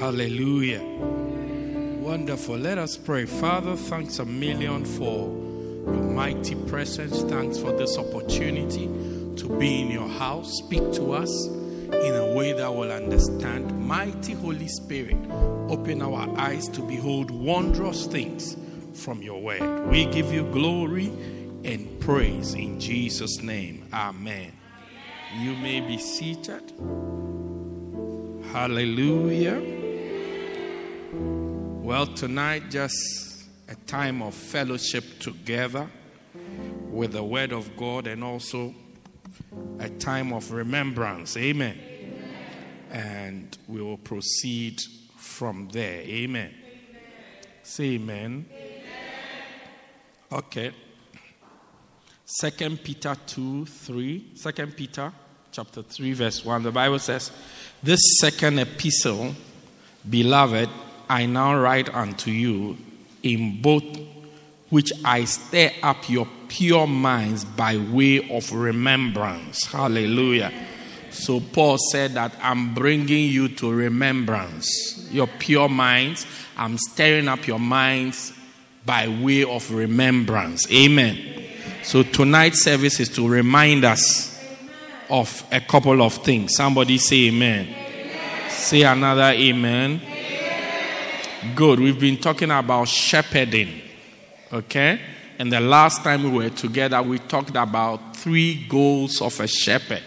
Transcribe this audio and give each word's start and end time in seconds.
Hallelujah. 0.00 0.80
Wonderful. 2.00 2.56
Let 2.56 2.78
us 2.78 2.96
pray. 2.96 3.26
Father, 3.26 3.76
thanks 3.76 4.18
a 4.18 4.24
million 4.24 4.86
for 4.86 5.28
your 5.84 6.02
mighty 6.02 6.54
presence. 6.54 7.20
Thanks 7.24 7.58
for 7.58 7.72
this 7.72 7.98
opportunity 7.98 8.86
to 9.36 9.58
be 9.58 9.82
in 9.82 9.90
your 9.90 10.08
house. 10.08 10.56
Speak 10.64 10.90
to 10.94 11.12
us 11.12 11.48
in 11.48 12.14
a 12.14 12.32
way 12.34 12.54
that 12.54 12.74
will 12.74 12.90
understand. 12.90 13.78
Mighty 13.86 14.32
Holy 14.32 14.68
Spirit, 14.68 15.18
open 15.68 16.00
our 16.00 16.34
eyes 16.38 16.66
to 16.68 16.80
behold 16.80 17.30
wondrous 17.30 18.06
things 18.06 18.56
from 18.94 19.20
your 19.20 19.42
word. 19.42 19.86
We 19.90 20.06
give 20.06 20.32
you 20.32 20.44
glory 20.44 21.08
and 21.62 22.00
praise 22.00 22.54
in 22.54 22.80
Jesus' 22.80 23.42
name. 23.42 23.86
Amen. 23.92 24.50
You 25.38 25.54
may 25.56 25.82
be 25.82 25.98
seated. 25.98 26.72
Hallelujah. 28.50 29.79
Well, 31.12 32.06
tonight, 32.06 32.70
just 32.70 33.48
a 33.68 33.74
time 33.74 34.22
of 34.22 34.32
fellowship 34.32 35.04
together 35.18 35.90
with 36.88 37.12
the 37.12 37.24
Word 37.24 37.52
of 37.52 37.76
God 37.76 38.06
and 38.06 38.22
also 38.22 38.74
a 39.80 39.88
time 39.88 40.32
of 40.32 40.52
remembrance. 40.52 41.36
Amen. 41.36 41.78
And 42.90 43.58
we 43.66 43.82
will 43.82 43.98
proceed 43.98 44.80
from 45.16 45.68
there. 45.72 46.00
Amen. 46.02 46.54
Say 47.64 47.94
amen. 47.94 48.46
Okay. 50.30 50.72
Second 52.24 52.84
Peter 52.84 53.16
2 53.26 53.66
3. 53.66 54.32
Second 54.36 54.76
Peter 54.76 55.12
chapter 55.50 55.82
3, 55.82 56.12
verse 56.12 56.44
1. 56.44 56.62
The 56.62 56.70
Bible 56.70 57.00
says, 57.00 57.32
This 57.82 58.00
second 58.20 58.60
epistle, 58.60 59.34
beloved, 60.08 60.68
I 61.10 61.26
now 61.26 61.58
write 61.58 61.92
unto 61.92 62.30
you 62.30 62.76
in 63.24 63.60
both 63.60 63.82
which 64.68 64.92
I 65.04 65.24
stir 65.24 65.72
up 65.82 66.08
your 66.08 66.28
pure 66.46 66.86
minds 66.86 67.44
by 67.44 67.78
way 67.78 68.30
of 68.30 68.52
remembrance. 68.52 69.66
Hallelujah. 69.66 70.52
So 71.10 71.40
Paul 71.40 71.78
said 71.78 72.14
that 72.14 72.32
I'm 72.40 72.74
bringing 72.74 73.28
you 73.28 73.48
to 73.56 73.72
remembrance. 73.72 75.08
Your 75.10 75.26
pure 75.26 75.68
minds, 75.68 76.24
I'm 76.56 76.78
stirring 76.78 77.26
up 77.26 77.44
your 77.44 77.58
minds 77.58 78.32
by 78.86 79.08
way 79.08 79.42
of 79.42 79.68
remembrance. 79.72 80.70
Amen. 80.72 81.18
So 81.82 82.04
tonight's 82.04 82.62
service 82.62 83.00
is 83.00 83.08
to 83.16 83.28
remind 83.28 83.84
us 83.84 84.30
of 85.08 85.44
a 85.50 85.60
couple 85.60 86.02
of 86.02 86.14
things. 86.18 86.54
Somebody 86.54 86.98
say 86.98 87.26
amen. 87.26 87.66
amen. 87.66 88.50
Say 88.50 88.82
another 88.82 89.32
amen. 89.32 90.00
Good. 91.54 91.80
We've 91.80 91.98
been 91.98 92.18
talking 92.18 92.50
about 92.50 92.88
shepherding. 92.88 93.80
Okay? 94.52 95.00
And 95.38 95.50
the 95.50 95.60
last 95.60 96.04
time 96.04 96.24
we 96.24 96.30
were 96.30 96.50
together, 96.50 97.02
we 97.02 97.18
talked 97.18 97.56
about 97.56 98.14
three 98.16 98.66
goals 98.68 99.22
of 99.22 99.40
a 99.40 99.46
shepherd. 99.46 100.02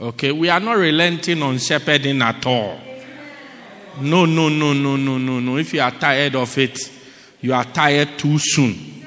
Okay? 0.00 0.30
We 0.30 0.48
are 0.48 0.60
not 0.60 0.74
relenting 0.74 1.42
on 1.42 1.58
shepherding 1.58 2.22
at 2.22 2.46
all. 2.46 2.78
No, 4.00 4.24
no, 4.24 4.48
no, 4.48 4.72
no, 4.72 4.96
no, 4.96 5.18
no, 5.18 5.40
no. 5.40 5.56
If 5.56 5.74
you 5.74 5.80
are 5.80 5.90
tired 5.90 6.36
of 6.36 6.56
it, 6.58 6.78
you 7.40 7.52
are 7.52 7.64
tired 7.64 8.16
too 8.16 8.38
soon. 8.38 9.04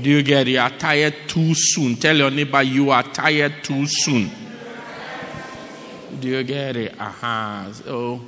Do 0.00 0.10
you 0.10 0.22
get 0.22 0.48
it? 0.48 0.52
You 0.52 0.60
are 0.60 0.70
tired 0.70 1.14
too 1.26 1.54
soon. 1.54 1.96
Tell 1.96 2.16
your 2.16 2.30
neighbor 2.30 2.62
you 2.62 2.90
are 2.90 3.02
tired 3.02 3.62
too 3.62 3.86
soon. 3.86 4.30
Do 6.18 6.28
you 6.28 6.42
get 6.44 6.76
it? 6.76 6.98
Uh-huh. 6.98 7.72
So 7.72 8.20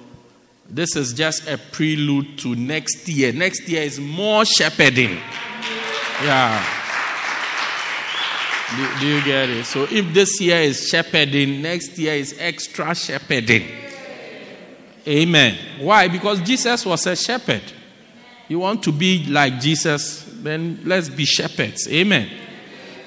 this 0.71 0.97
is 0.97 1.15
just 1.15 1.49
a 1.49 1.57
prelude 1.57 2.39
to 2.41 2.55
next 2.55 3.09
year. 3.09 3.33
Next 3.33 3.67
year 3.69 3.83
is 3.83 3.99
more 3.99 4.45
shepherding. 4.45 5.19
Yeah. 6.23 6.65
Do, 8.77 9.01
do 9.01 9.07
you 9.07 9.25
get 9.25 9.49
it? 9.49 9.65
So 9.65 9.87
if 9.91 10.13
this 10.13 10.41
year 10.41 10.61
is 10.61 10.89
shepherding, 10.89 11.63
next 11.63 11.97
year 11.99 12.15
is 12.15 12.37
extra 12.39 12.95
shepherding. 12.95 13.67
Amen. 15.07 15.57
Why? 15.81 16.09
Because 16.09 16.41
Jesus 16.43 16.85
was 16.85 17.07
a 17.07 17.17
shepherd. 17.17 17.63
You 18.47 18.59
want 18.59 18.83
to 18.83 18.93
be 18.93 19.25
like 19.27 19.61
Jesus, 19.61 20.25
then 20.43 20.81
let's 20.85 21.09
be 21.09 21.25
shepherds. 21.25 21.89
Amen. 21.89 22.29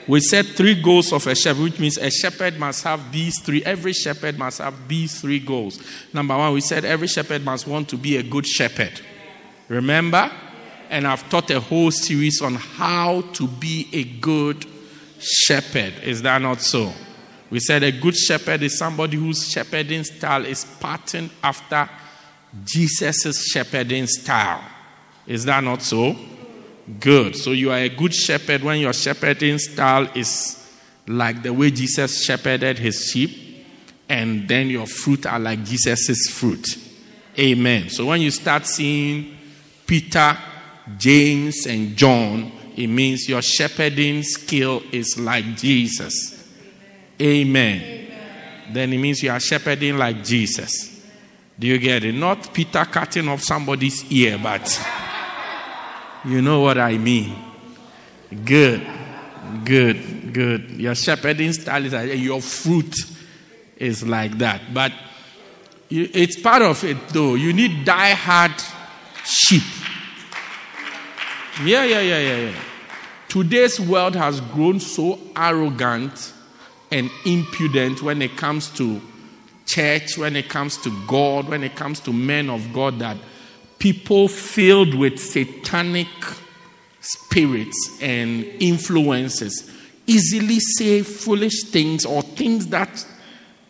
We 0.07 0.19
said 0.19 0.45
three 0.47 0.81
goals 0.81 1.13
of 1.13 1.27
a 1.27 1.35
shepherd, 1.35 1.63
which 1.63 1.79
means 1.79 1.97
a 1.97 2.09
shepherd 2.09 2.57
must 2.57 2.83
have 2.83 3.11
these 3.11 3.39
three. 3.41 3.63
Every 3.63 3.93
shepherd 3.93 4.37
must 4.37 4.59
have 4.59 4.87
these 4.87 5.21
three 5.21 5.39
goals. 5.39 5.81
Number 6.13 6.37
one, 6.37 6.53
we 6.53 6.61
said 6.61 6.85
every 6.85 7.07
shepherd 7.07 7.45
must 7.45 7.67
want 7.67 7.87
to 7.89 7.97
be 7.97 8.17
a 8.17 8.23
good 8.23 8.45
shepherd. 8.47 8.99
Remember? 9.67 10.31
And 10.89 11.07
I've 11.07 11.29
taught 11.29 11.49
a 11.51 11.59
whole 11.59 11.91
series 11.91 12.41
on 12.41 12.55
how 12.55 13.21
to 13.33 13.47
be 13.47 13.87
a 13.93 14.03
good 14.03 14.65
shepherd. 15.19 15.93
Is 16.03 16.21
that 16.23 16.41
not 16.41 16.61
so? 16.61 16.91
We 17.49 17.59
said 17.59 17.83
a 17.83 17.91
good 17.91 18.15
shepherd 18.15 18.63
is 18.63 18.77
somebody 18.77 19.17
whose 19.17 19.49
shepherding 19.49 20.03
style 20.03 20.45
is 20.45 20.65
patterned 20.79 21.29
after 21.43 21.89
Jesus' 22.65 23.45
shepherding 23.51 24.07
style. 24.07 24.63
Is 25.27 25.45
that 25.45 25.63
not 25.63 25.81
so? 25.81 26.15
Good. 26.99 27.35
So 27.35 27.51
you 27.51 27.71
are 27.71 27.77
a 27.77 27.89
good 27.89 28.13
shepherd 28.13 28.63
when 28.63 28.79
your 28.79 28.93
shepherding 28.93 29.59
style 29.59 30.09
is 30.15 30.57
like 31.07 31.43
the 31.43 31.53
way 31.53 31.71
Jesus 31.71 32.23
shepherded 32.23 32.79
his 32.79 33.09
sheep, 33.11 33.65
and 34.09 34.47
then 34.47 34.69
your 34.69 34.87
fruit 34.87 35.25
are 35.25 35.39
like 35.39 35.63
Jesus' 35.63 36.29
fruit. 36.29 36.77
Amen. 37.37 37.89
So 37.89 38.07
when 38.07 38.21
you 38.21 38.31
start 38.31 38.65
seeing 38.65 39.37
Peter, 39.85 40.37
James, 40.97 41.65
and 41.65 41.95
John, 41.95 42.51
it 42.75 42.87
means 42.87 43.27
your 43.27 43.41
shepherding 43.41 44.23
skill 44.23 44.83
is 44.91 45.17
like 45.17 45.45
Jesus. 45.55 46.49
Amen. 47.19 47.81
Amen. 47.81 48.73
Then 48.73 48.93
it 48.93 48.97
means 48.97 49.21
you 49.21 49.31
are 49.31 49.39
shepherding 49.39 49.97
like 49.97 50.23
Jesus. 50.23 51.05
Do 51.57 51.67
you 51.67 51.77
get 51.77 52.03
it? 52.03 52.15
Not 52.15 52.53
Peter 52.53 52.83
cutting 52.85 53.27
off 53.27 53.41
somebody's 53.41 54.09
ear, 54.11 54.39
but. 54.41 54.99
You 56.25 56.41
know 56.41 56.61
what 56.61 56.77
I 56.77 56.97
mean? 56.97 57.35
Good, 58.45 58.87
good, 59.65 60.33
good. 60.33 60.69
Your 60.71 60.95
shepherding 60.95 61.53
style 61.53 61.83
is 61.83 61.93
like 61.93 62.19
your 62.19 62.41
fruit 62.41 62.95
is 63.77 64.07
like 64.07 64.37
that. 64.37 64.73
But 64.73 64.93
it's 65.89 66.39
part 66.39 66.61
of 66.61 66.83
it, 66.83 67.09
though. 67.09 67.35
You 67.35 67.51
need 67.53 67.83
die-hard 67.83 68.53
sheep. 69.25 69.63
Yeah, 71.63 71.83
yeah, 71.83 72.01
yeah, 72.01 72.19
yeah, 72.19 72.37
yeah. 72.49 72.59
Today's 73.27 73.79
world 73.79 74.15
has 74.15 74.41
grown 74.41 74.79
so 74.79 75.19
arrogant 75.35 76.33
and 76.91 77.09
impudent 77.25 78.01
when 78.01 78.21
it 78.21 78.37
comes 78.37 78.69
to 78.71 79.01
church, 79.65 80.17
when 80.17 80.35
it 80.35 80.49
comes 80.49 80.77
to 80.77 80.91
God, 81.07 81.49
when 81.49 81.63
it 81.63 81.75
comes 81.75 81.99
to 82.01 82.13
men 82.13 82.49
of 82.49 82.73
God 82.73 82.99
that 82.99 83.17
people 83.81 84.27
filled 84.27 84.93
with 84.93 85.19
satanic 85.19 86.07
spirits 86.99 87.97
and 87.99 88.43
influences 88.59 89.71
easily 90.05 90.59
say 90.59 91.01
foolish 91.01 91.63
things 91.63 92.05
or 92.05 92.21
things 92.21 92.67
that 92.67 93.05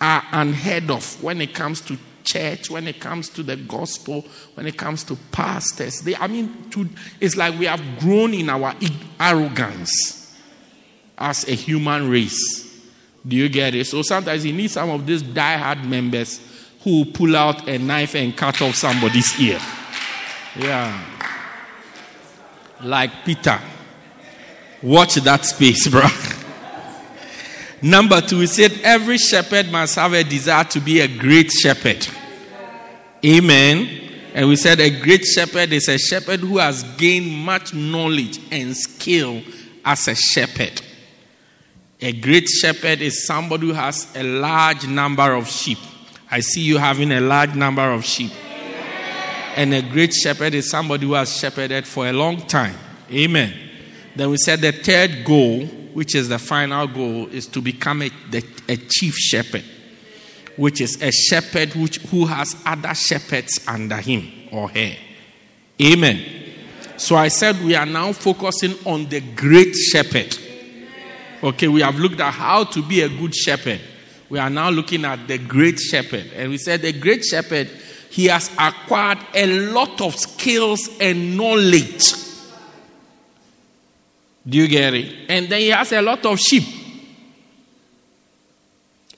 are 0.02 0.22
unheard 0.34 0.92
of 0.92 1.24
when 1.24 1.40
it 1.40 1.54
comes 1.54 1.80
to 1.80 1.98
church, 2.26 2.70
when 2.70 2.90
it 2.90 3.00
comes 3.00 3.30
to 3.30 3.42
the 3.42 3.56
gospel, 3.56 4.26
when 4.56 4.68
it 4.68 4.78
comes 4.78 5.06
to 5.06 5.16
pastors. 5.32 6.02
They, 6.02 6.16
I 6.18 6.28
mean, 6.28 6.70
to, 6.72 6.90
it's 7.22 7.38
like 7.38 7.58
we 7.58 7.66
have 7.66 7.82
grown 8.00 8.34
in 8.34 8.50
our 8.50 8.76
arrogance 9.18 10.36
as 11.18 11.48
a 11.48 11.54
human 11.54 12.10
race. 12.10 12.86
Do 13.26 13.38
you 13.38 13.48
get 13.48 13.76
it? 13.76 13.86
So 13.88 14.02
sometimes 14.02 14.46
you 14.46 14.52
need 14.52 14.72
some 14.72 14.90
of 14.90 15.06
these 15.06 15.22
die-hard 15.22 15.86
members 15.86 16.42
who 16.84 17.06
pull 17.06 17.38
out 17.38 17.66
a 17.70 17.78
knife 17.78 18.16
and 18.16 18.36
cut 18.36 18.62
off 18.62 18.76
somebody's 18.76 19.40
ear. 19.40 19.62
Yeah. 20.58 21.06
Like 22.84 23.12
Peter. 23.26 23.60
Watch 24.82 25.16
that 25.16 25.46
space, 25.46 25.88
bro. 25.88 26.08
Number 27.82 28.22
two, 28.22 28.40
we 28.40 28.48
said 28.48 28.74
every 28.84 29.18
shepherd 29.18 29.72
must 29.72 29.96
have 29.96 30.14
a 30.14 30.24
desire 30.24 30.64
to 30.66 30.80
be 30.80 31.00
a 31.00 31.08
great 31.08 31.52
shepherd. 31.52 32.08
Amen. 33.26 34.02
And 34.34 34.48
we 34.48 34.56
said 34.56 34.80
a 34.80 34.90
great 35.02 35.26
shepherd 35.26 35.74
is 35.74 35.88
a 35.88 35.98
shepherd 35.98 36.40
who 36.40 36.58
has 36.58 36.84
gained 36.98 37.32
much 37.32 37.74
knowledge 37.74 38.40
and 38.52 38.76
skill 38.76 39.42
as 39.84 40.08
a 40.08 40.16
shepherd. 40.16 40.82
A 42.00 42.12
great 42.14 42.48
shepherd 42.48 43.02
is 43.02 43.26
somebody 43.26 43.68
who 43.68 43.74
has 43.74 44.16
a 44.16 44.24
large 44.24 44.88
number 44.88 45.34
of 45.34 45.48
sheep. 45.48 45.78
I 46.30 46.40
see 46.40 46.62
you 46.62 46.78
having 46.78 47.12
a 47.12 47.20
large 47.20 47.54
number 47.56 47.92
of 47.92 48.06
sheep. 48.06 48.32
And 49.56 49.74
a 49.74 49.82
great 49.82 50.14
shepherd 50.14 50.54
is 50.54 50.70
somebody 50.70 51.06
who 51.06 51.14
has 51.14 51.38
shepherded 51.38 51.86
for 51.86 52.08
a 52.08 52.14
long 52.14 52.48
time. 52.48 52.76
Amen. 53.12 53.54
Then 54.16 54.30
we 54.30 54.38
said 54.38 54.62
the 54.62 54.72
third 54.72 55.24
goal, 55.26 55.66
which 55.94 56.16
is 56.16 56.30
the 56.30 56.40
final 56.40 56.88
goal, 56.88 57.28
is 57.28 57.48
to 57.48 57.62
become 57.62 58.02
a, 58.02 58.10
the, 58.30 58.44
a 58.68 58.78
chief 58.78 59.16
shepherd 59.16 59.64
which 60.62 60.82
is 60.82 61.02
a 61.02 61.12
shepherd 61.12 61.74
which, 61.76 61.98
who 61.98 62.26
has 62.26 62.56
other 62.66 62.94
shepherds 62.94 63.66
under 63.68 63.98
him 63.98 64.32
or 64.52 64.70
her. 64.70 64.94
Amen. 65.82 66.24
So 66.98 67.16
I 67.16 67.30
said 67.30 67.60
we 67.64 67.76
are 67.76 67.86
now 67.86 68.14
focusing 68.14 68.76
on 68.86 69.08
the 69.10 69.22
great 69.22 69.76
shepherd. 69.76 70.38
Okay, 71.44 71.68
we 71.68 71.82
have 71.82 71.96
looked 71.96 72.20
at 72.20 72.32
how 72.32 72.66
to 72.66 72.84
be 72.84 73.02
a 73.02 73.10
good 73.10 73.34
shepherd. 73.34 73.82
We 74.30 74.38
are 74.38 74.50
now 74.50 74.70
looking 74.70 75.04
at 75.04 75.28
the 75.28 75.40
great 75.40 75.80
shepherd. 75.80 76.30
And 76.36 76.52
we 76.52 76.58
said 76.58 76.84
the 76.84 76.94
great 76.94 77.26
shepherd, 77.26 77.70
he 78.12 78.26
has 78.26 78.52
acquired 78.60 79.18
a 79.34 79.48
lot 79.72 80.00
of 80.02 80.16
skills 80.16 80.90
and 81.00 81.36
knowledge. 81.36 82.14
Do 84.48 84.58
you 84.58 84.68
get 84.68 84.94
it? 84.94 85.30
And 85.30 85.50
then 85.50 85.62
he 85.62 85.70
has 85.70 85.92
a 85.92 86.02
lot 86.02 86.26
of 86.26 86.40
sheep. 86.40 86.64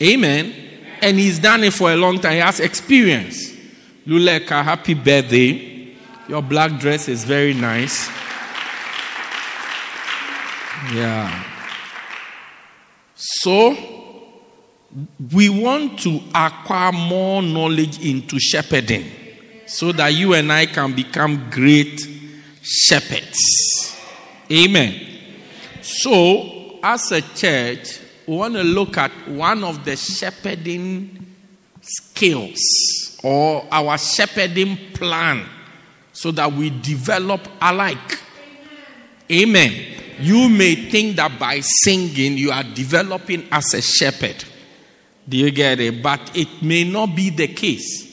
Amen 0.02 0.64
and 1.04 1.20
he's 1.20 1.38
done 1.38 1.66
it 1.66 1.74
for 1.74 1.92
a 1.92 1.98
long 1.98 2.18
time. 2.18 2.34
He 2.34 2.40
has 2.40 2.62
experience. 2.62 3.52
Luleka, 4.08 4.64
happy 4.64 4.94
birthday. 4.94 5.94
Your 6.30 6.42
black 6.42 6.80
dress 6.80 7.10
is 7.10 7.26
very 7.26 7.54
nice. 7.54 8.08
Yeah. 10.94 11.44
So, 13.16 13.93
we 15.32 15.50
want 15.50 16.00
to 16.00 16.22
acquire 16.36 16.92
more 16.92 17.42
knowledge 17.42 18.04
into 18.06 18.40
shepherding 18.40 19.10
so 19.66 19.92
that 19.92 20.10
you 20.10 20.34
and 20.34 20.52
I 20.52 20.68
can 20.68 20.94
become 20.94 21.50
great 21.50 22.00
shepherds. 22.62 23.38
Amen. 24.52 24.94
So, 25.82 26.80
as 26.84 27.12
a 27.12 27.22
church, 27.22 28.00
we 28.28 28.36
want 28.36 28.54
to 28.56 28.64
look 28.64 28.98
at 28.98 29.12
one 29.28 29.64
of 29.64 29.84
the 29.84 29.96
shepherding 29.96 31.26
skills 31.82 33.20
or 33.24 33.66
our 33.72 33.98
shepherding 33.98 34.78
plan 34.94 35.46
so 36.12 36.32
that 36.32 36.52
we 36.52 36.70
develop 36.70 37.48
alike. 37.62 38.20
Amen. 39.32 39.74
You 40.20 40.50
may 40.50 40.76
think 40.76 41.16
that 41.16 41.40
by 41.40 41.60
singing 41.62 42.38
you 42.38 42.52
are 42.52 42.64
developing 42.64 43.48
as 43.52 43.74
a 43.74 43.82
shepherd. 43.82 44.46
Do 45.28 45.38
you 45.38 45.52
get 45.52 45.80
it? 45.80 46.02
But 46.04 46.36
it 46.36 46.62
may 46.62 46.84
not 46.84 47.16
be 47.16 47.30
the 47.30 47.48
case. 47.48 48.12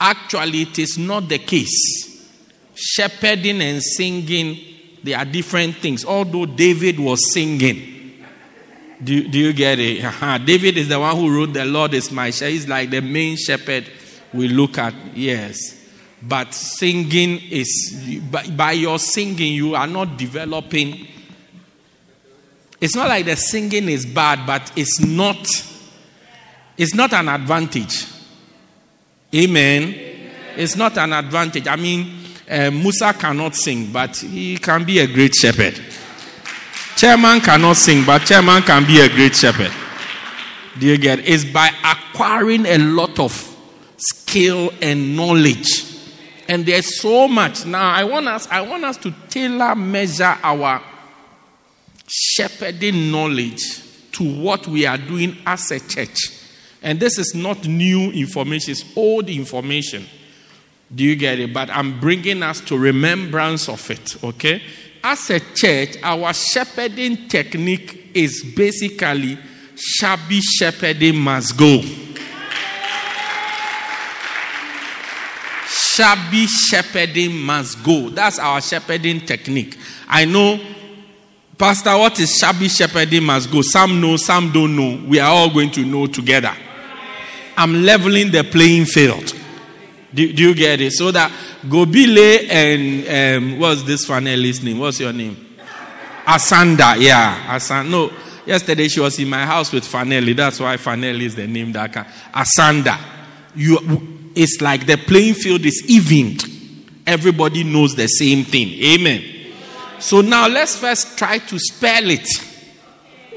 Actually, 0.00 0.62
it 0.62 0.78
is 0.78 0.96
not 0.96 1.28
the 1.28 1.38
case. 1.38 2.28
Shepherding 2.74 3.60
and 3.60 3.82
singing, 3.82 4.58
they 5.02 5.14
are 5.14 5.24
different 5.24 5.76
things. 5.76 6.04
Although 6.04 6.46
David 6.46 6.98
was 6.98 7.32
singing, 7.32 7.98
do, 9.02 9.28
do 9.28 9.38
you 9.38 9.52
get 9.52 9.78
it? 9.78 10.04
Uh-huh. 10.04 10.38
David 10.38 10.76
is 10.76 10.88
the 10.88 10.98
one 10.98 11.16
who 11.16 11.34
wrote, 11.34 11.52
The 11.52 11.64
Lord 11.64 11.94
is 11.94 12.10
my 12.10 12.30
shepherd. 12.30 12.52
He's 12.52 12.68
like 12.68 12.90
the 12.90 13.00
main 13.00 13.36
shepherd 13.36 13.86
we 14.32 14.48
look 14.48 14.78
at. 14.78 14.94
Yes. 15.14 15.76
But 16.20 16.52
singing 16.52 17.40
is, 17.50 18.20
by, 18.30 18.48
by 18.48 18.72
your 18.72 18.98
singing, 18.98 19.54
you 19.54 19.74
are 19.76 19.86
not 19.86 20.16
developing. 20.16 21.06
It's 22.80 22.96
not 22.96 23.08
like 23.08 23.26
the 23.26 23.36
singing 23.36 23.88
is 23.88 24.04
bad, 24.04 24.46
but 24.46 24.72
it's 24.76 25.00
not, 25.00 25.46
it's 26.78 26.94
not 26.94 27.12
an 27.12 27.28
advantage. 27.28 28.06
Amen. 29.34 29.94
It's 30.56 30.76
not 30.76 30.96
an 30.96 31.12
advantage. 31.12 31.66
I 31.66 31.76
mean, 31.76 32.14
uh, 32.48 32.70
Musa 32.70 33.12
cannot 33.12 33.56
sing, 33.56 33.92
but 33.92 34.16
he 34.16 34.56
can 34.58 34.84
be 34.84 35.00
a 35.00 35.06
great 35.06 35.34
shepherd. 35.34 35.78
Chairman 36.96 37.40
cannot 37.40 37.76
sing, 37.76 38.04
but 38.06 38.24
chairman 38.24 38.62
can 38.62 38.86
be 38.86 39.00
a 39.00 39.08
great 39.08 39.34
shepherd. 39.34 39.72
Do 40.78 40.86
you 40.86 40.98
get 40.98 41.18
it? 41.18 41.28
It's 41.28 41.44
by 41.44 41.70
acquiring 41.84 42.64
a 42.64 42.78
lot 42.78 43.18
of 43.18 43.32
skill 43.96 44.72
and 44.80 45.16
knowledge. 45.16 45.84
And 46.48 46.64
there's 46.64 47.00
so 47.00 47.28
much. 47.28 47.66
Now 47.66 47.90
I 47.90 48.04
want 48.04 48.28
us, 48.28 48.48
I 48.48 48.60
want 48.62 48.84
us 48.84 48.96
to 48.98 49.12
tailor 49.28 49.74
measure 49.74 50.38
our 50.42 50.80
shepherding 52.06 53.10
knowledge 53.10 53.82
to 54.12 54.40
what 54.40 54.66
we 54.66 54.86
are 54.86 54.96
doing 54.96 55.36
as 55.44 55.70
a 55.72 55.80
church. 55.80 56.37
And 56.82 57.00
this 57.00 57.18
is 57.18 57.34
not 57.34 57.66
new 57.66 58.10
information, 58.12 58.72
it's 58.72 58.84
old 58.96 59.28
information. 59.28 60.06
Do 60.94 61.04
you 61.04 61.16
get 61.16 61.38
it? 61.38 61.52
But 61.52 61.70
I'm 61.70 62.00
bringing 62.00 62.42
us 62.42 62.60
to 62.62 62.78
remembrance 62.78 63.68
of 63.68 63.90
it, 63.90 64.22
okay? 64.24 64.62
as 65.02 65.30
a 65.30 65.40
church, 65.54 65.96
our 66.02 66.32
shepherding 66.34 67.28
technique 67.28 68.10
is 68.14 68.44
basically 68.56 69.38
shabby 69.74 70.40
shepherding 70.40 71.16
must 71.16 71.56
go. 71.56 71.80
Shabby 75.66 76.46
shepherding 76.46 77.36
must 77.36 77.82
go. 77.82 78.10
That's 78.10 78.38
our 78.38 78.60
shepherding 78.60 79.20
technique. 79.20 79.76
I 80.06 80.24
know, 80.24 80.60
Pastor, 81.56 81.96
what 81.96 82.18
is 82.20 82.36
shabby 82.36 82.68
shepherding 82.68 83.24
must 83.24 83.50
go? 83.50 83.62
Some 83.62 84.00
know, 84.00 84.16
some 84.16 84.52
don't 84.52 84.76
know. 84.76 85.04
We 85.08 85.18
are 85.18 85.30
all 85.30 85.50
going 85.50 85.70
to 85.72 85.84
know 85.84 86.06
together. 86.06 86.54
I'm 87.58 87.82
leveling 87.82 88.30
the 88.30 88.44
playing 88.44 88.84
field. 88.84 89.34
Do, 90.14 90.32
do 90.32 90.48
you 90.48 90.54
get 90.54 90.80
it? 90.80 90.92
So 90.92 91.10
that 91.10 91.32
Gobile 91.68 92.46
and 92.48 93.42
um, 93.42 93.58
what's 93.58 93.82
this 93.82 94.06
Fanelli's 94.06 94.62
name? 94.62 94.78
What's 94.78 95.00
your 95.00 95.12
name? 95.12 95.36
Asanda, 96.24 96.94
yeah. 97.00 97.56
Asanda. 97.56 97.90
No, 97.90 98.12
yesterday 98.46 98.86
she 98.86 99.00
was 99.00 99.18
in 99.18 99.28
my 99.28 99.44
house 99.44 99.72
with 99.72 99.82
Fanelli. 99.82 100.36
That's 100.36 100.60
why 100.60 100.76
Fanelli 100.76 101.22
is 101.22 101.34
the 101.34 101.48
name 101.48 101.72
that 101.72 101.92
can. 101.92 102.04
Asanda. 102.32 102.96
You, 103.56 104.30
it's 104.36 104.60
like 104.60 104.86
the 104.86 104.96
playing 104.96 105.34
field 105.34 105.66
is 105.66 105.82
evened. 105.88 106.44
Everybody 107.04 107.64
knows 107.64 107.96
the 107.96 108.06
same 108.06 108.44
thing. 108.44 108.68
Amen. 108.84 109.24
So 109.98 110.20
now 110.20 110.46
let's 110.46 110.76
first 110.76 111.18
try 111.18 111.38
to 111.38 111.58
spell 111.58 112.08
it. 112.08 112.28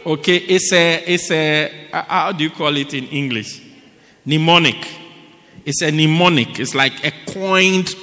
Okay, 0.06 0.38
it's 0.38 0.72
a, 0.74 1.04
it's 1.08 1.32
a, 1.32 1.88
how 1.92 2.32
do 2.34 2.44
you 2.44 2.52
call 2.52 2.78
it 2.78 2.94
in 2.94 3.08
English? 3.08 3.71
Mnemonic. 4.26 4.88
It's 5.66 5.82
a 5.82 5.92
mnemonic. 5.92 6.60
It's 6.60 6.76
like 6.76 7.06
a 7.06 7.12
coined 7.32 7.94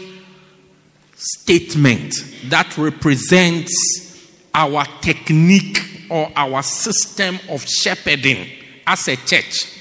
statement 1.15 2.15
that 2.45 2.77
represents 2.79 4.29
our 4.55 4.85
technique 5.01 5.79
or 6.11 6.31
our 6.37 6.63
system 6.63 7.39
of 7.49 7.65
shepherding 7.69 8.47
as 8.87 9.09
a 9.09 9.17
church. 9.17 9.75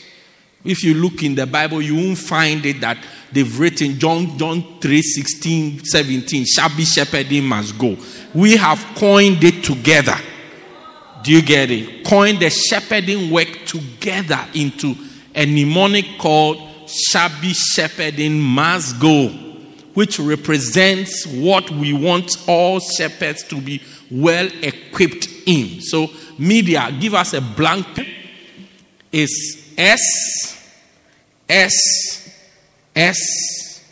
If 0.66 0.84
you 0.84 0.96
look 0.96 1.24
in 1.24 1.36
the 1.36 1.46
Bible, 1.46 1.82
you 1.82 1.96
won't 1.96 2.18
find 2.18 2.66
it 2.66 2.82
that 2.82 2.98
they've 3.32 3.60
written 3.60 3.98
John 3.98 4.38
John 4.38 4.80
3 4.82 5.02
16, 5.02 5.86
17, 5.86 6.46
shabby 6.46 6.84
shepherding 6.84 7.46
must 7.46 7.78
go. 7.78 7.96
We 8.34 8.58
have 8.58 8.84
coined 8.96 9.44
it 9.44 9.64
together. 9.64 10.18
Do 11.24 11.32
you 11.32 11.42
get 11.42 11.72
it? 11.72 12.06
Coined 12.06 12.40
the 12.40 12.50
shepherding 12.50 13.32
work 13.32 13.66
together 13.66 14.46
into 14.54 14.96
a 15.38 15.46
mnemonic 15.46 16.18
called 16.18 16.58
shabby 16.88 17.54
shepherding 17.54 18.40
must 18.40 19.00
go, 19.00 19.28
which 19.94 20.20
represents 20.20 21.28
what 21.28 21.70
we 21.70 21.94
want 21.94 22.36
all 22.48 22.80
shepherds 22.80 23.44
to 23.44 23.62
be 23.62 23.82
well 24.10 24.50
equipped 24.64 25.30
in. 25.46 25.80
So, 25.82 26.08
media, 26.40 26.90
give 27.00 27.14
us 27.14 27.34
a 27.34 27.42
blank. 27.42 27.86
Is 29.12 29.74
S, 29.78 30.02
S, 31.48 32.40
S, 32.96 33.86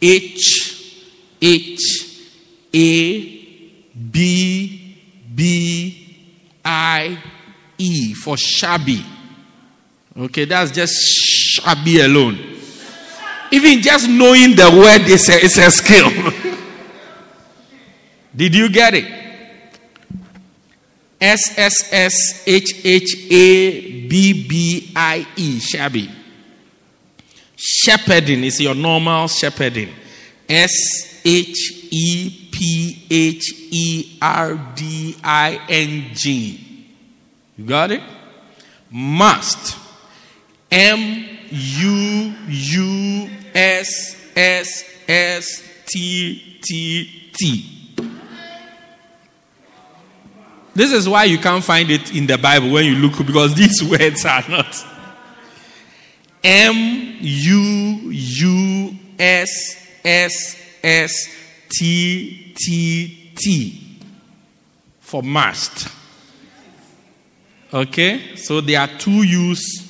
H, 0.00 0.96
H, 1.40 2.20
A, 2.72 3.22
B, 4.10 4.96
B, 5.34 6.16
I, 6.64 7.18
E 7.78 8.14
for 8.14 8.36
shabby. 8.36 9.04
Okay, 10.16 10.44
that's 10.44 10.70
just 10.70 10.92
shabby 10.94 12.00
alone. 12.00 12.38
Even 13.52 13.80
just 13.80 14.08
knowing 14.08 14.54
the 14.54 14.70
word 14.70 15.08
is 15.08 15.28
a, 15.28 15.44
is 15.44 15.58
a 15.58 15.70
skill. 15.70 16.10
Did 18.36 18.54
you 18.54 18.68
get 18.68 18.94
it? 18.94 19.20
S 21.20 21.58
S 21.58 21.92
S 21.92 22.44
H 22.46 22.80
H 22.84 23.16
A 23.30 24.08
B 24.08 24.48
B 24.48 24.92
I 24.96 25.26
E, 25.36 25.58
shabby. 25.60 26.10
Shepherding 27.56 28.44
is 28.44 28.60
your 28.60 28.74
normal 28.74 29.28
shepherding. 29.28 29.90
S 30.48 31.20
H 31.24 31.88
E 31.90 32.48
P 32.50 33.06
H 33.10 33.54
E 33.70 34.18
R 34.22 34.72
D 34.74 35.16
I 35.22 35.60
N 35.68 36.04
G. 36.14 36.86
You 37.58 37.64
got 37.64 37.90
it? 37.90 38.02
Must. 38.90 39.76
M 40.70 41.28
U 41.50 42.34
U 42.48 43.30
S 43.54 44.30
S 44.36 44.84
S 45.08 45.62
T 45.86 46.58
T 46.62 47.30
T. 47.32 47.76
This 50.74 50.92
is 50.92 51.08
why 51.08 51.24
you 51.24 51.38
can't 51.38 51.64
find 51.64 51.90
it 51.90 52.14
in 52.14 52.26
the 52.26 52.38
Bible 52.38 52.70
when 52.70 52.84
you 52.84 52.94
look, 52.94 53.26
because 53.26 53.54
these 53.54 53.82
words 53.90 54.24
are 54.24 54.44
not. 54.48 54.86
M 56.42 57.16
U 57.20 58.10
U 58.10 58.96
S 59.18 59.76
S 60.04 60.56
S 60.82 61.28
T 61.68 62.54
T 62.56 63.32
T 63.36 63.98
for 65.00 65.22
must. 65.22 65.88
Okay? 67.72 68.36
So 68.36 68.60
there 68.60 68.80
are 68.80 68.88
two 68.98 69.22
U's, 69.24 69.89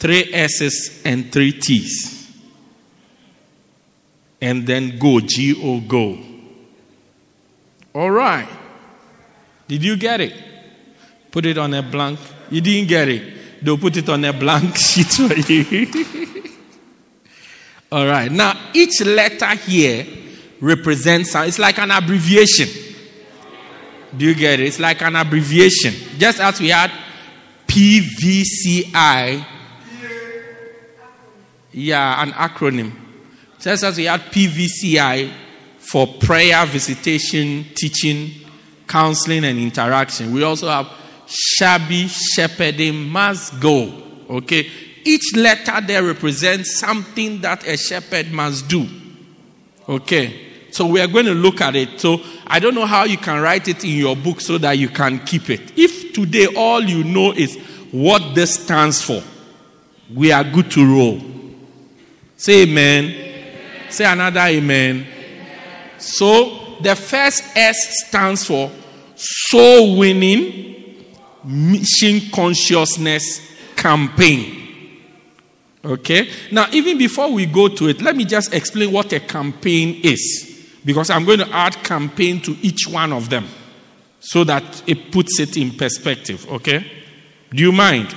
three 0.00 0.34
S's, 0.34 1.02
and 1.04 1.30
three 1.30 1.52
T's. 1.52 2.26
And 4.40 4.66
then 4.66 4.98
go, 4.98 5.20
G 5.20 5.54
O 5.62 5.80
go. 5.80 6.18
All 7.94 8.10
right. 8.10 8.48
Did 9.68 9.84
you 9.84 9.96
get 9.96 10.20
it? 10.20 10.34
Put 11.30 11.46
it 11.46 11.58
on 11.58 11.74
a 11.74 11.82
blank. 11.82 12.18
You 12.50 12.60
didn't 12.60 12.88
get 12.88 13.08
it. 13.08 13.62
They'll 13.62 13.78
put 13.78 13.96
it 13.96 14.08
on 14.08 14.24
a 14.24 14.32
blank 14.32 14.76
sheet 14.78 15.06
for 15.06 15.34
you. 15.34 15.86
All 17.92 18.06
right. 18.06 18.32
Now, 18.32 18.70
each 18.72 19.00
letter 19.02 19.54
here 19.56 20.06
represents, 20.60 21.34
it's 21.34 21.58
like 21.58 21.78
an 21.78 21.90
abbreviation. 21.90 22.68
Do 24.16 24.24
you 24.24 24.34
get 24.34 24.60
it? 24.60 24.66
It's 24.66 24.80
like 24.80 25.02
an 25.02 25.16
abbreviation. 25.16 25.92
Just 26.18 26.40
as 26.40 26.60
we 26.60 26.68
had 26.70 26.90
PVCI. 27.66 29.44
Yeah, 31.72 32.22
an 32.22 32.32
acronym. 32.32 32.92
Just 33.58 33.84
as 33.84 33.96
we 33.96 34.04
had 34.04 34.20
PVCI 34.20 35.32
for 35.78 36.06
prayer, 36.06 36.64
visitation, 36.66 37.66
teaching, 37.74 38.30
counseling, 38.86 39.44
and 39.44 39.58
interaction. 39.58 40.32
We 40.32 40.42
also 40.42 40.68
have 40.68 40.90
shabby, 41.26 42.08
shepherding, 42.08 43.08
must 43.08 43.60
go. 43.60 43.92
Okay? 44.28 44.68
Each 45.04 45.34
letter 45.36 45.80
there 45.80 46.02
represents 46.02 46.76
something 46.76 47.40
that 47.40 47.66
a 47.66 47.76
shepherd 47.76 48.30
must 48.30 48.68
do. 48.68 48.86
Okay? 49.88 50.46
So 50.70 50.86
we 50.86 51.00
are 51.00 51.08
going 51.08 51.26
to 51.26 51.34
look 51.34 51.60
at 51.60 51.74
it. 51.76 52.00
So 52.00 52.20
I 52.46 52.60
don't 52.60 52.74
know 52.74 52.86
how 52.86 53.04
you 53.04 53.16
can 53.16 53.40
write 53.42 53.68
it 53.68 53.84
in 53.84 53.90
your 53.90 54.16
book 54.16 54.40
so 54.40 54.58
that 54.58 54.78
you 54.78 54.88
can 54.88 55.18
keep 55.20 55.50
it. 55.50 55.78
If 55.78 56.12
today 56.12 56.46
all 56.56 56.82
you 56.82 57.04
know 57.04 57.32
is 57.32 57.56
what 57.90 58.34
this 58.34 58.54
stands 58.54 59.02
for, 59.02 59.22
we 60.14 60.32
are 60.32 60.44
good 60.44 60.70
to 60.72 60.86
roll. 60.86 61.20
Say 62.40 62.62
amen. 62.62 63.04
amen. 63.04 63.90
Say 63.90 64.10
another 64.10 64.40
amen. 64.40 65.06
amen. 65.06 65.06
So 65.98 66.78
the 66.80 66.96
first 66.96 67.44
S 67.54 68.06
stands 68.06 68.46
for 68.46 68.72
soul 69.14 69.98
winning, 69.98 71.04
mission 71.44 72.30
consciousness 72.32 73.46
campaign. 73.76 74.56
Okay? 75.84 76.30
Now, 76.50 76.68
even 76.72 76.96
before 76.96 77.30
we 77.30 77.44
go 77.44 77.68
to 77.68 77.88
it, 77.88 78.00
let 78.00 78.16
me 78.16 78.24
just 78.24 78.54
explain 78.54 78.90
what 78.90 79.12
a 79.12 79.20
campaign 79.20 80.00
is. 80.02 80.66
Because 80.82 81.10
I'm 81.10 81.26
going 81.26 81.40
to 81.40 81.54
add 81.54 81.74
campaign 81.84 82.40
to 82.40 82.56
each 82.62 82.88
one 82.88 83.12
of 83.12 83.28
them 83.28 83.46
so 84.18 84.44
that 84.44 84.82
it 84.86 85.12
puts 85.12 85.38
it 85.40 85.58
in 85.58 85.72
perspective. 85.72 86.50
Okay? 86.50 86.90
Do 87.50 87.62
you 87.62 87.72
mind? 87.72 88.14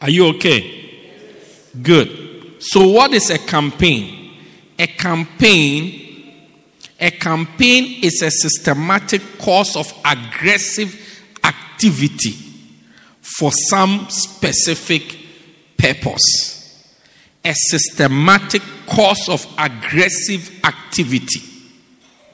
Are 0.00 0.08
you 0.08 0.28
okay? 0.28 1.68
Good. 1.82 2.29
So, 2.60 2.86
what 2.88 3.12
is 3.12 3.30
a 3.30 3.38
campaign? 3.38 4.36
A 4.78 4.86
campaign 4.86 6.10
a 7.00 7.10
campaign 7.10 8.04
is 8.04 8.20
a 8.20 8.30
systematic 8.30 9.38
course 9.38 9.74
of 9.74 9.90
aggressive 10.04 10.94
activity 11.42 12.32
for 13.22 13.50
some 13.50 14.06
specific 14.10 15.16
purpose. 15.78 16.84
A 17.42 17.54
systematic 17.54 18.60
course 18.86 19.30
of 19.30 19.46
aggressive 19.56 20.60
activity. 20.62 21.40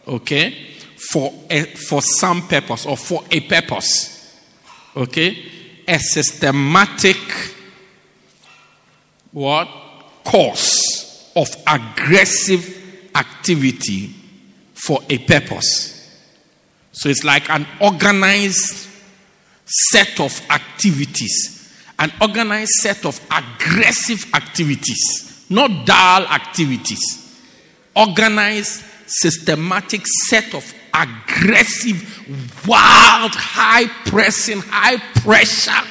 Okay? 0.08 0.72
For, 1.12 1.32
a, 1.48 1.62
for 1.62 2.02
some 2.02 2.48
purpose 2.48 2.86
or 2.86 2.96
for 2.96 3.22
a 3.30 3.38
purpose. 3.40 4.36
Okay? 4.96 5.44
A 5.86 6.00
systematic 6.00 7.18
what? 9.30 9.68
Course 10.26 11.32
of 11.36 11.48
aggressive 11.66 13.10
activity 13.14 14.12
for 14.74 15.00
a 15.08 15.18
purpose. 15.18 15.94
So 16.92 17.08
it's 17.08 17.24
like 17.24 17.48
an 17.50 17.66
organized 17.80 18.88
set 19.64 20.18
of 20.20 20.40
activities, 20.50 21.72
an 21.98 22.12
organized 22.20 22.72
set 22.80 23.04
of 23.04 23.20
aggressive 23.30 24.26
activities, 24.34 25.46
not 25.48 25.86
dull 25.86 26.22
activities. 26.22 27.00
Organized, 27.94 28.84
systematic 29.06 30.06
set 30.28 30.54
of 30.54 30.74
aggressive, 30.92 32.66
wild, 32.66 33.32
high 33.34 33.86
pressing, 34.06 34.60
high 34.60 34.98
pressure 35.20 35.86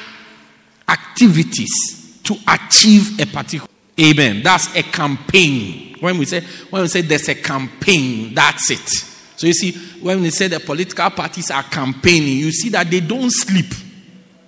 activities 0.88 2.20
to 2.22 2.36
achieve 2.48 3.18
a 3.20 3.26
particular. 3.26 3.75
Amen. 3.98 4.42
That's 4.42 4.74
a 4.76 4.82
campaign. 4.82 5.96
When 6.00 6.18
we 6.18 6.26
say 6.26 6.40
when 6.70 6.82
we 6.82 6.88
say 6.88 7.00
there's 7.00 7.28
a 7.28 7.34
campaign, 7.34 8.34
that's 8.34 8.70
it. 8.70 8.88
So 9.36 9.46
you 9.46 9.52
see, 9.52 9.72
when 10.00 10.22
we 10.22 10.30
say 10.30 10.48
the 10.48 10.60
political 10.60 11.10
parties 11.10 11.50
are 11.50 11.62
campaigning, 11.62 12.38
you 12.38 12.52
see 12.52 12.68
that 12.70 12.90
they 12.90 13.00
don't 13.00 13.30
sleep. 13.30 13.66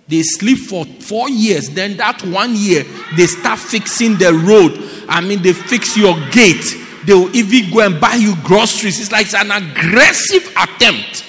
They 0.07 0.23
sleep 0.23 0.59
for 0.59 0.85
four 0.85 1.29
years. 1.29 1.69
Then 1.69 1.99
that 1.99 2.23
one 2.25 2.55
year, 2.55 2.85
they 3.17 3.27
start 3.27 3.59
fixing 3.59 4.17
the 4.17 4.33
road. 4.33 4.73
I 5.09 5.21
mean, 5.21 5.43
they 5.43 5.53
fix 5.53 5.97
your 5.97 6.15
gate. 6.31 6.65
They 7.05 7.13
will 7.13 7.35
even 7.37 7.71
go 7.71 7.81
and 7.81 8.01
buy 8.01 8.15
you 8.15 8.35
groceries. 8.43 8.99
It's 9.01 9.13
like 9.13 9.33
an 9.35 9.51
aggressive 9.51 10.51
attempt 10.57 11.25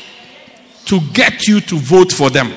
to 0.85 1.01
get 1.13 1.47
you 1.47 1.59
to 1.61 1.75
vote 1.77 2.11
for 2.11 2.29
them. 2.29 2.53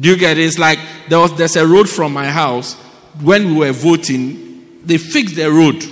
Do 0.00 0.08
you 0.10 0.16
get 0.16 0.38
it? 0.38 0.44
It's 0.44 0.58
like 0.58 0.78
there 1.08 1.18
was 1.18 1.34
there's 1.36 1.56
a 1.56 1.66
road 1.66 1.88
from 1.88 2.12
my 2.12 2.28
house 2.28 2.76
when 3.20 3.54
we 3.54 3.66
were 3.66 3.72
voting 3.72 4.46
they 4.86 4.98
fixed 4.98 5.34
the 5.34 5.50
road. 5.50 5.82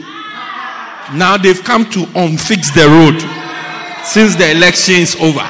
Now 1.18 1.36
they've 1.36 1.62
come 1.62 1.84
to 1.90 2.04
unfix 2.14 2.72
the 2.72 2.88
road 2.88 3.20
since 4.04 4.36
the 4.36 4.52
election 4.52 4.94
is 4.94 5.16
over. 5.16 5.46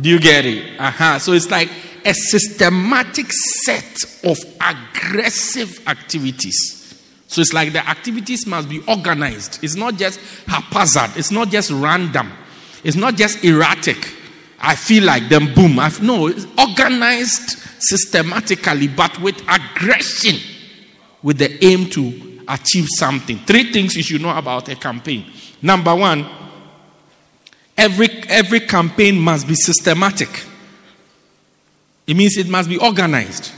Do 0.00 0.08
you 0.08 0.18
get 0.18 0.46
it? 0.46 0.80
Uh-huh. 0.80 1.18
So 1.18 1.32
it's 1.32 1.50
like 1.50 1.70
a 2.04 2.14
systematic 2.14 3.30
set 3.32 4.02
of 4.24 4.38
aggressive 4.60 5.86
activities. 5.86 7.02
So 7.28 7.40
it's 7.40 7.52
like 7.52 7.72
the 7.72 7.86
activities 7.86 8.46
must 8.46 8.68
be 8.68 8.82
organized. 8.88 9.62
It's 9.62 9.74
not 9.74 9.96
just 9.96 10.18
haphazard. 10.46 11.16
It's 11.16 11.30
not 11.30 11.50
just 11.50 11.70
random. 11.70 12.32
It's 12.82 12.96
not 12.96 13.16
just 13.16 13.44
erratic. 13.44 14.14
I 14.58 14.74
feel 14.74 15.04
like 15.04 15.28
them, 15.28 15.52
boom. 15.54 15.78
I've, 15.78 16.02
no, 16.02 16.28
it's 16.28 16.46
organized 16.58 17.65
systematically, 17.78 18.88
but 18.88 19.20
with 19.20 19.40
aggression 19.48 20.36
with 21.22 21.38
the 21.38 21.64
aim 21.64 21.90
to 21.90 22.40
achieve 22.48 22.86
something. 22.96 23.38
Three 23.38 23.72
things 23.72 23.94
you 23.96 24.02
should 24.02 24.22
know 24.22 24.36
about 24.36 24.68
a 24.68 24.76
campaign. 24.76 25.30
Number 25.60 25.94
one, 25.94 26.26
every, 27.76 28.08
every 28.28 28.60
campaign 28.60 29.18
must 29.18 29.48
be 29.48 29.54
systematic, 29.54 30.28
it 32.06 32.14
means 32.16 32.36
it 32.36 32.48
must 32.48 32.68
be 32.68 32.78
organized. 32.78 33.52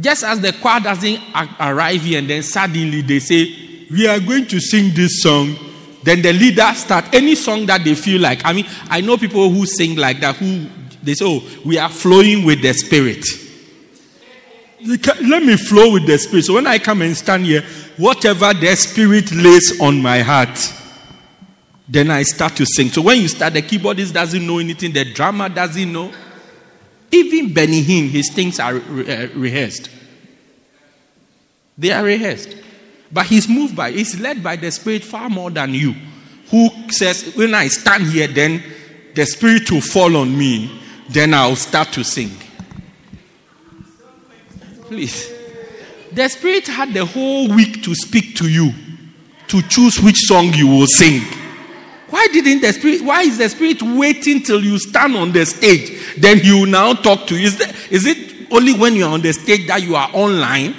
Just 0.00 0.24
as 0.24 0.40
the 0.40 0.52
choir 0.52 0.80
doesn't 0.80 1.20
arrive 1.60 2.02
here 2.02 2.18
and 2.18 2.28
then 2.28 2.42
suddenly 2.42 3.00
they 3.02 3.18
say, 3.18 3.86
We 3.90 4.06
are 4.06 4.20
going 4.20 4.46
to 4.46 4.60
sing 4.60 4.94
this 4.94 5.22
song. 5.22 5.56
Then 6.02 6.22
the 6.22 6.32
leader 6.32 6.70
start 6.74 7.06
any 7.14 7.34
song 7.34 7.66
that 7.66 7.82
they 7.82 7.94
feel 7.94 8.20
like. 8.20 8.44
I 8.44 8.52
mean, 8.52 8.66
I 8.88 9.00
know 9.00 9.16
people 9.16 9.50
who 9.50 9.66
sing 9.66 9.96
like 9.96 10.20
that, 10.20 10.36
who 10.36 10.66
they 11.06 11.14
say, 11.14 11.24
Oh, 11.26 11.42
we 11.64 11.78
are 11.78 11.88
flowing 11.88 12.44
with 12.44 12.62
the 12.62 12.72
spirit. 12.74 13.24
Let 14.86 15.42
me 15.42 15.56
flow 15.56 15.92
with 15.92 16.06
the 16.06 16.18
Spirit. 16.18 16.44
So 16.44 16.54
when 16.54 16.66
I 16.66 16.78
come 16.78 17.02
and 17.02 17.16
stand 17.16 17.46
here, 17.46 17.62
whatever 17.96 18.52
the 18.52 18.74
Spirit 18.76 19.32
lays 19.32 19.80
on 19.80 20.00
my 20.00 20.20
heart, 20.20 20.58
then 21.88 22.10
I 22.10 22.22
start 22.22 22.56
to 22.56 22.66
sing. 22.66 22.88
So 22.88 23.02
when 23.02 23.20
you 23.20 23.28
start, 23.28 23.54
the 23.54 23.62
keyboardist 23.62 24.12
doesn't 24.12 24.46
know 24.46 24.58
anything, 24.58 24.92
the 24.92 25.12
drummer 25.12 25.48
doesn't 25.48 25.92
know. 25.92 26.12
Even 27.10 27.54
Benny 27.54 27.82
Hinn, 27.82 28.10
his 28.10 28.30
things 28.32 28.60
are 28.60 28.74
re- 28.74 29.24
uh, 29.24 29.28
rehearsed. 29.34 29.88
They 31.78 31.92
are 31.92 32.04
rehearsed. 32.04 32.56
But 33.10 33.26
he's 33.26 33.48
moved 33.48 33.76
by, 33.76 33.92
he's 33.92 34.18
led 34.20 34.42
by 34.42 34.56
the 34.56 34.70
Spirit 34.70 35.04
far 35.04 35.30
more 35.30 35.50
than 35.50 35.72
you, 35.72 35.94
who 36.50 36.68
says, 36.90 37.34
When 37.34 37.54
I 37.54 37.68
stand 37.68 38.04
here, 38.08 38.26
then 38.26 38.62
the 39.14 39.24
Spirit 39.24 39.70
will 39.70 39.80
fall 39.80 40.16
on 40.16 40.36
me, 40.36 40.82
then 41.08 41.34
I'll 41.34 41.56
start 41.56 41.92
to 41.92 42.04
sing. 42.04 42.30
Please. 44.82 45.32
The 46.12 46.28
Spirit 46.28 46.66
had 46.66 46.94
the 46.94 47.04
whole 47.04 47.48
week 47.48 47.82
to 47.82 47.94
speak 47.94 48.36
to 48.36 48.48
you, 48.48 48.72
to 49.48 49.62
choose 49.62 50.00
which 50.00 50.16
song 50.20 50.52
you 50.54 50.66
will 50.66 50.86
sing. 50.86 51.22
Why 52.08 52.28
didn't 52.32 52.60
the 52.60 52.72
Spirit, 52.72 53.02
why 53.02 53.22
is 53.22 53.38
the 53.38 53.48
Spirit 53.48 53.82
waiting 53.82 54.42
till 54.42 54.62
you 54.62 54.78
stand 54.78 55.16
on 55.16 55.32
the 55.32 55.44
stage? 55.44 56.16
Then 56.16 56.38
he 56.38 56.52
will 56.52 56.66
now 56.66 56.94
talk 56.94 57.26
to 57.26 57.36
you. 57.36 57.46
Is, 57.46 57.58
that, 57.58 57.74
is 57.90 58.06
it 58.06 58.50
only 58.50 58.74
when 58.74 58.94
you're 58.94 59.08
on 59.08 59.22
the 59.22 59.32
stage 59.32 59.66
that 59.66 59.82
you 59.82 59.96
are 59.96 60.08
online? 60.12 60.74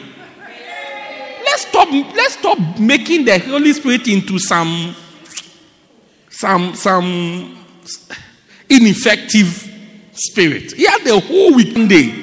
Let's 1.43 1.67
stop, 1.67 1.89
let's 1.91 2.33
stop 2.37 2.79
making 2.79 3.25
the 3.25 3.39
Holy 3.39 3.73
Spirit 3.73 4.07
into 4.07 4.39
some, 4.39 4.95
some, 6.29 6.73
some 6.75 7.65
ineffective 8.69 9.76
spirit. 10.17 10.73
He 10.73 10.85
had 10.85 11.03
the 11.03 11.19
whole 11.19 11.53
weekend 11.53 11.89
day 11.89 12.13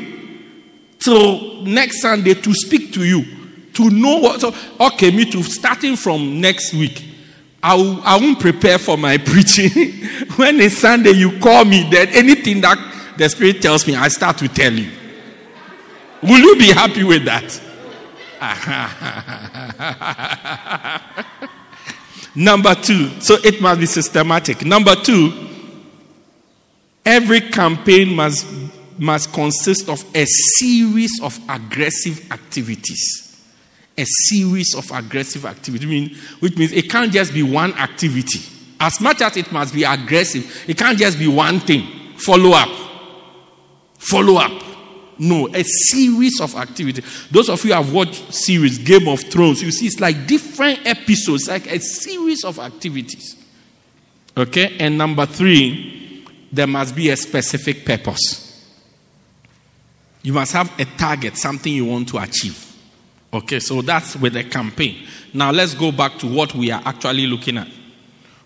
till 0.98 1.62
next 1.62 2.00
Sunday 2.00 2.34
to 2.34 2.54
speak 2.54 2.92
to 2.94 3.04
you, 3.04 3.24
to 3.74 3.90
know 3.90 4.18
what. 4.18 4.40
So, 4.40 4.54
okay, 4.80 5.10
me 5.10 5.30
too, 5.30 5.42
starting 5.42 5.96
from 5.96 6.40
next 6.40 6.72
week. 6.74 7.10
I, 7.62 7.76
won't 7.76 8.40
prepare 8.40 8.78
for 8.78 8.98
my 8.98 9.16
preaching. 9.18 9.70
when 10.36 10.60
it's 10.60 10.78
Sunday, 10.78 11.12
you 11.12 11.38
call 11.40 11.64
me, 11.64 11.88
then 11.90 12.08
anything 12.08 12.60
that 12.60 12.78
the 13.16 13.28
Spirit 13.28 13.62
tells 13.62 13.86
me, 13.86 13.96
I 13.96 14.08
start 14.08 14.38
to 14.38 14.48
tell 14.48 14.72
you. 14.72 14.90
Will 16.22 16.38
you 16.38 16.56
be 16.56 16.72
happy 16.72 17.04
with 17.04 17.24
that? 17.24 17.60
Number 22.34 22.74
two, 22.74 23.20
so 23.20 23.36
it 23.44 23.60
must 23.60 23.80
be 23.80 23.86
systematic. 23.86 24.64
Number 24.64 24.94
two, 24.96 25.53
every 27.04 27.40
campaign 27.40 28.14
must, 28.14 28.46
must 28.99 29.32
consist 29.32 29.88
of 29.88 30.04
a 30.14 30.25
series 30.26 31.20
of 31.23 31.38
aggressive 31.49 32.30
activities 32.32 33.25
a 33.96 34.04
series 34.04 34.75
of 34.75 34.90
aggressive 34.90 35.44
activity, 35.44 36.16
which 36.40 36.56
means 36.56 36.73
it 36.73 36.90
can't 36.90 37.12
just 37.12 37.32
be 37.32 37.42
one 37.42 37.73
activity. 37.75 38.40
As 38.80 39.00
much 39.00 39.23
as 39.23 39.37
it 39.37 39.50
must 39.52 39.73
be 39.73 39.84
aggressive, 39.84 40.64
it 40.68 40.76
can't 40.76 40.99
just 40.99 41.18
be 41.18 41.28
one 41.28 41.61
thing. 41.61 41.87
Follow 42.16 42.50
up. 42.52 42.68
Follow 43.99 44.37
up. 44.37 44.62
No, 45.16 45.49
a 45.54 45.62
series 45.62 46.40
of 46.40 46.56
activity. 46.56 47.04
Those 47.30 47.49
of 47.49 47.64
you 47.64 47.73
have 47.73 47.92
watched 47.92 48.34
series 48.34 48.78
Game 48.78 49.06
of 49.06 49.20
Thrones, 49.20 49.62
you 49.62 49.70
see 49.70 49.87
it's 49.87 50.00
like 50.00 50.26
different 50.26 50.84
episodes, 50.84 51.49
like 51.49 51.70
a 51.70 51.78
series 51.78 52.42
of 52.44 52.58
activities. 52.58 53.37
Okay? 54.37 54.76
And 54.80 54.99
number 54.99 55.25
three, 55.25 56.03
there 56.54 56.66
must 56.66 56.94
be 56.94 57.11
a 57.11 57.16
specific 57.16 57.84
purpose. 57.84 58.40
You 60.23 60.32
must 60.32 60.52
have 60.52 60.73
a 60.80 60.84
target, 60.84 61.37
something 61.37 61.73
you 61.73 61.84
want 61.84 62.08
to 62.11 62.18
achieve. 62.18 62.73
Okay, 63.32 63.58
so 63.58 63.82
that's 63.82 64.16
with 64.16 64.34
the 64.34 64.44
campaign. 64.44 65.06
Now 65.32 65.50
let's 65.50 65.75
go 65.75 65.90
back 65.90 66.18
to 66.18 66.26
what 66.26 66.54
we 66.54 66.70
are 66.70 66.80
actually 66.84 67.26
looking 67.26 67.58
at. 67.58 67.68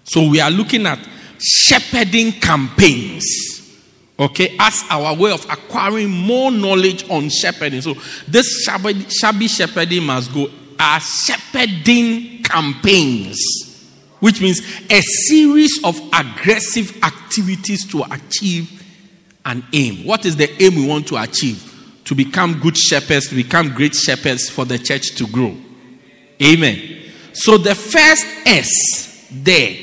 So 0.04 0.28
we 0.28 0.40
are 0.40 0.50
looking 0.50 0.86
at 0.86 0.98
shepherding 1.38 2.32
campaigns. 2.32 3.26
Okay, 4.18 4.56
as 4.58 4.82
our 4.90 5.14
way 5.14 5.30
of 5.30 5.44
acquiring 5.44 6.10
more 6.10 6.50
knowledge 6.50 7.08
on 7.10 7.28
shepherding. 7.28 7.82
So 7.82 7.94
this 8.26 8.64
shabby, 8.64 9.06
shabby 9.08 9.46
shepherding 9.46 10.04
must 10.04 10.32
go 10.32 10.50
as 10.78 11.02
shepherding 11.26 12.42
campaigns, 12.42 13.38
which 14.20 14.40
means 14.40 14.61
a 14.90 15.00
series 15.00 15.83
of 15.85 15.98
aggressive 16.12 17.02
activities 17.02 17.87
to 17.90 18.04
achieve 18.11 18.85
an 19.44 19.64
aim. 19.72 20.04
What 20.04 20.26
is 20.26 20.37
the 20.37 20.50
aim 20.62 20.74
we 20.76 20.87
want 20.87 21.07
to 21.09 21.16
achieve? 21.16 21.68
to 22.09 22.14
become 22.14 22.59
good 22.59 22.74
shepherds, 22.74 23.28
to 23.28 23.35
become 23.35 23.68
great 23.74 23.94
shepherds 23.94 24.48
for 24.48 24.64
the 24.64 24.78
church 24.78 25.14
to 25.14 25.26
grow. 25.26 25.54
Amen. 26.42 27.12
So 27.35 27.59
the 27.59 27.74
first 27.74 28.24
S 28.46 29.28
there 29.31 29.76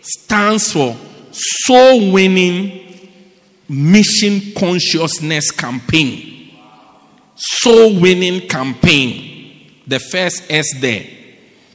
stands 0.00 0.72
for 0.72 0.96
soul 1.30 2.10
winning 2.10 3.08
mission 3.68 4.52
consciousness 4.58 5.52
campaign. 5.52 6.50
Soul 7.36 8.00
winning 8.00 8.48
campaign. 8.48 9.82
The 9.86 10.00
first 10.00 10.50
S 10.50 10.66
there. 10.80 11.06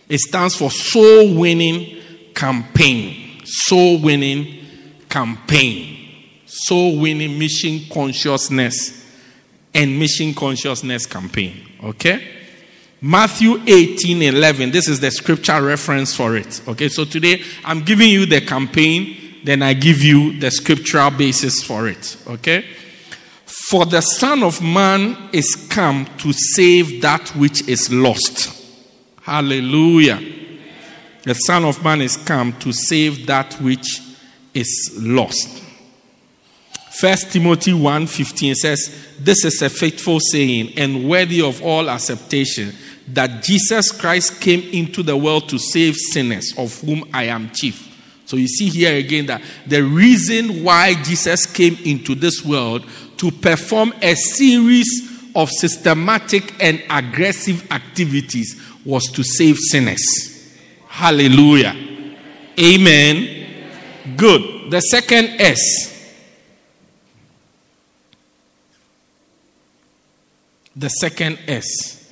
It 0.10 0.20
stands 0.20 0.58
for 0.58 0.70
soul 0.70 1.36
winning 1.36 1.95
campaign. 2.36 3.42
Soul 3.46 4.02
winning 4.02 4.66
campaign. 5.10 6.42
Soul 6.46 7.00
winning 7.00 7.40
mission 7.40 7.82
consciousness 7.92 9.04
and 9.74 9.98
mission 9.98 10.34
consciousness 10.34 11.06
campaign. 11.06 11.66
Okay? 11.84 12.36
Matthew 13.02 13.62
18 13.68 14.22
11. 14.22 14.72
This 14.72 14.88
is 14.88 15.00
the 15.00 15.12
scripture 15.12 15.62
reference 15.62 16.16
for 16.16 16.36
it. 16.36 16.62
Okay, 16.68 16.90
so 16.90 17.06
today 17.06 17.42
I'm 17.64 17.82
giving 17.84 18.10
you 18.10 18.26
the 18.26 18.42
campaign, 18.42 19.42
then 19.44 19.62
I 19.62 19.74
give 19.74 20.02
you 20.02 20.40
the 20.40 20.50
scriptural 20.50 21.12
basis 21.12 21.64
for 21.64 21.88
it. 21.88 22.18
Okay? 22.28 22.66
For 23.46 23.86
the 23.86 24.02
Son 24.02 24.44
of 24.44 24.62
Man 24.62 25.30
is 25.32 25.56
come 25.70 26.06
to 26.18 26.34
save 26.34 27.02
that 27.02 27.30
which 27.36 27.68
is 27.68 27.92
lost. 27.92 28.64
Hallelujah. 29.22 30.20
The 31.26 31.34
Son 31.34 31.66
of 31.66 31.84
Man 31.84 32.02
is 32.02 32.18
come 32.18 32.54
to 32.60 32.72
save 32.72 33.26
that 33.26 33.60
which 33.60 34.00
is 34.54 34.92
lost. 34.98 35.50
First 37.00 37.32
Timothy 37.32 37.74
1:15 37.74 38.56
says, 38.56 38.90
"This 39.20 39.44
is 39.44 39.62
a 39.62 39.70
faithful 39.70 40.20
saying 40.32 40.74
and 40.78 41.10
worthy 41.10 41.42
of 41.42 41.62
all 41.62 41.90
acceptation 41.90 42.74
that 43.14 43.44
Jesus 43.44 43.92
Christ 43.92 44.40
came 44.40 44.62
into 44.72 45.04
the 45.04 45.18
world 45.18 45.50
to 45.50 45.60
save 45.60 45.98
sinners, 45.98 46.54
of 46.58 46.80
whom 46.82 47.04
I 47.12 47.26
am 47.26 47.52
chief." 47.54 47.82
So 48.26 48.38
you 48.38 48.48
see 48.48 48.70
here 48.70 48.96
again 48.96 49.26
that 49.26 49.42
the 49.68 49.84
reason 49.84 50.64
why 50.64 50.94
Jesus 50.94 51.46
came 51.46 51.78
into 51.84 52.16
this 52.16 52.46
world 52.46 52.86
to 53.18 53.32
perform 53.32 53.94
a 54.02 54.16
series 54.16 55.04
of 55.36 55.52
systematic 55.52 56.54
and 56.60 56.82
aggressive 56.90 57.64
activities 57.72 58.56
was 58.86 59.06
to 59.12 59.24
save 59.24 59.58
sinners. 59.60 60.02
Hallelujah. 60.96 61.76
Amen. 62.58 64.16
Good. 64.16 64.72
The 64.72 64.80
second 64.80 65.42
S 65.42 65.92
The 70.74 70.88
second 70.88 71.38
S 71.48 72.10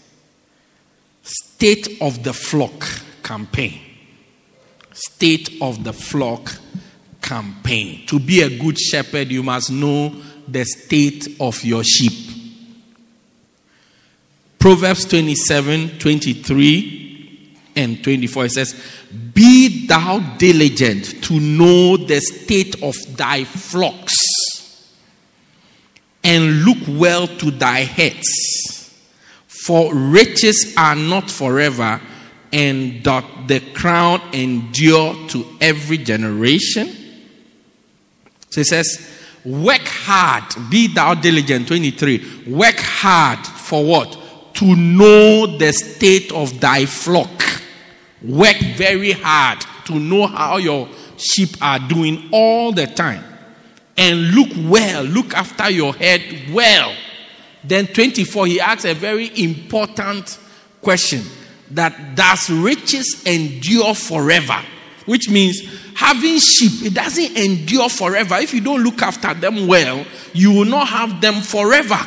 State 1.22 2.02
of 2.02 2.24
the 2.24 2.34
Flock 2.34 2.86
campaign. 3.24 3.80
State 4.91 5.62
of 5.62 5.86
the 5.86 5.93
Flock 5.93 6.54
campaign. 7.22 8.06
To 8.08 8.19
be 8.19 8.41
a 8.41 8.50
good 8.50 8.78
shepherd, 8.78 9.30
you 9.32 9.43
must 9.43 9.72
know 9.72 10.13
the 10.46 10.65
state 10.65 11.38
of 11.39 11.63
your 11.63 11.86
sheep. 11.86 12.36
Proverbs 14.60 15.06
27 15.06 16.00
23 16.00 17.02
and 17.75 18.03
24 18.03 18.45
it 18.45 18.51
says, 18.51 18.81
Be 19.33 19.88
thou 19.88 20.19
diligent 20.38 21.23
to 21.23 21.39
know 21.39 21.97
the 21.97 22.19
state 22.21 22.81
of 22.83 22.95
thy 23.15 23.43
flocks 23.43 24.23
and 26.23 26.63
look 26.63 26.77
well 26.88 27.27
to 27.27 27.51
thy 27.51 27.79
heads. 27.79 28.91
For 29.47 29.93
riches 29.93 30.73
are 30.77 30.95
not 30.95 31.29
forever, 31.29 32.01
and 32.51 33.03
doth 33.03 33.25
the 33.47 33.59
crown 33.73 34.21
endure 34.33 35.27
to 35.29 35.45
every 35.59 35.97
generation? 35.97 36.88
So 38.49 38.62
it 38.62 38.67
says, 38.67 39.09
Work 39.45 39.81
hard, 39.86 40.43
be 40.69 40.88
thou 40.88 41.15
diligent. 41.15 41.67
23. 41.67 42.45
Work 42.47 42.77
hard 42.77 43.45
for 43.45 43.83
what? 43.83 44.17
To 44.55 44.75
know 44.75 45.57
the 45.57 45.73
state 45.73 46.31
of 46.31 46.59
thy 46.62 46.86
flock. 46.86 47.43
Work 48.23 48.57
very 48.75 49.12
hard 49.12 49.59
to 49.86 49.99
know 49.99 50.27
how 50.27 50.57
your 50.57 50.88
sheep 51.17 51.49
are 51.62 51.79
doing 51.79 52.29
all 52.31 52.71
the 52.71 52.88
time 52.88 53.23
and 53.97 54.31
look 54.31 54.49
well, 54.71 55.03
look 55.03 55.33
after 55.33 55.69
your 55.69 55.93
head 55.93 56.21
well. 56.51 56.95
Then 57.63 57.88
24, 57.88 58.47
he 58.47 58.59
asks 58.59 58.86
a 58.86 58.93
very 58.93 59.31
important 59.43 60.38
question 60.81 61.23
that 61.71 62.15
does 62.15 62.49
riches 62.49 63.23
endure 63.25 63.93
forever? 63.93 64.62
which 65.05 65.29
means 65.29 65.62
having 65.95 66.39
sheep, 66.39 66.86
it 66.86 66.93
doesn't 66.93 67.38
endure 67.38 67.89
forever. 67.89 68.36
If 68.36 68.53
you 68.53 68.62
don't 68.62 68.83
look 68.83 69.01
after 69.01 69.33
them 69.33 69.67
well, 69.67 70.05
you 70.33 70.51
will 70.51 70.65
not 70.65 70.88
have 70.88 71.21
them 71.21 71.41
forever. 71.41 71.99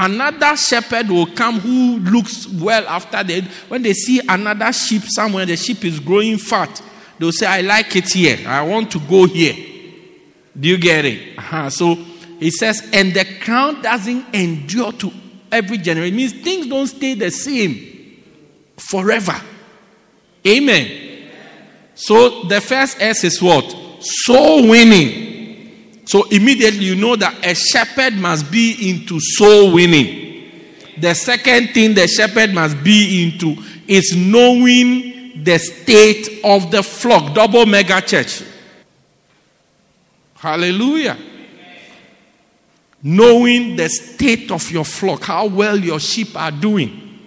Another 0.00 0.56
shepherd 0.56 1.08
will 1.10 1.26
come 1.26 1.58
who 1.58 1.98
looks 1.98 2.46
well 2.46 2.86
after 2.86 3.24
them. 3.24 3.44
When 3.66 3.82
they 3.82 3.94
see 3.94 4.20
another 4.28 4.72
sheep 4.72 5.02
somewhere, 5.02 5.44
the 5.44 5.56
sheep 5.56 5.84
is 5.84 5.98
growing 5.98 6.38
fat, 6.38 6.80
they'll 7.18 7.32
say, 7.32 7.46
I 7.46 7.62
like 7.62 7.96
it 7.96 8.08
here. 8.12 8.38
I 8.46 8.62
want 8.62 8.92
to 8.92 9.00
go 9.00 9.26
here. 9.26 9.56
Do 10.58 10.68
you 10.68 10.78
get 10.78 11.04
it? 11.04 11.36
Uh-huh. 11.36 11.68
So 11.70 11.96
he 12.38 12.52
says, 12.52 12.88
and 12.92 13.12
the 13.12 13.24
crown 13.40 13.82
doesn't 13.82 14.32
endure 14.32 14.92
to 14.92 15.10
every 15.50 15.78
generation. 15.78 16.14
It 16.14 16.16
means 16.16 16.32
things 16.32 16.68
don't 16.68 16.86
stay 16.86 17.14
the 17.14 17.32
same 17.32 18.22
forever. 18.76 19.34
Amen. 20.46 21.30
So 21.96 22.44
the 22.44 22.60
first 22.60 23.00
S 23.00 23.24
is 23.24 23.42
what? 23.42 23.74
Soul 24.00 24.68
winning. 24.68 25.27
So 26.08 26.26
immediately 26.30 26.86
you 26.86 26.96
know 26.96 27.16
that 27.16 27.44
a 27.44 27.54
shepherd 27.54 28.14
must 28.14 28.50
be 28.50 28.88
into 28.88 29.20
soul 29.20 29.74
winning. 29.74 30.42
The 30.96 31.12
second 31.12 31.74
thing 31.74 31.92
the 31.92 32.08
shepherd 32.08 32.54
must 32.54 32.82
be 32.82 33.24
into 33.26 33.62
is 33.86 34.16
knowing 34.16 35.44
the 35.44 35.58
state 35.58 36.40
of 36.42 36.70
the 36.70 36.82
flock. 36.82 37.34
Double 37.34 37.66
mega 37.66 38.00
church. 38.00 38.42
Hallelujah. 40.36 41.18
Knowing 43.02 43.76
the 43.76 43.90
state 43.90 44.50
of 44.50 44.70
your 44.70 44.86
flock, 44.86 45.24
how 45.24 45.44
well 45.44 45.76
your 45.76 46.00
sheep 46.00 46.34
are 46.34 46.50
doing. 46.50 47.18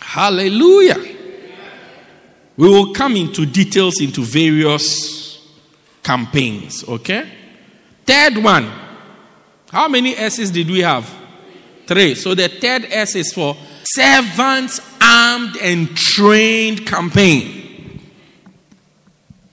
Hallelujah. 0.00 1.14
We 2.56 2.70
will 2.70 2.94
come 2.94 3.16
into 3.16 3.44
details 3.44 4.00
into 4.00 4.22
various 4.22 5.25
campaigns, 6.06 6.84
okay? 6.88 7.28
Third 8.04 8.38
one. 8.38 8.70
How 9.72 9.88
many 9.88 10.16
S's 10.16 10.52
did 10.52 10.70
we 10.70 10.78
have? 10.80 11.12
Three. 11.84 12.14
So 12.14 12.32
the 12.32 12.48
third 12.48 12.86
S 12.90 13.16
is 13.16 13.32
for 13.32 13.56
servants 13.82 14.80
armed 15.02 15.56
and 15.60 15.96
trained 15.96 16.86
campaign. 16.86 18.00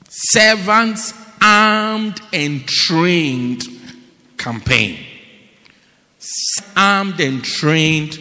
Servants 0.08 1.16
armed 1.42 2.22
and 2.32 2.68
trained 2.68 3.64
campaign. 4.38 5.00
Armed 6.78 7.20
and 7.20 7.44
trained 7.44 8.20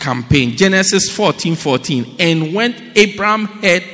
campaign. 0.00 0.56
Genesis 0.56 1.08
14 1.08 1.54
14. 1.54 2.16
And 2.18 2.52
when 2.52 2.74
Abraham 2.96 3.46
heard 3.46 3.84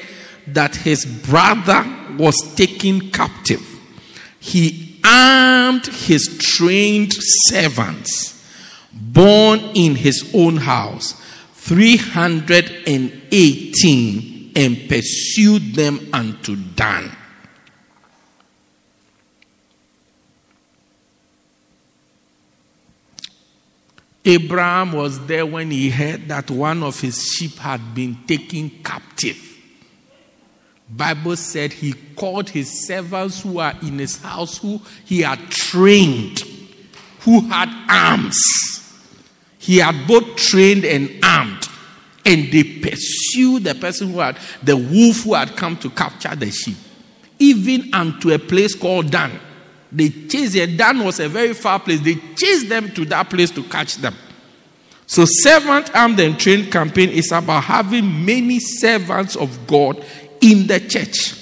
that 0.47 0.77
his 0.77 1.05
brother 1.05 1.85
was 2.19 2.37
taken 2.55 3.11
captive, 3.11 3.66
he 4.47 4.99
armed 5.05 5.87
his 5.87 6.39
trained 6.39 7.13
servants, 7.49 8.47
born 8.93 9.59
in 9.75 9.97
his 9.97 10.31
own 10.33 10.59
house, 10.59 11.21
318, 11.55 14.53
and 14.55 14.89
pursued 14.89 15.75
them 15.75 15.99
unto 16.13 16.55
Dan. 16.55 17.11
Abraham 24.25 24.93
was 24.93 25.27
there 25.27 25.45
when 25.45 25.73
he 25.73 25.91
heard 25.91 26.29
that 26.29 26.53
one 26.53 26.85
of 26.85 27.01
his 27.01 27.21
sheep 27.25 27.57
had 27.57 27.95
been 27.95 28.25
taken 28.27 28.71
captive. 28.85 29.46
Bible 30.89 31.37
said 31.37 31.73
he 31.73 31.93
called 32.15 32.49
his 32.49 32.87
servants 32.87 33.43
who 33.43 33.59
are 33.59 33.75
in 33.83 33.99
his 33.99 34.23
house, 34.23 34.59
who 34.59 34.81
he 35.05 35.21
had 35.23 35.41
trained, 35.51 36.43
who 37.21 37.41
had 37.49 37.69
arms. 37.89 38.39
He 39.59 39.79
had 39.79 40.07
both 40.07 40.37
trained 40.37 40.85
and 40.85 41.11
armed. 41.25 41.69
And 42.25 42.51
they 42.53 42.63
pursued 42.63 43.65
the 43.65 43.75
person 43.75 44.13
who 44.13 44.21
had, 44.21 44.39
the 44.63 44.77
wolf 44.77 45.23
who 45.23 45.35
had 45.35 45.57
come 45.57 45.77
to 45.79 45.91
capture 45.91 46.35
the 46.35 46.51
sheep, 46.51 46.77
even 47.39 47.93
unto 47.93 48.33
a 48.33 48.39
place 48.39 48.75
called 48.75 49.11
Dan. 49.11 49.41
They 49.93 50.09
chased 50.09 50.57
it. 50.57 50.77
Dan 50.77 51.05
was 51.05 51.21
a 51.21 51.29
very 51.29 51.55
far 51.55 51.79
place. 51.79 52.01
They 52.01 52.17
chased 52.37 52.69
them 52.69 52.93
to 52.95 53.05
that 53.07 53.31
place 53.31 53.51
to 53.53 53.63
catch 53.65 53.97
them. 53.97 54.15
So, 55.07 55.25
servant 55.25 55.95
armed 55.95 56.19
and 56.19 56.39
trained 56.39 56.73
campaign 56.73 57.11
is 57.11 57.31
about 57.31 57.63
having 57.63 58.25
many 58.25 58.59
servants 58.59 59.37
of 59.37 59.67
God 59.69 60.05
in 60.51 60.67
the 60.67 60.81
church. 60.81 61.35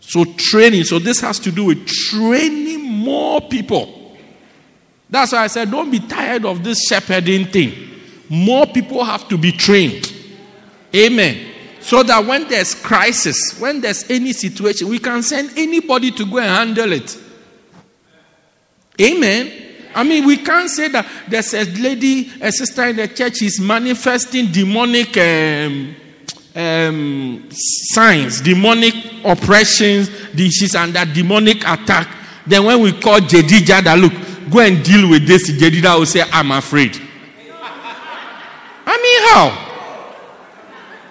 So, 0.00 0.24
training. 0.24 0.84
So, 0.84 0.98
this 0.98 1.20
has 1.20 1.38
to 1.40 1.50
do 1.50 1.66
with 1.66 1.86
training 1.86 2.82
more 2.82 3.40
people. 3.40 4.16
That's 5.08 5.32
why 5.32 5.44
I 5.44 5.46
said, 5.46 5.70
don't 5.70 5.90
be 5.90 6.00
tired 6.00 6.44
of 6.44 6.64
this 6.64 6.86
shepherding 6.88 7.46
thing. 7.46 7.72
More 8.28 8.66
people 8.66 9.04
have 9.04 9.28
to 9.28 9.38
be 9.38 9.52
trained. 9.52 10.12
Amen. 10.94 11.52
So 11.80 12.02
that 12.02 12.24
when 12.24 12.48
there's 12.48 12.74
crisis, 12.74 13.58
when 13.60 13.80
there's 13.80 14.08
any 14.10 14.32
situation, 14.32 14.88
we 14.88 14.98
can 14.98 15.22
send 15.22 15.50
anybody 15.56 16.10
to 16.12 16.24
go 16.24 16.38
and 16.38 16.46
handle 16.46 16.92
it. 16.92 17.18
Amen. 19.00 19.52
I 19.94 20.02
mean, 20.02 20.26
we 20.26 20.38
can't 20.38 20.70
say 20.70 20.88
that 20.88 21.06
there's 21.28 21.52
a 21.54 21.64
lady, 21.64 22.32
a 22.40 22.50
sister 22.50 22.84
in 22.84 22.96
the 22.96 23.08
church 23.08 23.42
is 23.42 23.60
manifesting 23.60 24.50
demonic 24.50 25.16
um, 25.18 25.94
um, 26.54 27.48
signs, 27.50 28.40
demonic 28.40 28.94
oppressions, 29.24 30.08
this 30.32 30.54
she's 30.54 30.74
under 30.74 31.04
demonic 31.04 31.58
attack. 31.66 32.08
Then 32.46 32.64
when 32.64 32.80
we 32.80 32.92
call 32.92 33.20
Jedida 33.20 33.82
that 33.82 33.98
look, 33.98 34.12
go 34.50 34.60
and 34.60 34.84
deal 34.84 35.08
with 35.08 35.26
this, 35.26 35.50
Jedida 35.50 35.98
will 35.98 36.06
say, 36.06 36.22
I'm 36.30 36.50
afraid. 36.52 36.96
I 38.86 38.96
mean, 39.02 39.20
how? 39.30 39.64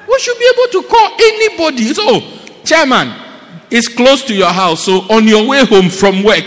We 0.07 0.19
should 0.19 0.37
be 0.37 0.53
able 0.53 0.71
to 0.81 0.87
call 0.89 1.11
anybody. 1.19 1.93
So, 1.93 2.21
chairman, 2.63 3.13
it's 3.71 3.87
close 3.87 4.23
to 4.25 4.35
your 4.35 4.51
house. 4.51 4.85
So, 4.85 5.01
on 5.09 5.27
your 5.27 5.47
way 5.47 5.65
home 5.65 5.89
from 5.89 6.23
work, 6.23 6.45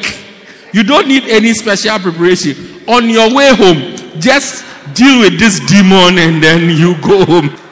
you 0.72 0.84
don't 0.84 1.08
need 1.08 1.24
any 1.24 1.52
special 1.52 1.98
preparation. 1.98 2.54
On 2.86 3.10
your 3.10 3.34
way 3.34 3.54
home, 3.54 3.96
just 4.20 4.64
deal 4.94 5.20
with 5.20 5.38
this 5.38 5.58
demon 5.60 6.18
and 6.18 6.42
then 6.42 6.70
you 6.70 6.94
go 7.02 7.24
home. 7.24 7.65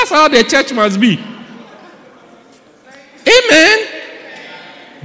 That's 0.00 0.10
how 0.12 0.28
the 0.28 0.42
church 0.44 0.72
must 0.72 0.98
be. 0.98 1.20
Amen. 3.20 3.78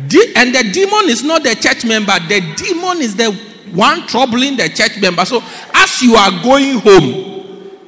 De- 0.08 0.34
and 0.38 0.56
the 0.56 0.64
demon 0.72 1.10
is 1.10 1.22
not 1.22 1.44
the 1.44 1.54
church 1.56 1.84
member, 1.84 2.14
the 2.30 2.40
demon 2.56 3.02
is 3.02 3.16
the 3.16 3.32
one 3.74 4.08
troubling 4.08 4.56
the 4.56 4.70
church 4.70 4.98
member. 5.02 5.26
So 5.26 5.44
as 5.74 6.02
you 6.02 6.16
are 6.16 6.32
going 6.42 6.80
home, 6.80 7.34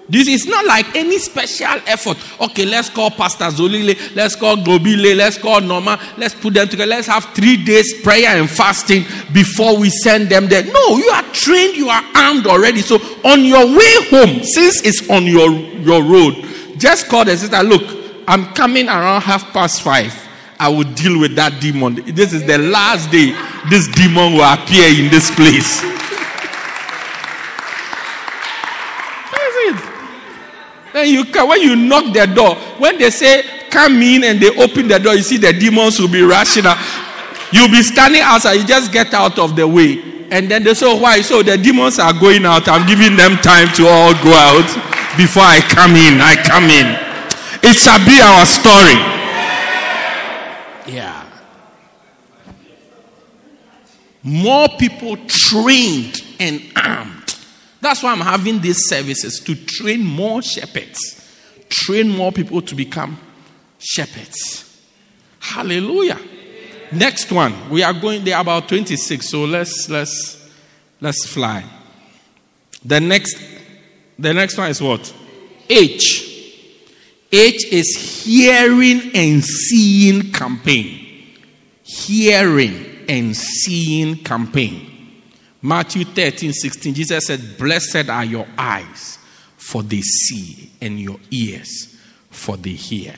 this 0.10 0.28
is 0.28 0.46
not 0.48 0.65
like 0.65 0.96
any 0.98 1.17
special 1.17 1.80
effort. 1.86 2.17
Okay, 2.41 2.65
let's 2.65 2.89
call 2.89 3.10
Pastor 3.12 3.46
Zolile, 3.46 4.15
let's 4.15 4.36
call 4.36 4.58
Globile, 4.58 5.15
let's 5.15 5.38
call 5.38 5.62
Norma, 5.62 6.00
let's 6.17 6.36
put 6.36 6.54
them 6.56 6.67
together. 6.67 6.89
Let's 6.89 7.08
have 7.08 7.24
three 7.34 7.63
days 7.63 8.02
prayer 8.02 8.38
and 8.38 8.50
fasting 8.50 9.06
before 9.34 9.78
we 9.78 9.89
send 9.89 10.28
them 10.28 10.48
there. 10.48 10.63
No, 10.63 10.98
you 10.98 11.10
are 11.10 11.24
trained, 11.32 11.78
you 11.78 11.88
are 11.88 12.04
armed 12.15 12.48
already. 12.48 12.82
So 12.82 12.98
on 13.24 13.46
your 13.46 13.65
way 13.65 13.96
home, 14.10 14.43
since 14.43 14.82
it's 14.84 15.10
on 15.10 15.26
your, 15.26 15.52
your 15.52 16.04
road, 16.04 16.36
just 16.77 17.07
call 17.07 17.25
the 17.25 17.35
sister, 17.37 17.61
look, 17.63 17.83
I'm 18.27 18.53
coming 18.53 18.87
around 18.87 19.21
half 19.21 19.53
past 19.53 19.81
five. 19.81 20.13
I 20.59 20.69
will 20.69 20.91
deal 20.93 21.19
with 21.19 21.35
that 21.35 21.61
demon. 21.61 21.95
This 22.15 22.33
is 22.33 22.45
the 22.45 22.57
last 22.57 23.11
day 23.11 23.31
this 23.69 23.87
demon 23.87 24.33
will 24.33 24.43
appear 24.43 24.89
in 24.89 25.09
this 25.11 25.29
place. 25.31 25.81
Then 30.93 31.09
you 31.09 31.25
can, 31.25 31.47
when 31.47 31.61
you 31.61 31.75
knock 31.75 32.11
the 32.11 32.25
door, 32.25 32.55
when 32.79 32.97
they 32.97 33.11
say 33.11 33.43
come 33.69 34.01
in 34.01 34.23
and 34.23 34.39
they 34.39 34.49
open 34.57 34.87
the 34.87 34.97
door, 34.97 35.13
you 35.13 35.21
see 35.21 35.37
the 35.37 35.53
demons 35.53 35.99
will 35.99 36.09
be 36.09 36.23
rushing 36.23 36.65
out. 36.65 36.77
You'll 37.51 37.69
be 37.69 37.83
standing 37.83 38.21
outside, 38.21 38.53
you 38.53 38.65
just 38.65 38.91
get 38.91 39.13
out 39.13 39.37
of 39.37 39.55
the 39.55 39.67
way. 39.67 40.25
And 40.31 40.49
then 40.49 40.63
they 40.63 40.73
say, 40.73 40.87
oh, 40.89 40.99
Why? 40.99 41.21
So 41.21 41.43
the 41.43 41.57
demons 41.57 41.99
are 41.99 42.13
going 42.13 42.45
out. 42.45 42.67
I'm 42.67 42.87
giving 42.87 43.15
them 43.15 43.37
time 43.37 43.71
to 43.75 43.87
all 43.87 44.13
go 44.23 44.33
out 44.33 44.87
before 45.17 45.43
I 45.43 45.60
come 45.60 45.95
in. 45.95 46.21
I 46.21 46.36
come 46.36 46.65
in. 46.65 46.88
It 47.63 47.75
shall 47.75 47.99
be 48.06 48.21
our 48.21 48.45
story. 48.45 48.97
Yeah. 50.93 51.25
More 54.23 54.69
people 54.77 55.17
trained 55.27 56.23
and 56.39 56.62
armed 56.75 57.17
that's 57.82 58.03
why 58.03 58.12
I'm 58.12 58.19
having 58.19 58.60
these 58.60 58.88
services 58.88 59.39
to 59.41 59.56
train 59.56 60.03
more 60.03 60.41
shepherds, 60.41 60.99
train 61.69 62.10
more 62.10 62.32
people 62.32 62.62
to 62.62 62.75
become 62.75 63.17
shepherds. 63.80 64.82
Hallelujah. 65.39 66.19
Next 66.91 67.32
one, 67.32 67.69
we 67.69 67.84
are 67.84 67.93
going 67.93 68.23
there 68.23 68.39
about 68.39 68.67
26, 68.67 69.30
so 69.30 69.45
let's 69.45 69.89
let's 69.89 70.49
let's 71.01 71.25
fly. 71.27 71.63
The 72.84 72.99
next 72.99 73.38
the 74.17 74.34
next 74.34 74.58
one 74.58 74.69
is 74.69 74.82
what? 74.82 75.13
H. 75.69 76.27
H 77.32 77.65
is 77.71 78.23
hearing 78.23 79.12
and 79.13 79.43
seeing 79.43 80.32
campaign. 80.32 81.36
Hearing 81.84 83.06
and 83.08 83.36
seeing 83.36 84.17
campaign. 84.17 85.23
Matthew 85.62 86.06
13, 86.06 86.53
16, 86.53 86.93
Jesus 86.93 87.25
said, 87.25 87.58
Blessed 87.58 88.10
are 88.10 88.25
your 88.25 88.47
eyes, 88.58 89.17
for 89.58 89.84
they 89.84 90.01
see, 90.01 90.71
and 90.80 90.99
your 90.99 91.19
ears, 91.32 91.97
for 92.30 92.56
they 92.58 92.71
hear. 92.71 93.15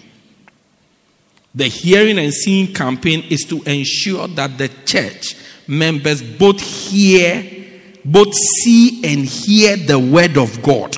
The 1.54 1.66
hearing 1.66 2.20
and 2.20 2.34
seeing 2.34 2.74
campaign 2.74 3.26
is 3.30 3.42
to 3.50 3.62
ensure 3.64 4.28
that 4.30 4.58
the 4.58 4.70
church 4.86 5.36
members 5.68 6.22
both 6.22 6.62
hear, 6.62 7.59
both 8.06 8.34
see 8.34 9.02
and 9.04 9.26
hear 9.26 9.76
the 9.76 10.00
word 10.00 10.38
of 10.38 10.62
God 10.62 10.96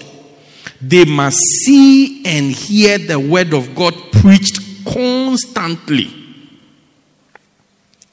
they 0.82 1.06
must 1.06 1.38
see 1.38 2.26
and 2.26 2.52
hear 2.52 2.98
the 2.98 3.20
word 3.20 3.54
of 3.54 3.76
God 3.76 3.94
preached 4.12 4.60
constantly. 4.86 6.12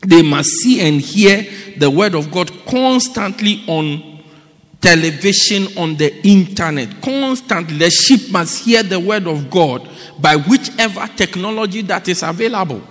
They 0.06 0.22
must 0.22 0.50
see 0.50 0.86
and 0.86 1.00
hear 1.00 1.46
the 1.78 1.90
word 1.90 2.14
of 2.14 2.30
God 2.30 2.52
constantly 2.66 3.64
on 3.66 4.22
television, 4.82 5.78
on 5.78 5.96
the 5.96 6.14
internet. 6.26 7.00
Constantly. 7.00 7.78
The 7.78 7.90
sheep 7.90 8.30
must 8.30 8.64
hear 8.64 8.82
the 8.82 9.00
word 9.00 9.26
of 9.26 9.48
God 9.50 9.88
by 10.20 10.36
whichever 10.36 11.06
technology 11.16 11.80
that 11.82 12.06
is 12.06 12.22
available. 12.22 12.82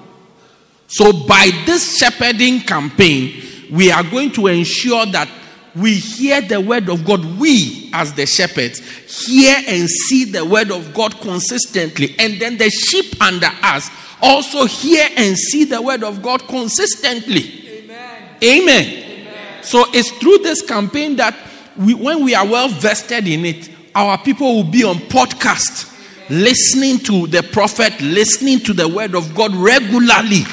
So, 0.87 1.13
by 1.27 1.51
this 1.65 1.97
shepherding 1.97 2.61
campaign, 2.61 3.43
we 3.71 3.91
are 3.91 4.03
going 4.03 4.31
to 4.31 4.47
ensure 4.47 5.05
that 5.07 5.29
we 5.77 5.95
hear 5.95 6.41
the 6.41 6.59
word 6.59 6.89
of 6.89 7.05
God, 7.05 7.23
we 7.39 7.89
as 7.93 8.13
the 8.13 8.25
shepherds 8.25 8.79
hear 9.25 9.55
and 9.67 9.89
see 9.89 10.25
the 10.25 10.43
word 10.43 10.71
of 10.71 10.93
God 10.93 11.19
consistently, 11.19 12.15
and 12.17 12.39
then 12.39 12.57
the 12.57 12.69
sheep 12.69 13.21
under 13.21 13.49
us 13.61 13.89
also 14.21 14.65
hear 14.65 15.07
and 15.15 15.37
see 15.37 15.65
the 15.65 15.81
word 15.81 16.03
of 16.03 16.21
God 16.21 16.47
consistently. 16.47 17.83
Amen. 17.83 18.29
Amen. 18.43 18.85
Amen. 18.85 19.63
So 19.63 19.85
it's 19.93 20.11
through 20.17 20.39
this 20.39 20.61
campaign 20.61 21.15
that 21.17 21.37
we, 21.77 21.93
when 21.93 22.23
we 22.23 22.33
are 22.33 22.45
well 22.45 22.69
vested 22.69 23.27
in 23.27 23.45
it, 23.45 23.69
our 23.93 24.17
people 24.17 24.55
will 24.55 24.71
be 24.71 24.83
on 24.83 24.95
podcast, 24.95 25.93
Amen. 26.25 26.43
listening 26.43 26.99
to 26.99 27.27
the 27.27 27.43
prophet, 27.43 27.99
listening 28.01 28.59
to 28.61 28.73
the 28.73 28.87
word 28.87 29.15
of 29.15 29.35
God 29.35 29.53
regularly. 29.55 30.43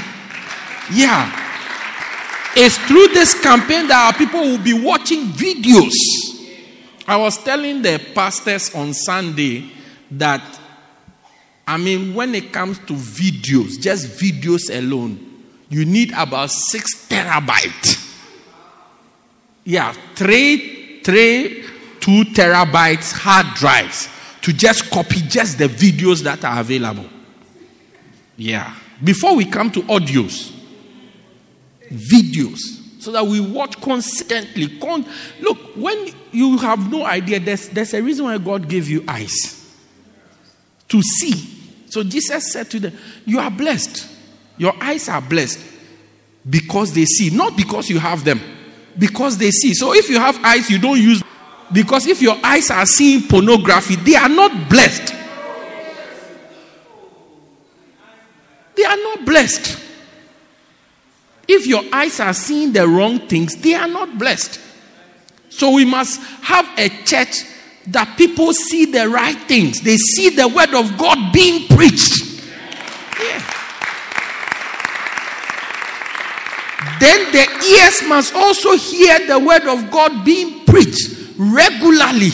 Yeah. 0.93 1.44
It's 2.57 2.79
through 2.79 3.09
this 3.09 3.41
campaign 3.41 3.89
that 3.89 4.07
our 4.07 4.13
people 4.13 4.41
will 4.41 4.63
be 4.63 4.73
watching 4.73 5.27
videos. 5.27 5.93
I 7.07 7.17
was 7.17 7.37
telling 7.43 7.83
the 7.83 8.01
pastors 8.15 8.75
on 8.75 8.95
Sunday 8.95 9.71
that, 10.13 10.61
I 11.67 11.77
mean, 11.77 12.15
when 12.15 12.35
it 12.35 12.53
comes 12.53 12.79
to 12.81 12.93
videos, 12.93 13.81
just 13.81 14.07
videos 14.19 14.71
alone, 14.71 15.19
you 15.69 15.85
need 15.85 16.13
about 16.17 16.51
six 16.51 17.09
terabytes. 17.09 18.01
Yeah, 19.65 19.93
three, 20.15 21.01
three, 21.03 21.65
two 21.99 22.23
terabytes 22.25 23.13
hard 23.13 23.55
drives 23.55 24.09
to 24.43 24.53
just 24.53 24.91
copy 24.91 25.21
just 25.23 25.59
the 25.59 25.67
videos 25.67 26.23
that 26.23 26.45
are 26.45 26.61
available. 26.61 27.09
Yeah. 28.37 28.75
Before 29.03 29.35
we 29.35 29.47
come 29.47 29.71
to 29.73 29.81
audios, 29.83 30.54
videos 31.95 33.03
so 33.03 33.13
that 33.13 33.27
we 33.27 33.41
watch 33.41 33.81
consistently. 33.81 34.79
Con- 34.79 35.07
Look, 35.41 35.59
when 35.77 36.09
you 36.33 36.59
have 36.59 36.91
no 36.91 37.05
idea, 37.05 37.41
there's, 37.41 37.69
there's 37.69 37.95
a 37.95 38.03
reason 38.03 38.25
why 38.25 38.39
God 38.39 38.69
gave 38.69 38.89
you 38.89 39.05
eyes 39.07 39.73
to 40.89 41.03
see. 41.03 41.33
So 41.89 42.03
Jesus 42.03 42.53
said 42.53 42.71
to 42.71 42.81
them, 42.81 42.97
You 43.25 43.41
are 43.41 43.51
blessed. 43.51 44.09
Your 44.57 44.75
eyes 44.83 45.09
are 45.09 45.21
blessed 45.21 45.61
because 46.49 46.95
they 46.95 47.05
see, 47.05 47.31
not 47.31 47.57
because 47.57 47.89
you 47.91 47.99
have 47.99 48.25
them, 48.25 48.41
because 48.99 49.37
they 49.37 49.51
see. 49.51 49.75
So 49.75 49.95
if 49.95 50.09
you 50.09 50.19
have 50.19 50.43
eyes, 50.45 50.71
you 50.71 50.79
don't 50.79 51.01
use 51.01 51.23
because 51.73 52.07
if 52.07 52.21
your 52.23 52.37
eyes 52.43 52.71
are 52.71 52.87
seeing 52.87 53.27
pornography, 53.27 53.97
they 53.97 54.15
are 54.15 54.29
not 54.29 54.69
blessed. 54.69 55.15
They 58.77 58.85
are 58.85 58.97
not 58.97 59.25
blessed. 59.25 59.84
If 61.47 61.67
your 61.67 61.83
eyes 61.93 62.21
are 62.21 62.33
seeing 62.33 62.73
the 62.73 62.87
wrong 62.89 63.21
things, 63.29 63.57
they 63.57 63.75
are 63.75 63.89
not 63.89 64.19
blessed. 64.19 64.61
So 65.49 65.71
we 65.73 65.85
must 65.85 66.21
have 66.43 66.67
a 66.79 66.89
church 67.05 67.45
that 67.89 68.17
people 68.17 68.53
see 68.53 68.87
the 68.87 69.09
right 69.09 69.37
things. 69.47 69.81
They 69.81 69.97
see 69.97 70.31
the 70.31 70.49
word 70.49 70.75
of 70.75 70.97
God 70.97 71.33
being 71.33 71.69
preached. 71.69 72.43
Yeah. 73.21 73.55
Then 77.01 77.33
the 77.33 77.47
ears 77.79 78.09
must 78.09 78.35
also 78.35 78.77
hear 78.77 79.27
the 79.27 79.39
word 79.39 79.65
of 79.65 79.91
God 79.91 80.25
being 80.25 80.65
preached 80.65 81.35
regularly. 81.37 82.31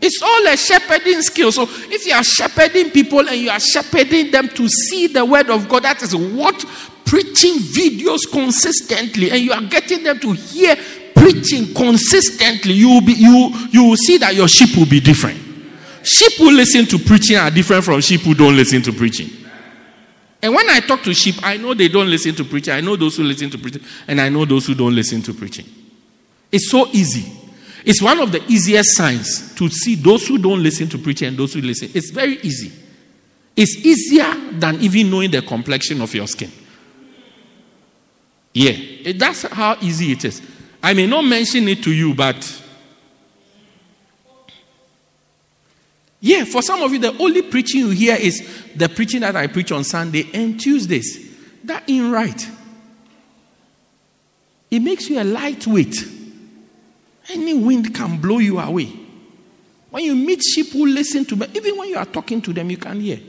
It's 0.00 0.22
all 0.22 0.46
a 0.46 0.56
shepherding 0.56 1.22
skill. 1.22 1.52
So 1.52 1.66
if 1.68 2.06
you 2.06 2.14
are 2.14 2.22
shepherding 2.22 2.90
people 2.90 3.20
and 3.28 3.36
you 3.36 3.50
are 3.50 3.60
shepherding 3.60 4.30
them 4.30 4.48
to 4.48 4.68
see 4.68 5.06
the 5.06 5.24
word 5.24 5.50
of 5.50 5.68
God, 5.68 5.82
that 5.84 6.02
is 6.02 6.14
what 6.14 6.64
preaching 7.06 7.54
videos 7.58 8.30
consistently 8.30 9.30
and 9.30 9.40
you 9.40 9.52
are 9.52 9.62
getting 9.62 10.02
them 10.02 10.18
to 10.18 10.32
hear 10.32 10.76
preaching 11.14 11.72
consistently, 11.72 12.74
you 12.74 12.88
will, 12.90 13.00
be, 13.00 13.12
you, 13.14 13.50
you 13.70 13.84
will 13.84 13.96
see 13.96 14.18
that 14.18 14.34
your 14.34 14.48
sheep 14.48 14.76
will 14.76 14.86
be 14.86 15.00
different. 15.00 15.40
Sheep 16.02 16.34
who 16.38 16.50
listen 16.50 16.84
to 16.86 16.98
preaching 16.98 17.36
are 17.36 17.50
different 17.50 17.84
from 17.84 18.00
sheep 18.00 18.20
who 18.20 18.34
don't 18.34 18.54
listen 18.54 18.82
to 18.82 18.92
preaching. 18.92 19.30
And 20.42 20.54
when 20.54 20.68
I 20.68 20.80
talk 20.80 21.02
to 21.04 21.14
sheep, 21.14 21.36
I 21.42 21.56
know 21.56 21.74
they 21.74 21.88
don't 21.88 22.08
listen 22.10 22.34
to 22.34 22.44
preaching. 22.44 22.74
I 22.74 22.80
know 22.80 22.94
those 22.96 23.16
who 23.16 23.24
listen 23.24 23.50
to 23.50 23.58
preaching, 23.58 23.82
and 24.06 24.20
I 24.20 24.28
know 24.28 24.44
those 24.44 24.66
who 24.66 24.74
don't 24.74 24.94
listen 24.94 25.22
to 25.22 25.34
preaching. 25.34 25.66
It's 26.52 26.70
so 26.70 26.86
easy. 26.88 27.32
It's 27.84 28.02
one 28.02 28.20
of 28.20 28.30
the 28.30 28.44
easiest 28.46 28.96
signs 28.96 29.54
to 29.54 29.68
see 29.68 29.94
those 29.94 30.28
who 30.28 30.38
don't 30.38 30.62
listen 30.62 30.88
to 30.90 30.98
preaching 30.98 31.28
and 31.28 31.38
those 31.38 31.54
who 31.54 31.62
listen. 31.62 31.90
It's 31.94 32.10
very 32.10 32.38
easy. 32.42 32.72
It's 33.56 33.76
easier 33.78 34.32
than 34.52 34.80
even 34.80 35.10
knowing 35.10 35.30
the 35.30 35.40
complexion 35.42 36.02
of 36.02 36.14
your 36.14 36.26
skin. 36.26 36.52
Yeah, 38.56 38.72
eh, 39.04 39.12
that's 39.14 39.42
how 39.42 39.76
easy 39.82 40.12
it 40.12 40.24
is. 40.24 40.40
I 40.82 40.94
may 40.94 41.06
not 41.06 41.26
mention 41.26 41.68
it 41.68 41.82
to 41.82 41.92
you, 41.92 42.14
but 42.14 42.62
yeah, 46.20 46.46
for 46.46 46.62
some 46.62 46.82
of 46.82 46.90
you, 46.90 46.98
the 46.98 47.14
only 47.18 47.42
preaching 47.42 47.80
you 47.80 47.90
hear 47.90 48.16
is 48.16 48.64
the 48.74 48.88
preaching 48.88 49.20
that 49.20 49.36
I 49.36 49.46
preach 49.48 49.72
on 49.72 49.84
Sunday 49.84 50.30
and 50.32 50.58
Tuesdays. 50.58 51.36
That 51.64 51.82
ain't 51.86 52.10
right. 52.10 52.48
It 54.70 54.80
makes 54.80 55.10
you 55.10 55.20
a 55.20 55.24
lightweight. 55.24 55.94
Any 57.28 57.52
wind 57.52 57.94
can 57.94 58.18
blow 58.18 58.38
you 58.38 58.58
away. 58.58 58.90
When 59.90 60.02
you 60.02 60.16
meet 60.16 60.42
sheep 60.42 60.72
who 60.72 60.86
listen 60.86 61.26
to, 61.26 61.36
me, 61.36 61.46
even 61.52 61.76
when 61.76 61.90
you 61.90 61.98
are 61.98 62.06
talking 62.06 62.40
to 62.40 62.54
them, 62.54 62.70
you 62.70 62.78
can 62.78 63.02
hear. 63.02 63.20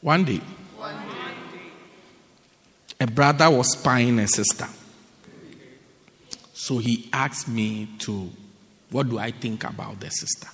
One 0.00 0.24
day, 0.24 0.40
a 3.00 3.06
brother 3.06 3.50
was 3.50 3.72
spying 3.72 4.18
a 4.18 4.28
sister. 4.28 4.66
So 6.52 6.78
he 6.78 7.08
asked 7.12 7.48
me 7.48 7.88
to, 8.00 8.30
what 8.90 9.10
do 9.10 9.18
I 9.18 9.32
think 9.32 9.64
about 9.64 10.00
the 10.00 10.10
sister? 10.10 10.48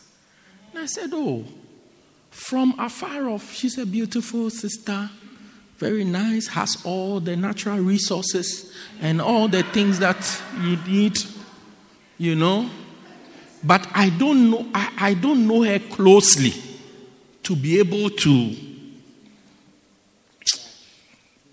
And 0.70 0.80
I 0.80 0.86
said, 0.86 1.10
oh, 1.12 1.44
from 2.30 2.74
afar 2.78 3.28
off, 3.28 3.52
she's 3.52 3.76
a 3.78 3.86
beautiful 3.86 4.50
sister, 4.50 5.10
very 5.78 6.04
nice, 6.04 6.46
has 6.48 6.82
all 6.84 7.20
the 7.20 7.36
natural 7.36 7.78
resources 7.78 8.74
and 9.00 9.20
all 9.20 9.48
the 9.48 9.62
things 9.62 9.98
that 9.98 10.42
you 10.60 10.76
need, 10.86 11.18
you 12.18 12.34
know. 12.34 12.68
But 13.62 13.86
I 13.94 14.10
don't 14.10 14.50
know, 14.50 14.66
I, 14.74 14.92
I 14.98 15.14
don't 15.14 15.46
know 15.46 15.62
her 15.62 15.78
closely 15.78 16.54
to 17.42 17.54
be 17.54 17.78
able 17.78 18.10
to 18.10 18.56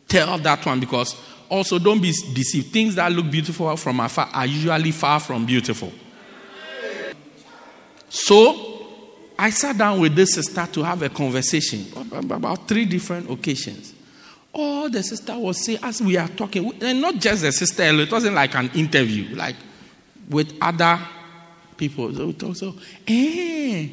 tell 0.07 0.37
that 0.37 0.65
one 0.65 0.79
because 0.79 1.15
also 1.49 1.79
don't 1.79 2.01
be 2.01 2.11
deceived. 2.33 2.71
Things 2.71 2.95
that 2.95 3.11
look 3.11 3.29
beautiful 3.29 3.75
from 3.77 3.99
afar 3.99 4.29
are 4.33 4.45
usually 4.45 4.91
far 4.91 5.19
from 5.19 5.45
beautiful. 5.45 5.91
So 8.09 8.87
I 9.37 9.49
sat 9.49 9.77
down 9.77 9.99
with 9.99 10.15
this 10.15 10.33
sister 10.33 10.65
to 10.65 10.83
have 10.83 11.01
a 11.03 11.09
conversation 11.09 11.85
about 12.11 12.67
three 12.67 12.85
different 12.85 13.29
occasions. 13.29 13.93
All 14.53 14.89
the 14.89 15.03
sister 15.03 15.37
was 15.37 15.63
saying 15.63 15.79
as 15.83 16.01
we 16.01 16.17
are 16.17 16.27
talking, 16.29 16.71
and 16.81 17.01
not 17.01 17.15
just 17.15 17.43
the 17.43 17.51
sister, 17.51 17.83
it 17.83 18.11
wasn't 18.11 18.35
like 18.35 18.55
an 18.55 18.71
interview, 18.73 19.35
like 19.35 19.55
with 20.29 20.57
other 20.59 20.99
people. 21.75 22.13
So, 22.13 22.33
so, 22.39 22.53
so 22.53 22.75
eh, 23.07 23.89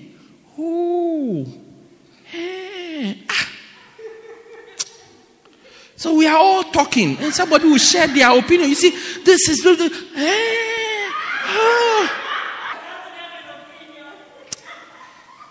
oh, 0.58 1.46
eh, 2.32 3.14
ah. 3.28 3.43
So 5.96 6.14
we 6.14 6.26
are 6.26 6.36
all 6.36 6.64
talking, 6.64 7.16
and 7.18 7.32
somebody 7.32 7.68
will 7.68 7.78
share 7.78 8.08
their 8.08 8.36
opinion. 8.36 8.68
You 8.68 8.74
see, 8.74 8.90
this 9.22 9.48
is. 9.48 9.64
Eh, 9.64 11.10
ah. 11.46 12.20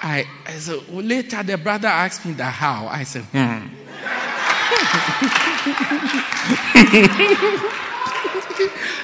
I, 0.06 0.26
I 0.46 0.52
said, 0.60 0.82
well, 0.90 1.02
later 1.02 1.42
the 1.44 1.58
brother 1.58 1.88
asked 1.88 2.26
me 2.26 2.34
that 2.34 2.52
how. 2.52 2.88
I 2.88 3.04
said, 3.04 3.24
hmm. 3.24 3.68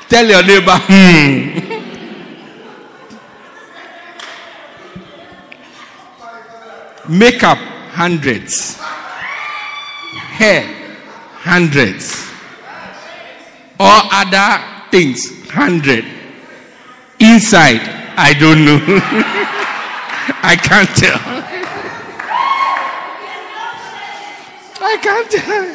Tell 0.10 0.28
your 0.28 0.44
neighbor, 0.44 0.78
hmm. 0.78 1.70
Makeup, 7.18 7.58
hundreds. 7.92 8.76
Hair, 10.36 10.79
hundreds. 11.40 12.28
All 13.80 14.10
other 14.12 14.62
things, 14.92 15.50
hundred. 15.50 16.06
Inside, 17.20 17.82
I 18.18 18.34
don't 18.34 18.66
know. 18.66 18.80
I 20.42 20.56
can't 20.56 20.90
tell. 20.96 21.20
I 24.82 24.98
can't 25.02 25.32
tell. 25.32 25.66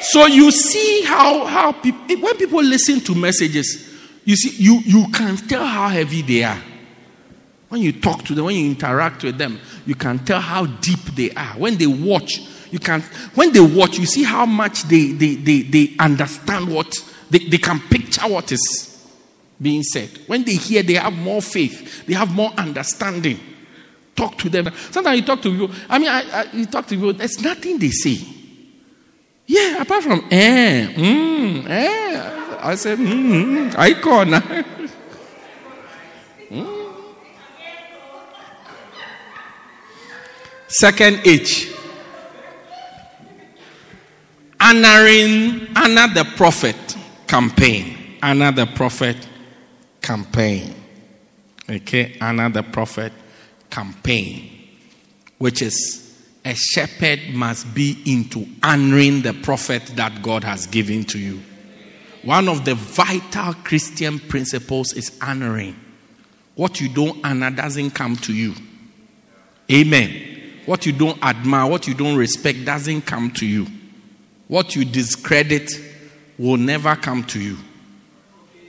so 0.02 0.26
you 0.26 0.50
see 0.50 1.02
how 1.04 1.44
how 1.44 1.72
people 1.72 2.16
when 2.20 2.36
people 2.36 2.62
listen 2.62 3.00
to 3.00 3.14
messages, 3.14 3.90
you 4.24 4.36
see 4.36 4.62
you 4.62 4.80
you 4.84 5.08
can 5.12 5.36
tell 5.36 5.64
how 5.64 5.88
heavy 5.88 6.22
they 6.22 6.44
are. 6.44 6.60
When 7.74 7.82
you 7.82 7.90
talk 7.90 8.22
to 8.26 8.34
them, 8.36 8.44
when 8.44 8.54
you 8.54 8.66
interact 8.66 9.24
with 9.24 9.36
them, 9.36 9.58
you 9.84 9.96
can 9.96 10.20
tell 10.20 10.40
how 10.40 10.64
deep 10.64 11.00
they 11.16 11.32
are. 11.32 11.54
When 11.58 11.76
they 11.76 11.88
watch, 11.88 12.40
you 12.70 12.78
can 12.78 13.00
when 13.34 13.52
they 13.52 13.58
watch, 13.58 13.98
you 13.98 14.06
see 14.06 14.22
how 14.22 14.46
much 14.46 14.84
they 14.84 15.06
they 15.10 15.34
they, 15.34 15.62
they 15.62 15.96
understand 15.98 16.72
what 16.72 16.94
they, 17.30 17.40
they 17.40 17.58
can 17.58 17.80
picture 17.80 18.28
what 18.28 18.52
is 18.52 19.04
being 19.60 19.82
said. 19.82 20.08
When 20.28 20.44
they 20.44 20.54
hear, 20.54 20.84
they 20.84 20.94
have 20.94 21.14
more 21.14 21.42
faith, 21.42 22.06
they 22.06 22.14
have 22.14 22.32
more 22.32 22.52
understanding. 22.56 23.40
Talk 24.14 24.38
to 24.38 24.48
them. 24.48 24.70
Sometimes 24.92 25.18
you 25.18 25.26
talk 25.26 25.42
to 25.42 25.50
people, 25.50 25.74
I 25.88 25.98
mean, 25.98 26.10
I, 26.10 26.22
I, 26.30 26.46
you 26.52 26.66
talk 26.66 26.86
to 26.86 26.94
people, 26.94 27.12
there's 27.12 27.40
nothing 27.40 27.80
they 27.80 27.90
say. 27.90 28.20
Yeah, 29.48 29.82
apart 29.82 30.04
from 30.04 30.28
eh, 30.30 30.94
mm, 30.94 31.68
eh. 31.68 32.56
I 32.62 32.76
said, 32.76 32.98
mm, 33.00 33.72
mm, 33.72 33.76
icon. 33.76 34.28
mm. 36.50 36.83
Second 40.76 41.20
H. 41.24 41.72
Honoring, 44.58 45.68
honor 45.76 46.12
the 46.12 46.24
prophet 46.36 46.96
campaign. 47.28 48.16
Honor 48.20 48.50
the 48.50 48.66
prophet 48.66 49.16
campaign. 50.02 50.74
Okay, 51.70 52.16
another 52.20 52.64
prophet 52.64 53.12
campaign, 53.70 54.50
which 55.38 55.62
is 55.62 56.18
a 56.44 56.56
shepherd 56.56 57.20
must 57.32 57.72
be 57.72 58.02
into 58.04 58.44
honoring 58.60 59.22
the 59.22 59.32
prophet 59.32 59.86
that 59.94 60.22
God 60.22 60.42
has 60.42 60.66
given 60.66 61.04
to 61.04 61.20
you. 61.20 61.40
One 62.24 62.48
of 62.48 62.64
the 62.64 62.74
vital 62.74 63.54
Christian 63.62 64.18
principles 64.18 64.92
is 64.94 65.16
honoring. 65.22 65.76
What 66.56 66.80
you 66.80 66.88
don't 66.88 67.24
honor 67.24 67.52
doesn't 67.52 67.92
come 67.92 68.16
to 68.16 68.34
you. 68.34 68.54
Amen. 69.70 70.33
What 70.66 70.86
you 70.86 70.92
don't 70.92 71.22
admire, 71.22 71.70
what 71.70 71.86
you 71.86 71.94
don't 71.94 72.16
respect 72.16 72.64
doesn't 72.64 73.02
come 73.02 73.30
to 73.32 73.46
you. 73.46 73.66
What 74.48 74.74
you 74.74 74.84
discredit 74.84 75.70
will 76.38 76.56
never 76.56 76.96
come 76.96 77.24
to 77.24 77.40
you. 77.40 77.58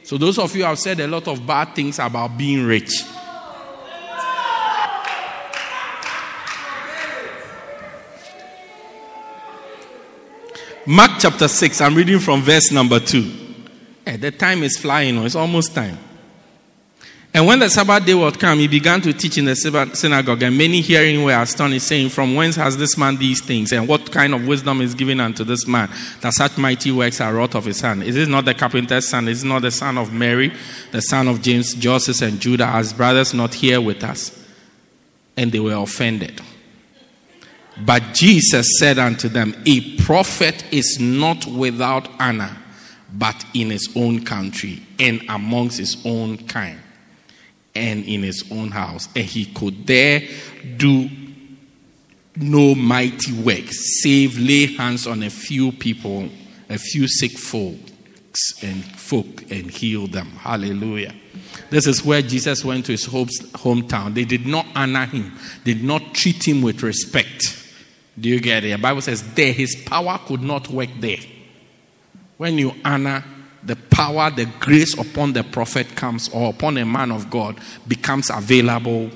So, 0.04 0.18
those 0.18 0.38
of 0.38 0.56
you 0.56 0.64
have 0.66 0.78
said 0.78 1.00
a 1.00 1.08
lot 1.08 1.28
of 1.28 1.48
bad 1.48 1.74
things 1.74 1.98
about 2.00 2.38
being 2.38 2.66
rich. 2.66 3.04
Mark 10.88 11.14
chapter 11.18 11.48
6, 11.48 11.82
I'm 11.82 11.96
reading 11.96 12.20
from 12.20 12.44
verse 12.44 12.72
number 12.72 13.00
2. 13.00 13.32
Eh, 14.06 14.18
the 14.18 14.30
time 14.30 14.62
is 14.62 14.78
flying, 14.78 15.18
it's 15.26 15.34
almost 15.34 15.74
time. 15.74 15.98
And 17.36 17.45
when 17.45 17.60
the 17.60 17.69
Sabbath 17.69 18.06
day 18.06 18.13
was 18.13 18.38
come, 18.38 18.60
he 18.60 18.69
began 18.69 19.02
to 19.02 19.12
teach 19.12 19.38
in 19.38 19.43
the 19.43 19.58
synagogue, 19.58 20.41
and 20.41 20.58
many 20.58 20.80
hearing 20.80 21.21
were 21.21 21.34
astonished, 21.34 21.86
saying, 21.86 22.08
From 22.08 22.34
whence 22.34 22.56
has 22.56 22.78
this 22.78 22.98
man 22.98 23.17
these 23.17 23.43
things? 23.43 23.74
And 23.74 23.89
what 23.89 24.10
kind 24.10 24.34
of 24.34 24.48
wisdom 24.48 24.80
is 24.80 24.95
given 24.95 25.19
unto 25.19 25.43
this 25.43 25.67
man 25.67 25.89
that 26.21 26.32
such 26.32 26.58
mighty 26.58 26.93
works 26.93 27.19
are 27.19 27.34
wrought 27.34 27.54
of 27.54 27.65
his 27.65 27.82
hand? 27.82 28.04
Is 28.04 28.15
it 28.15 28.30
not 28.30 28.45
the 28.45 28.54
carpenter's 28.54 29.10
son? 29.10 29.28
Is 29.28 29.43
not 29.43 29.63
the 29.63 29.71
son 29.71 29.98
of 29.98 30.13
Mary, 30.13 30.54
the 30.91 31.02
son 31.02 31.28
of 31.28 31.41
James, 31.41 31.74
Joseph, 31.74 32.21
and 32.21 32.39
Judah, 32.39 32.67
as 32.67 32.93
brothers 32.93 33.34
not 33.34 33.54
here 33.54 33.82
with 33.82 34.02
us? 34.06 34.32
And 35.36 35.52
they 35.52 35.60
were 35.60 35.74
offended. 35.74 36.39
But 37.78 38.13
Jesus 38.13 38.80
said 38.80 38.98
unto 38.98 39.28
them, 39.28 39.62
A 39.65 39.98
prophet 39.98 40.63
is 40.71 41.02
not 41.02 41.45
without 41.48 42.08
honor, 42.17 42.56
but 43.12 43.43
in 43.54 43.71
his 43.71 43.89
own 43.93 44.24
country 44.24 44.84
and 45.00 45.21
amongst 45.28 45.80
his 45.80 45.98
own 46.06 46.38
kind 46.48 46.80
and 47.76 48.06
in 48.06 48.24
his 48.24 48.44
own 48.52 48.72
house. 48.72 49.08
And 49.16 49.26
he 49.26 49.46
could 49.46 49.86
there 49.86 50.22
do 50.78 51.10
no 52.38 52.76
mighty 52.76 53.34
work, 53.34 53.66
save 53.70 54.38
lay 54.38 54.66
hands 54.76 55.08
on 55.08 55.24
a 55.24 55.30
few 55.30 55.72
people, 55.72 56.30
a 56.70 56.78
few 56.78 57.08
sick 57.08 57.32
folks 57.32 57.92
and 58.62 58.84
folk 58.84 59.50
and 59.52 59.72
heal 59.72 60.08
them. 60.08 60.28
Hallelujah. 60.32 61.14
This 61.70 61.88
is 61.88 62.04
where 62.04 62.22
Jesus 62.22 62.64
went 62.64 62.86
to 62.86 62.92
his 62.92 63.08
hometown. 63.08 64.14
They 64.14 64.26
did 64.26 64.46
not 64.46 64.66
honor 64.76 65.06
him, 65.06 65.38
they 65.64 65.74
did 65.74 65.84
not 65.84 66.14
treat 66.14 66.48
him 66.48 66.62
with 66.62 66.84
respect. 66.84 67.62
Do 68.18 68.30
you 68.30 68.40
get 68.40 68.64
it? 68.64 68.70
The 68.70 68.78
Bible 68.78 69.02
says 69.02 69.34
there 69.34 69.52
his 69.52 69.76
power 69.86 70.20
could 70.26 70.42
not 70.42 70.70
work 70.70 70.90
there. 71.00 71.18
When 72.38 72.58
you 72.58 72.74
honor 72.84 73.24
the 73.65 73.75
power, 73.75 74.30
the 74.30 74.45
grace 74.60 74.97
upon 74.97 75.34
the 75.34 75.43
prophet 75.43 75.95
comes, 75.95 76.30
or 76.30 76.49
upon 76.49 76.78
a 76.78 76.86
man 76.86 77.12
of 77.12 77.30
God, 77.30 77.60
becomes 77.88 78.30
available 78.30 79.10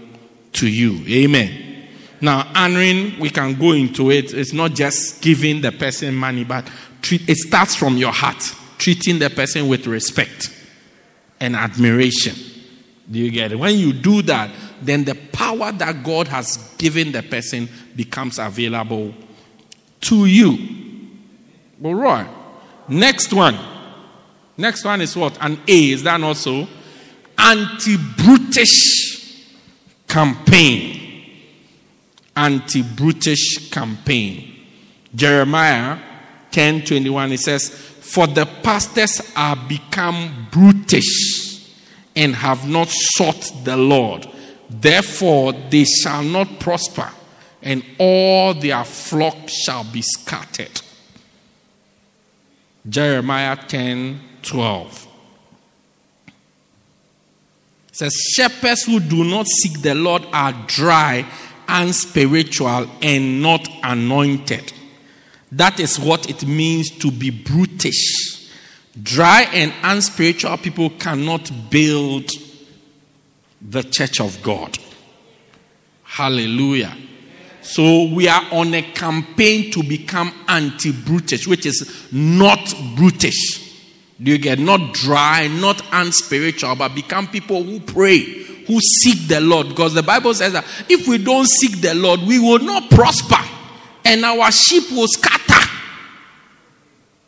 to 0.53 0.67
you. 0.67 1.03
Amen. 1.07 1.87
Now, 2.21 2.51
honoring, 2.53 3.19
we 3.19 3.29
can 3.29 3.53
go 3.57 3.71
into 3.71 4.11
it. 4.11 4.33
It's 4.33 4.51
not 4.53 4.73
just 4.73 5.21
giving 5.21 5.61
the 5.61 5.71
person 5.71 6.15
money, 6.15 6.43
but 6.43 6.69
treat, 7.01 7.29
it 7.29 7.37
starts 7.37 7.75
from 7.75 7.97
your 7.97 8.11
heart, 8.11 8.43
treating 8.77 9.19
the 9.19 9.29
person 9.29 9.67
with 9.67 9.87
respect 9.87 10.53
and 11.39 11.55
admiration. 11.55 12.35
Do 13.09 13.19
you 13.19 13.31
get 13.31 13.51
it? 13.51 13.55
When 13.55 13.75
you 13.75 13.93
do 13.93 14.21
that, 14.23 14.51
then 14.81 15.05
the 15.05 15.15
power 15.15 15.71
that 15.71 16.03
God 16.03 16.27
has 16.27 16.57
given 16.77 17.11
the 17.11 17.23
person 17.23 17.69
becomes 17.95 18.37
available 18.37 19.13
to 20.01 20.25
you. 20.25 20.57
All 21.83 21.95
right. 21.95 22.29
Next 22.87 23.33
one. 23.33 23.57
Next 24.59 24.83
one 24.83 24.99
is 24.99 25.15
what? 25.15 25.37
An 25.39 25.57
A. 25.69 25.91
Is 25.91 26.03
that 26.03 26.21
also? 26.21 26.67
Anti 27.37 27.95
brutish 28.17 29.45
campaign. 30.05 31.23
Anti 32.35 32.81
brutish 32.81 33.71
campaign. 33.71 34.53
Jeremiah 35.15 35.97
10 36.51 36.83
21, 36.83 37.31
it 37.31 37.39
says, 37.39 37.69
For 37.69 38.27
the 38.27 38.45
pastors 38.61 39.21
are 39.33 39.55
become 39.55 40.49
brutish 40.51 41.73
and 42.13 42.35
have 42.35 42.67
not 42.67 42.89
sought 42.89 43.53
the 43.63 43.77
Lord. 43.77 44.27
Therefore, 44.69 45.53
they 45.53 45.85
shall 45.85 46.21
not 46.21 46.59
prosper, 46.59 47.09
and 47.61 47.81
all 47.97 48.53
their 48.53 48.83
flock 48.83 49.47
shall 49.47 49.85
be 49.85 50.01
scattered. 50.01 50.81
Jeremiah 52.89 53.55
10 53.55 54.28
12. 54.43 55.07
It 57.89 57.95
says, 57.95 58.15
Shepherds 58.35 58.83
who 58.83 58.99
do 58.99 59.23
not 59.23 59.47
seek 59.47 59.81
the 59.81 59.95
Lord 59.95 60.25
are 60.31 60.53
dry, 60.67 61.25
and 61.69 61.93
spiritual 61.95 62.89
and 63.01 63.41
not 63.41 63.67
anointed. 63.83 64.73
That 65.51 65.79
is 65.79 65.99
what 65.99 66.29
it 66.29 66.45
means 66.45 66.89
to 66.97 67.11
be 67.11 67.29
brutish. 67.29 68.51
Dry 69.01 69.43
and 69.53 69.71
unspiritual 69.83 70.57
people 70.57 70.89
cannot 70.89 71.49
build 71.69 72.29
the 73.61 73.83
church 73.83 74.19
of 74.19 74.41
God. 74.41 74.77
Hallelujah. 76.03 76.97
So 77.61 78.05
we 78.05 78.27
are 78.27 78.43
on 78.51 78.73
a 78.73 78.81
campaign 78.81 79.71
to 79.71 79.83
become 79.83 80.33
anti 80.47 80.91
brutish, 80.91 81.47
which 81.47 81.67
is 81.67 82.07
not 82.11 82.73
brutish. 82.95 83.68
Do 84.21 84.31
you 84.31 84.37
get 84.37 84.59
not 84.59 84.93
dry, 84.93 85.47
not 85.47 85.81
unspiritual, 85.91 86.75
but 86.75 86.93
become 86.93 87.27
people 87.27 87.63
who 87.63 87.79
pray, 87.79 88.19
who 88.19 88.79
seek 88.81 89.27
the 89.27 89.39
Lord? 89.39 89.69
Because 89.69 89.93
the 89.93 90.03
Bible 90.03 90.33
says 90.33 90.53
that 90.53 90.65
if 90.89 91.07
we 91.07 91.17
don't 91.17 91.47
seek 91.47 91.79
the 91.81 91.95
Lord, 91.95 92.21
we 92.21 92.37
will 92.39 92.59
not 92.59 92.89
prosper 92.89 93.37
and 94.03 94.25
our 94.25 94.51
sheep 94.51 94.91
will 94.91 95.07
scatter. 95.07 95.69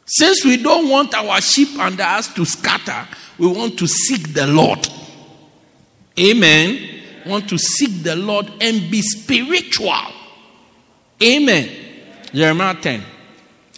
Since 0.06 0.44
we 0.44 0.58
don't 0.58 0.89
want 0.89 1.14
our 1.14 1.39
sheep 1.39 1.80
under 1.80 2.04
us 2.04 2.34
to 2.34 2.44
scatter, 2.44 3.08
we 3.38 3.48
want 3.48 3.80
to 3.80 3.88
seek 3.88 4.34
the 4.34 4.46
Lord. 4.48 4.88
Amen. 6.20 7.00
Want 7.26 7.48
to 7.50 7.58
seek 7.58 8.04
the 8.04 8.16
Lord 8.18 8.52
and 8.60 8.92
be 8.92 9.02
spiritual. 9.02 9.94
Amen. 11.24 11.70
Jeremiah 12.34 12.76
10. 12.76 13.04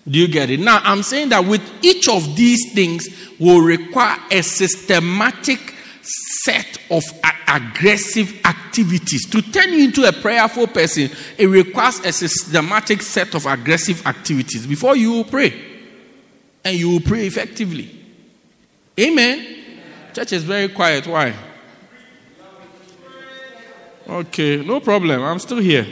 Do 0.07 0.19
you 0.19 0.27
get 0.27 0.49
it? 0.49 0.59
Now, 0.59 0.81
I'm 0.83 1.01
saying 1.01 1.29
that 1.29 1.45
with 1.45 1.61
each 1.81 2.09
of 2.09 2.35
these 2.35 2.73
things 2.73 3.07
will 3.39 3.61
require 3.61 4.17
a 4.31 4.41
systematic 4.41 5.73
set 6.01 6.77
of 6.91 7.03
a- 7.23 7.55
aggressive 7.55 8.33
activities. 8.43 9.29
To 9.29 9.41
turn 9.41 9.71
you 9.71 9.85
into 9.85 10.03
a 10.03 10.11
prayerful 10.11 10.67
person, 10.67 11.09
it 11.37 11.47
requires 11.47 11.99
a 11.99 12.11
systematic 12.11 13.01
set 13.01 13.33
of 13.33 13.45
aggressive 13.45 14.05
activities 14.05 14.67
before 14.67 14.97
you 14.97 15.11
will 15.11 15.23
pray. 15.23 15.53
And 16.65 16.77
you 16.77 16.89
will 16.89 17.01
pray 17.01 17.25
effectively. 17.25 17.89
Amen. 18.99 19.47
Church 20.13 20.33
is 20.33 20.43
very 20.43 20.67
quiet. 20.67 21.07
Why? 21.07 21.33
Okay, 24.07 24.57
no 24.57 24.81
problem. 24.81 25.21
I'm 25.21 25.39
still 25.39 25.59
here. 25.59 25.87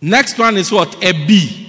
Next 0.00 0.38
one 0.38 0.56
is 0.56 0.72
what? 0.72 1.02
A 1.04 1.12
B. 1.12 1.66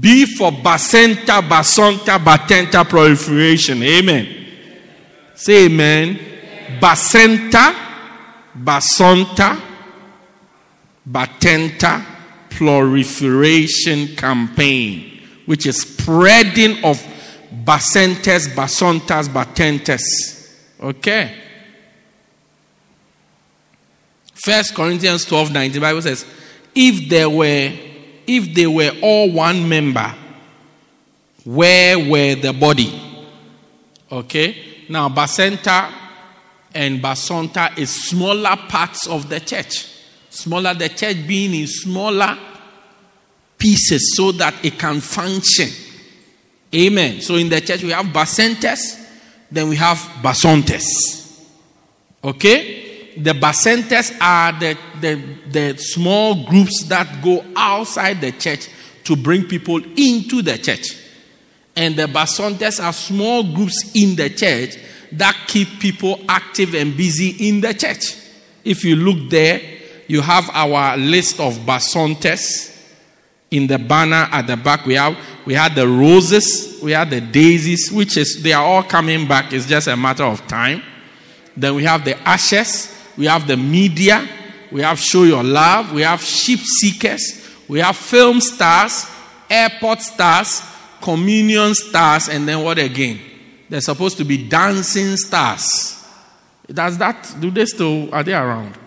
B 0.00 0.26
for 0.26 0.50
bacenta, 0.50 1.40
basonta, 1.46 2.18
batenta 2.18 2.88
proliferation. 2.88 3.82
Amen. 3.82 4.46
Say 5.34 5.66
amen. 5.66 6.18
Bacenta, 6.80 7.74
basonta, 8.56 9.60
batenta 11.08 12.04
proliferation 12.50 14.14
campaign, 14.16 15.20
which 15.46 15.66
is 15.66 15.82
spreading 15.82 16.84
of 16.84 17.00
bacentas, 17.64 18.48
basontas, 18.48 19.28
batentas. 19.28 20.02
Okay. 20.80 21.34
First 24.34 24.74
Corinthians 24.74 25.24
12 25.24 25.52
19, 25.52 25.72
the 25.72 25.80
Bible 25.80 26.02
says, 26.02 26.24
if 26.74 27.08
there 27.08 27.28
were 27.28 27.72
if 28.26 28.54
they 28.54 28.66
were 28.66 28.92
all 29.02 29.30
one 29.30 29.68
member, 29.68 30.14
where 31.44 31.98
were 31.98 32.34
the 32.34 32.52
body? 32.52 33.00
Okay? 34.10 34.84
Now 34.88 35.08
Bacenta 35.08 35.92
and 36.74 37.02
Basonta 37.02 37.76
is 37.76 38.08
smaller 38.08 38.56
parts 38.68 39.06
of 39.06 39.28
the 39.28 39.40
church. 39.40 39.88
Smaller 40.30 40.74
the 40.74 40.88
church 40.88 41.26
being 41.26 41.54
in 41.54 41.66
smaller 41.66 42.38
pieces 43.58 44.14
so 44.16 44.32
that 44.32 44.54
it 44.64 44.78
can 44.78 45.00
function. 45.00 45.68
Amen. 46.74 47.20
So 47.20 47.34
in 47.34 47.48
the 47.48 47.60
church 47.60 47.82
we 47.82 47.90
have 47.90 48.06
Bacentas, 48.06 48.98
then 49.50 49.68
we 49.68 49.76
have 49.76 49.98
Basontas. 50.22 50.86
Okay? 52.24 52.82
the 53.16 53.32
bacentas 53.32 54.16
are 54.20 54.52
the, 54.58 54.76
the, 55.02 55.22
the 55.50 55.76
small 55.76 56.46
groups 56.46 56.84
that 56.84 57.22
go 57.22 57.44
outside 57.54 58.20
the 58.20 58.32
church 58.32 58.68
to 59.04 59.16
bring 59.16 59.44
people 59.44 59.82
into 59.96 60.42
the 60.42 60.56
church. 60.56 60.96
And 61.76 61.96
the 61.96 62.06
basontas 62.06 62.82
are 62.82 62.92
small 62.92 63.42
groups 63.54 63.92
in 63.94 64.16
the 64.16 64.30
church 64.30 64.76
that 65.12 65.36
keep 65.46 65.80
people 65.80 66.20
active 66.28 66.74
and 66.74 66.96
busy 66.96 67.48
in 67.48 67.60
the 67.60 67.74
church. 67.74 68.16
If 68.64 68.84
you 68.84 68.96
look 68.96 69.28
there, 69.28 69.60
you 70.06 70.20
have 70.20 70.48
our 70.52 70.96
list 70.96 71.40
of 71.40 71.54
basontas 71.58 72.72
in 73.50 73.66
the 73.66 73.78
banner 73.78 74.28
at 74.30 74.46
the 74.46 74.56
back. 74.56 74.86
We 74.86 74.94
have 74.94 75.16
we 75.44 75.54
had 75.54 75.74
the 75.74 75.86
roses, 75.86 76.80
we 76.82 76.92
had 76.92 77.10
the 77.10 77.20
daisies, 77.20 77.90
which 77.92 78.16
is 78.16 78.42
they 78.42 78.52
are 78.52 78.64
all 78.64 78.82
coming 78.82 79.28
back. 79.28 79.52
It's 79.52 79.66
just 79.66 79.88
a 79.88 79.96
matter 79.96 80.24
of 80.24 80.46
time. 80.46 80.82
Then 81.56 81.74
we 81.74 81.84
have 81.84 82.04
the 82.04 82.18
ashes, 82.26 82.94
we 83.16 83.26
have 83.26 83.46
the 83.46 83.56
media, 83.56 84.26
we 84.72 84.80
have 84.80 84.98
Show 84.98 85.24
Your 85.24 85.44
Love, 85.44 85.92
we 85.92 86.00
have 86.02 86.22
Sheep 86.22 86.60
Seekers, 86.60 87.46
we 87.68 87.80
have 87.80 87.96
film 87.96 88.40
stars, 88.40 89.06
airport 89.48 90.00
stars, 90.00 90.62
communion 91.00 91.74
stars, 91.74 92.28
and 92.28 92.48
then 92.48 92.62
what 92.64 92.78
again? 92.78 93.20
They're 93.68 93.82
supposed 93.82 94.16
to 94.18 94.24
be 94.24 94.48
dancing 94.48 95.16
stars. 95.16 96.06
Does 96.66 96.96
that, 96.98 97.34
do 97.38 97.50
they 97.50 97.66
still, 97.66 98.12
are 98.14 98.22
they 98.22 98.32
around? 98.32 98.78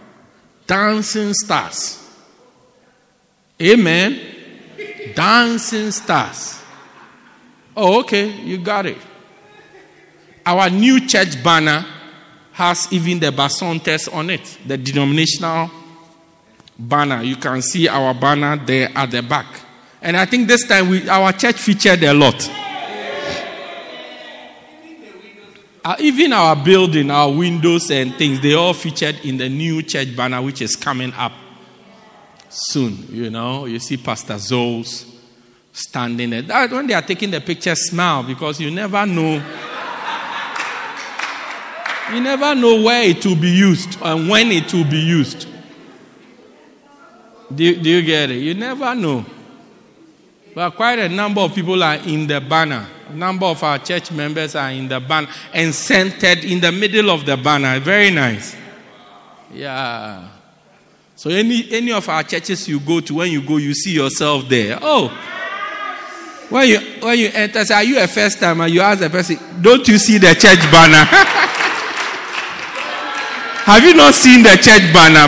Dancing 0.65 1.33
stars. 1.33 2.01
Amen. 3.61 4.19
Dancing 5.13 5.91
stars. 5.91 6.59
Oh, 7.77 7.99
okay, 7.99 8.31
you 8.41 8.57
got 8.57 8.86
it. 8.86 8.97
Our 10.45 10.69
new 10.69 11.05
church 11.07 11.43
banner 11.43 11.86
has 12.55 12.87
even 12.89 13.19
the 13.19 13.31
basontas 13.31 14.07
on 14.13 14.29
it, 14.29 14.57
the 14.65 14.77
denominational 14.77 15.69
banner. 16.79 17.21
You 17.21 17.35
can 17.35 17.61
see 17.61 17.89
our 17.89 18.13
banner 18.13 18.55
there 18.55 18.89
at 18.95 19.11
the 19.11 19.21
back. 19.21 19.45
And 20.01 20.15
I 20.15 20.25
think 20.25 20.47
this 20.47 20.65
time 20.65 20.87
we, 20.87 21.09
our 21.09 21.33
church 21.33 21.57
featured 21.57 22.01
a 22.03 22.13
lot. 22.13 22.49
Uh, 25.83 25.95
even 25.99 26.31
our 26.31 26.55
building, 26.55 27.11
our 27.11 27.29
windows 27.29 27.91
and 27.91 28.15
things, 28.15 28.39
they 28.39 28.53
all 28.53 28.73
featured 28.73 29.19
in 29.25 29.35
the 29.35 29.49
new 29.49 29.83
church 29.83 30.15
banner, 30.15 30.41
which 30.41 30.61
is 30.61 30.77
coming 30.77 31.11
up 31.13 31.33
soon. 32.47 33.05
You 33.09 33.31
know, 33.31 33.65
you 33.65 33.79
see 33.79 33.97
Pastor 33.97 34.35
Zoles 34.35 35.05
standing 35.73 36.29
there. 36.29 36.41
That, 36.43 36.71
when 36.71 36.87
they 36.87 36.93
are 36.93 37.01
taking 37.01 37.31
the 37.31 37.41
picture, 37.41 37.75
smile 37.75 38.23
because 38.23 38.61
you 38.61 38.71
never 38.71 39.05
know. 39.05 39.43
You 42.13 42.21
never 42.21 42.53
know 42.53 42.81
where 42.81 43.03
it 43.03 43.25
will 43.25 43.35
be 43.35 43.49
used 43.49 43.97
and 44.01 44.29
when 44.29 44.51
it 44.51 44.71
will 44.73 44.89
be 44.89 44.99
used. 44.99 45.47
Do 47.53 47.75
do 47.75 47.89
you 47.89 48.01
get 48.01 48.31
it? 48.31 48.37
You 48.37 48.53
never 48.53 48.93
know. 48.93 49.25
But 50.53 50.71
quite 50.71 50.99
a 50.99 51.09
number 51.09 51.41
of 51.41 51.53
people 51.53 51.83
are 51.83 51.95
in 51.95 52.27
the 52.27 52.39
banner. 52.39 52.87
A 53.09 53.13
number 53.13 53.45
of 53.45 53.61
our 53.63 53.77
church 53.79 54.11
members 54.11 54.55
are 54.55 54.71
in 54.71 54.87
the 54.87 54.99
banner 54.99 55.27
and 55.53 55.73
centered 55.73 56.45
in 56.45 56.59
the 56.61 56.71
middle 56.71 57.09
of 57.09 57.25
the 57.25 57.37
banner. 57.37 57.79
Very 57.79 58.09
nice. 58.11 58.55
Yeah. 59.53 60.29
So 61.15 61.29
any 61.29 61.71
any 61.71 61.91
of 61.91 62.07
our 62.07 62.23
churches 62.23 62.67
you 62.67 62.79
go 62.79 62.99
to, 62.99 63.15
when 63.15 63.31
you 63.31 63.41
go, 63.41 63.57
you 63.57 63.73
see 63.73 63.93
yourself 63.93 64.47
there. 64.47 64.77
Oh. 64.81 65.07
When 66.49 66.67
you 66.67 66.79
when 67.01 67.17
you 67.17 67.29
enter, 67.33 67.65
say, 67.65 67.73
are 67.73 67.83
you 67.83 67.99
a 67.99 68.07
first 68.07 68.39
timer? 68.39 68.67
You 68.67 68.81
ask 68.81 68.99
the 68.99 69.09
person, 69.09 69.39
don't 69.61 69.87
you 69.87 69.97
see 69.97 70.19
the 70.19 70.33
church 70.35 70.59
banner? 70.71 71.41
Have 73.66 73.84
you 73.84 73.95
not 73.95 74.13
seen 74.13 74.43
the 74.43 74.49
church 74.49 74.93
banner? 74.93 75.26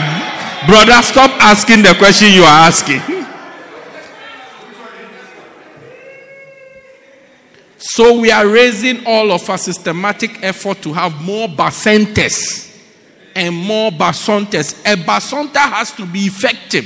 Brother, 0.67 1.01
stop 1.01 1.31
asking 1.41 1.81
the 1.81 1.95
question 1.95 2.31
you 2.33 2.43
are 2.43 2.67
asking. 2.67 3.01
So 7.79 8.19
we 8.19 8.29
are 8.29 8.47
raising 8.47 9.07
all 9.07 9.31
of 9.31 9.49
our 9.49 9.57
systematic 9.57 10.43
effort 10.43 10.83
to 10.83 10.93
have 10.93 11.19
more 11.23 11.47
bacentas 11.47 12.79
and 13.33 13.55
more 13.55 13.89
basontas. 13.89 14.79
A 14.81 14.95
basonta 14.95 15.57
has 15.57 15.91
to 15.93 16.05
be 16.05 16.27
effective. 16.27 16.85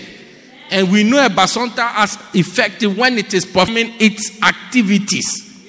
And 0.69 0.89
we 0.89 1.03
know 1.03 1.25
a 1.25 1.27
basonta 1.27 2.01
is 2.01 2.17
effective 2.33 2.97
when 2.97 3.17
it 3.17 3.33
is 3.33 3.45
performing 3.45 3.93
its 3.99 4.41
activities. 4.41 5.67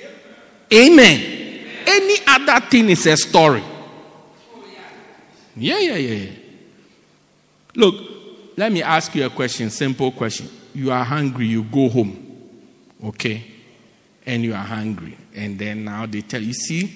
Amen. 0.72 1.64
Any 1.88 2.18
other 2.24 2.64
thing 2.66 2.88
is 2.88 3.04
a 3.06 3.16
story. 3.16 3.64
Yeah, 5.56 5.78
yeah, 5.78 5.96
yeah, 5.96 6.14
yeah. 6.14 6.30
Look, 7.74 7.94
let 8.56 8.72
me 8.72 8.82
ask 8.82 9.14
you 9.14 9.24
a 9.24 9.30
question, 9.30 9.70
simple 9.70 10.12
question. 10.12 10.48
You 10.74 10.90
are 10.90 11.04
hungry, 11.04 11.46
you 11.46 11.62
go 11.64 11.88
home, 11.88 12.48
okay? 13.04 13.44
And 14.24 14.42
you 14.42 14.54
are 14.54 14.64
hungry. 14.64 15.16
And 15.34 15.58
then 15.58 15.84
now 15.84 16.06
they 16.06 16.22
tell 16.22 16.42
you, 16.42 16.54
see, 16.54 16.90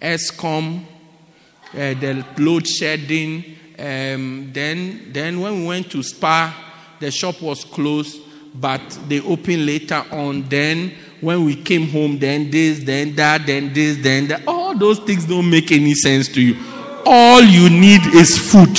Eskom, 0.00 0.82
uh, 0.82 1.76
the 1.76 2.24
load 2.38 2.66
shedding. 2.66 3.56
Um, 3.78 4.50
then, 4.52 5.10
then 5.12 5.40
when 5.40 5.60
we 5.60 5.66
went 5.66 5.90
to 5.92 6.02
Spar, 6.02 6.54
the 7.00 7.10
shop 7.10 7.40
was 7.40 7.64
closed, 7.64 8.20
but 8.54 8.82
they 9.08 9.20
opened 9.20 9.66
later 9.66 10.04
on. 10.10 10.48
Then 10.48 10.94
when 11.20 11.44
we 11.44 11.56
came 11.56 11.88
home, 11.88 12.18
then 12.18 12.50
this, 12.50 12.84
then 12.84 13.14
that, 13.16 13.46
then 13.46 13.72
this, 13.72 13.96
then 13.98 14.28
that. 14.28 14.42
All 14.46 14.76
those 14.76 14.98
things 15.00 15.24
don't 15.24 15.48
make 15.48 15.72
any 15.72 15.94
sense 15.94 16.28
to 16.28 16.42
you 16.42 16.73
all 17.06 17.42
you 17.42 17.70
need 17.70 18.06
is 18.14 18.38
food. 18.38 18.74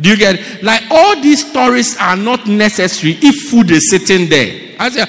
Do 0.00 0.10
you 0.10 0.16
get 0.16 0.36
it? 0.36 0.62
Like 0.62 0.82
all 0.90 1.20
these 1.20 1.48
stories 1.48 1.96
are 1.98 2.16
not 2.16 2.46
necessary 2.46 3.16
if 3.22 3.50
food 3.50 3.70
is 3.70 3.90
sitting 3.90 4.28
there. 4.28 4.76
I 4.78 4.88
say, 4.88 5.06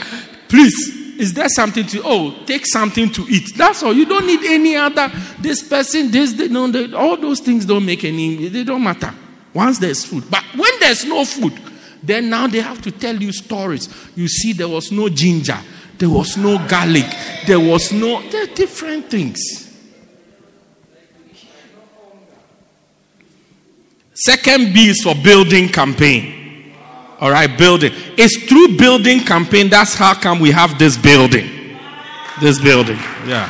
please, 0.47 0.95
is 1.17 1.33
there 1.33 1.49
something 1.49 1.85
to 1.87 2.01
oh 2.03 2.43
take 2.45 2.65
something 2.65 3.09
to 3.11 3.25
eat? 3.29 3.55
That's 3.55 3.81
all. 3.83 3.93
You 3.93 4.05
don't 4.05 4.27
need 4.27 4.43
any 4.43 4.75
other. 4.75 5.11
This 5.39 5.67
person, 5.67 6.11
this, 6.11 6.33
they 6.33 6.47
don't. 6.47 6.71
They, 6.71 6.93
all 6.93 7.17
those 7.17 7.39
things 7.39 7.65
don't 7.65 7.85
make 7.85 8.03
any. 8.03 8.47
They 8.49 8.63
don't 8.63 8.83
matter. 8.83 9.13
Once 9.53 9.79
there's 9.79 10.03
food, 10.03 10.25
but 10.29 10.43
when 10.55 10.71
there's 10.81 11.05
no 11.05 11.23
food, 11.23 11.53
then 12.03 12.29
now 12.29 12.45
they 12.45 12.59
have 12.59 12.81
to 12.81 12.91
tell 12.91 13.15
you 13.15 13.31
stories. 13.31 13.87
You 14.15 14.27
see, 14.27 14.53
there 14.53 14.67
was 14.67 14.91
no 14.91 15.07
ginger, 15.09 15.57
there 15.97 16.09
was 16.09 16.35
no 16.37 16.57
garlic, 16.67 17.05
there 17.47 17.59
was 17.59 17.91
no. 17.91 18.21
There 18.29 18.43
are 18.43 18.53
different 18.53 19.09
things. 19.09 19.64
Second 24.15 24.73
B 24.73 24.89
is 24.89 25.01
for 25.03 25.13
building 25.13 25.67
campaign. 25.67 26.73
All 27.19 27.31
right, 27.31 27.57
building. 27.57 27.91
It's 28.17 28.37
through 28.45 28.77
building 28.77 29.19
campaign. 29.19 29.69
That's 29.69 29.93
how 29.93 30.13
come 30.13 30.39
we 30.39 30.51
have 30.51 30.79
this 30.79 30.97
building. 30.97 31.77
This 32.39 32.61
building. 32.61 32.97
Yeah. 33.25 33.49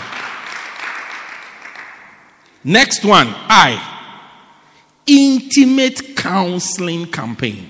Next 2.64 3.06
one. 3.06 3.28
I. 3.30 3.92
Intimate 5.06 6.16
counseling 6.16 7.06
campaign. 7.12 7.70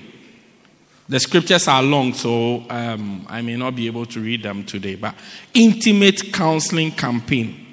The 1.06 1.20
scriptures 1.20 1.68
are 1.68 1.82
long, 1.82 2.14
so 2.14 2.64
um, 2.70 3.26
I 3.28 3.42
may 3.42 3.56
not 3.56 3.76
be 3.76 3.86
able 3.86 4.06
to 4.06 4.20
read 4.20 4.42
them 4.42 4.64
today. 4.64 4.94
But 4.94 5.14
intimate 5.54 6.32
counseling 6.32 6.92
campaign 6.92 7.66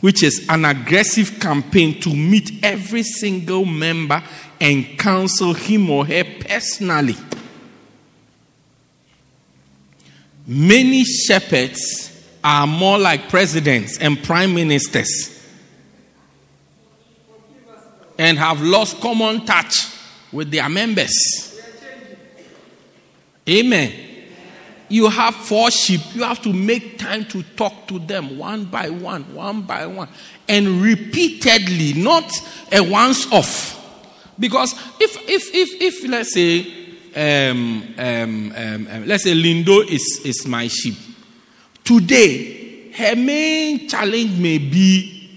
which 0.00 0.22
is 0.22 0.46
an 0.48 0.64
aggressive 0.64 1.38
campaign 1.38 2.00
to 2.00 2.14
meet 2.14 2.64
every 2.64 3.02
single 3.02 3.64
member 3.64 4.22
and 4.60 4.98
counsel 4.98 5.54
him 5.54 5.90
or 5.90 6.04
her 6.06 6.24
personally. 6.40 7.16
Many 10.46 11.04
shepherds 11.04 12.06
are 12.42 12.66
more 12.66 12.98
like 12.98 13.28
presidents 13.28 13.98
and 13.98 14.22
prime 14.22 14.54
ministers 14.54 15.36
and 18.18 18.38
have 18.38 18.60
lost 18.60 19.00
common 19.00 19.44
touch 19.46 19.74
with 20.32 20.50
their 20.50 20.68
members. 20.68 21.58
Amen 23.48 24.10
you 24.90 25.08
have 25.08 25.34
four 25.36 25.70
sheep, 25.70 26.00
you 26.14 26.24
have 26.24 26.42
to 26.42 26.52
make 26.52 26.98
time 26.98 27.24
to 27.26 27.42
talk 27.42 27.86
to 27.86 28.00
them 28.00 28.36
one 28.36 28.64
by 28.64 28.90
one, 28.90 29.22
one 29.34 29.62
by 29.62 29.86
one, 29.86 30.08
and 30.48 30.82
repeatedly, 30.82 31.94
not 31.94 32.30
a 32.72 32.82
once 32.82 33.30
off. 33.32 33.79
Because 34.40 34.72
if, 34.98 35.16
if, 35.28 35.54
if, 35.54 35.80
if 35.80 36.08
let's 36.08 36.32
say, 36.32 36.66
um, 37.14 37.94
um, 37.98 38.52
um, 38.56 38.88
um, 38.90 39.06
let's 39.06 39.24
say 39.24 39.34
Lindo 39.34 39.86
is, 39.86 40.22
is 40.24 40.46
my 40.46 40.66
sheep, 40.66 40.96
today, 41.84 42.90
her 42.92 43.14
main 43.14 43.88
challenge 43.88 44.38
may 44.38 44.58
be 44.58 45.30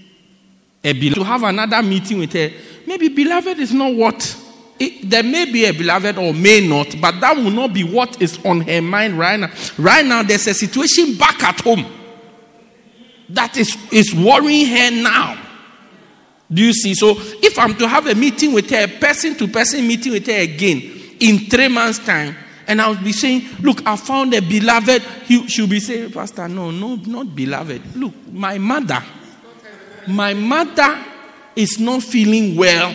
a 0.82 0.92
beloved. 0.92 1.14
To 1.16 1.24
have 1.24 1.42
another 1.42 1.82
meeting 1.82 2.18
with 2.18 2.32
her, 2.32 2.50
maybe 2.86 3.08
beloved 3.08 3.58
is 3.58 3.72
not 3.72 3.94
what 3.94 4.40
it, 4.78 5.08
there 5.08 5.22
may 5.22 5.50
be 5.50 5.66
a 5.66 5.72
beloved 5.72 6.18
or 6.18 6.32
may 6.34 6.66
not, 6.66 7.00
but 7.00 7.20
that 7.20 7.36
will 7.36 7.50
not 7.50 7.72
be 7.72 7.84
what 7.84 8.20
is 8.20 8.44
on 8.44 8.60
her 8.62 8.82
mind 8.82 9.18
right 9.18 9.38
now. 9.38 9.50
Right 9.78 10.04
now, 10.04 10.22
there's 10.22 10.46
a 10.48 10.54
situation 10.54 11.16
back 11.16 11.42
at 11.44 11.60
home 11.60 11.86
that 13.28 13.56
is, 13.56 13.76
is 13.92 14.14
worrying 14.14 14.66
her 14.66 14.90
now. 14.90 15.43
Do 16.52 16.62
you 16.62 16.72
see? 16.72 16.94
So, 16.94 17.14
if 17.16 17.58
I'm 17.58 17.74
to 17.76 17.88
have 17.88 18.06
a 18.06 18.14
meeting 18.14 18.52
with 18.52 18.70
her, 18.70 18.86
person 18.86 19.34
to 19.36 19.48
person 19.48 19.86
meeting 19.86 20.12
with 20.12 20.26
her 20.26 20.40
again 20.40 20.82
in 21.20 21.38
three 21.50 21.68
months' 21.68 21.98
time, 21.98 22.36
and 22.66 22.80
I'll 22.80 23.02
be 23.02 23.12
saying, 23.12 23.44
Look, 23.60 23.86
I 23.86 23.96
found 23.96 24.34
a 24.34 24.40
beloved, 24.40 25.02
he, 25.24 25.46
she'll 25.48 25.66
be 25.66 25.80
saying, 25.80 26.12
Pastor, 26.12 26.48
no, 26.48 26.70
no, 26.70 26.96
not 26.96 27.34
beloved. 27.34 27.96
Look, 27.96 28.14
my 28.30 28.58
mother, 28.58 29.02
my 30.08 30.34
mother 30.34 30.98
is 31.56 31.78
not 31.78 32.02
feeling 32.02 32.56
well 32.56 32.94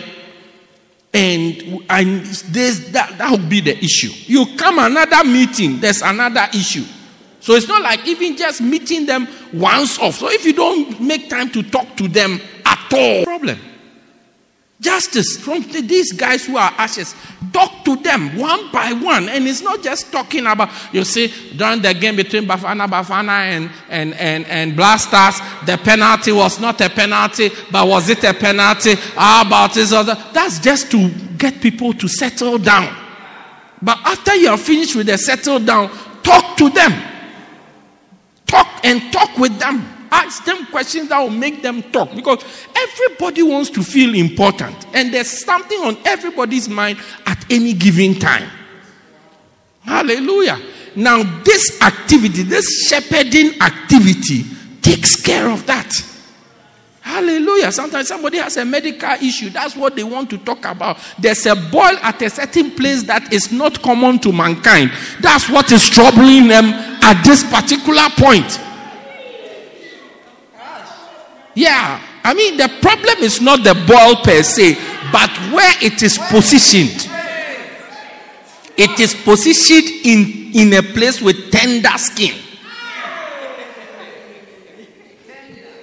and 1.12 1.84
and 1.90 2.24
this 2.24 2.90
that 2.90 3.18
that 3.18 3.30
will 3.30 3.48
be 3.48 3.60
the 3.60 3.76
issue. 3.76 4.10
You 4.26 4.56
come 4.56 4.78
another 4.78 5.24
meeting, 5.24 5.80
there's 5.80 6.02
another 6.02 6.46
issue. 6.54 6.84
So 7.40 7.54
it's 7.54 7.66
not 7.66 7.82
like 7.82 8.06
even 8.06 8.36
just 8.36 8.60
meeting 8.60 9.06
them 9.06 9.26
once 9.52 9.98
off. 9.98 10.16
So 10.16 10.30
if 10.30 10.44
you 10.44 10.52
don't 10.52 11.00
make 11.00 11.30
time 11.30 11.50
to 11.52 11.62
talk 11.62 11.96
to 11.96 12.06
them 12.06 12.40
at 12.64 12.92
all. 12.92 13.24
Justice 14.80 15.36
from 15.36 15.60
these 15.62 16.10
guys 16.12 16.46
who 16.46 16.56
are 16.56 16.72
ashes. 16.78 17.14
Talk 17.52 17.84
to 17.84 17.96
them 17.96 18.34
one 18.38 18.72
by 18.72 18.94
one. 18.94 19.28
And 19.28 19.46
it's 19.46 19.60
not 19.60 19.82
just 19.82 20.10
talking 20.10 20.46
about, 20.46 20.70
you 20.90 21.04
see, 21.04 21.28
during 21.54 21.82
the 21.82 21.92
game 21.92 22.16
between 22.16 22.46
Bafana 22.46 22.88
Bafana 22.88 23.28
and, 23.28 23.70
and, 23.90 24.14
and, 24.14 24.46
and 24.46 24.74
Blasters, 24.74 25.38
the 25.66 25.76
penalty 25.76 26.32
was 26.32 26.58
not 26.58 26.80
a 26.80 26.88
penalty, 26.88 27.50
but 27.70 27.86
was 27.86 28.08
it 28.08 28.24
a 28.24 28.32
penalty? 28.32 28.94
How 29.14 29.42
about 29.46 29.74
this 29.74 29.92
other? 29.92 30.16
That's 30.32 30.58
just 30.60 30.90
to 30.92 31.10
get 31.36 31.60
people 31.60 31.92
to 31.92 32.08
settle 32.08 32.56
down. 32.56 32.96
But 33.82 33.98
after 33.98 34.34
you 34.34 34.48
are 34.48 34.58
finished 34.58 34.96
with 34.96 35.08
the 35.08 35.18
settle 35.18 35.58
down, 35.58 35.90
talk 36.22 36.56
to 36.56 36.70
them. 36.70 36.92
Talk 38.46 38.80
and 38.82 39.12
talk 39.12 39.36
with 39.36 39.58
them. 39.58 39.99
Ask 40.10 40.44
them 40.44 40.66
questions 40.66 41.08
that 41.08 41.18
will 41.20 41.30
make 41.30 41.62
them 41.62 41.82
talk 41.82 42.14
because 42.14 42.44
everybody 42.74 43.42
wants 43.42 43.70
to 43.70 43.82
feel 43.82 44.14
important 44.14 44.86
and 44.94 45.14
there's 45.14 45.44
something 45.44 45.78
on 45.80 45.96
everybody's 46.04 46.68
mind 46.68 46.98
at 47.26 47.44
any 47.50 47.72
given 47.72 48.14
time. 48.14 48.50
Hallelujah. 49.82 50.58
Now, 50.96 51.22
this 51.42 51.80
activity, 51.80 52.42
this 52.42 52.88
shepherding 52.88 53.60
activity, 53.62 54.44
takes 54.82 55.20
care 55.22 55.48
of 55.48 55.66
that. 55.66 55.90
Hallelujah. 57.00 57.72
Sometimes 57.72 58.08
somebody 58.08 58.38
has 58.38 58.56
a 58.56 58.64
medical 58.64 59.10
issue. 59.10 59.50
That's 59.50 59.74
what 59.74 59.96
they 59.96 60.04
want 60.04 60.30
to 60.30 60.38
talk 60.38 60.64
about. 60.64 60.98
There's 61.18 61.46
a 61.46 61.56
boil 61.56 61.96
at 62.02 62.20
a 62.22 62.30
certain 62.30 62.70
place 62.72 63.02
that 63.04 63.32
is 63.32 63.50
not 63.50 63.80
common 63.82 64.18
to 64.20 64.32
mankind. 64.32 64.92
That's 65.20 65.48
what 65.48 65.72
is 65.72 65.88
troubling 65.88 66.48
them 66.48 66.66
at 66.66 67.22
this 67.24 67.42
particular 67.44 68.08
point. 68.16 68.60
Yeah. 71.54 72.00
I 72.22 72.34
mean, 72.34 72.56
the 72.56 72.68
problem 72.80 73.18
is 73.20 73.40
not 73.40 73.64
the 73.64 73.74
ball 73.86 74.22
per 74.22 74.42
se, 74.42 74.74
but 75.10 75.30
where 75.52 75.74
it 75.82 76.02
is 76.02 76.18
positioned. 76.18 77.08
It 78.76 79.00
is 79.00 79.14
positioned 79.14 80.06
in, 80.06 80.52
in 80.54 80.72
a 80.74 80.82
place 80.82 81.20
with 81.20 81.50
tender 81.50 81.96
skin. 81.96 82.34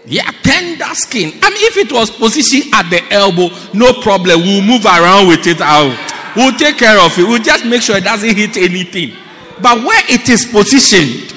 Yeah, 0.05 0.31
tender 0.41 0.93
skin. 0.93 1.33
I 1.43 1.49
mean, 1.49 1.59
if 1.63 1.77
it 1.77 1.91
was 1.91 2.09
positioned 2.09 2.73
at 2.73 2.89
the 2.89 3.03
elbow, 3.11 3.49
no 3.73 3.93
problem. 4.01 4.41
We'll 4.41 4.61
move 4.61 4.85
around 4.85 5.27
with 5.27 5.45
it 5.47 5.59
out. 5.59 5.97
We'll 6.35 6.53
take 6.53 6.77
care 6.77 6.97
of 6.99 7.17
it. 7.19 7.23
We'll 7.23 7.43
just 7.43 7.65
make 7.65 7.81
sure 7.81 7.97
it 7.97 8.05
doesn't 8.05 8.35
hit 8.35 8.55
anything. 8.55 9.17
But 9.61 9.83
where 9.83 10.03
it 10.07 10.29
is 10.29 10.45
positioned, 10.45 11.33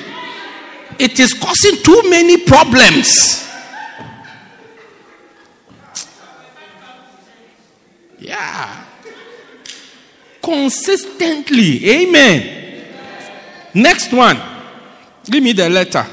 it 1.00 1.18
is 1.18 1.34
causing 1.34 1.82
too 1.82 2.02
many 2.08 2.44
problems. 2.44 3.49
Yeah. 8.40 8.84
Consistently. 10.42 11.90
Amen. 11.90 12.86
Next 13.74 14.12
one. 14.12 14.40
Give 15.24 15.42
me 15.42 15.52
the 15.52 15.68
letter. 15.68 16.06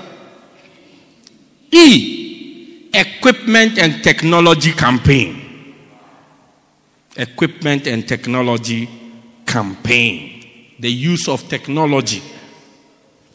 E. 1.71 2.89
Equipment 2.93 3.77
and 3.79 4.03
technology 4.03 4.73
campaign. 4.73 5.75
Equipment 7.15 7.87
and 7.87 8.07
technology 8.07 8.89
campaign. 9.45 10.75
The 10.79 10.91
use 10.91 11.27
of 11.29 11.47
technology 11.47 12.21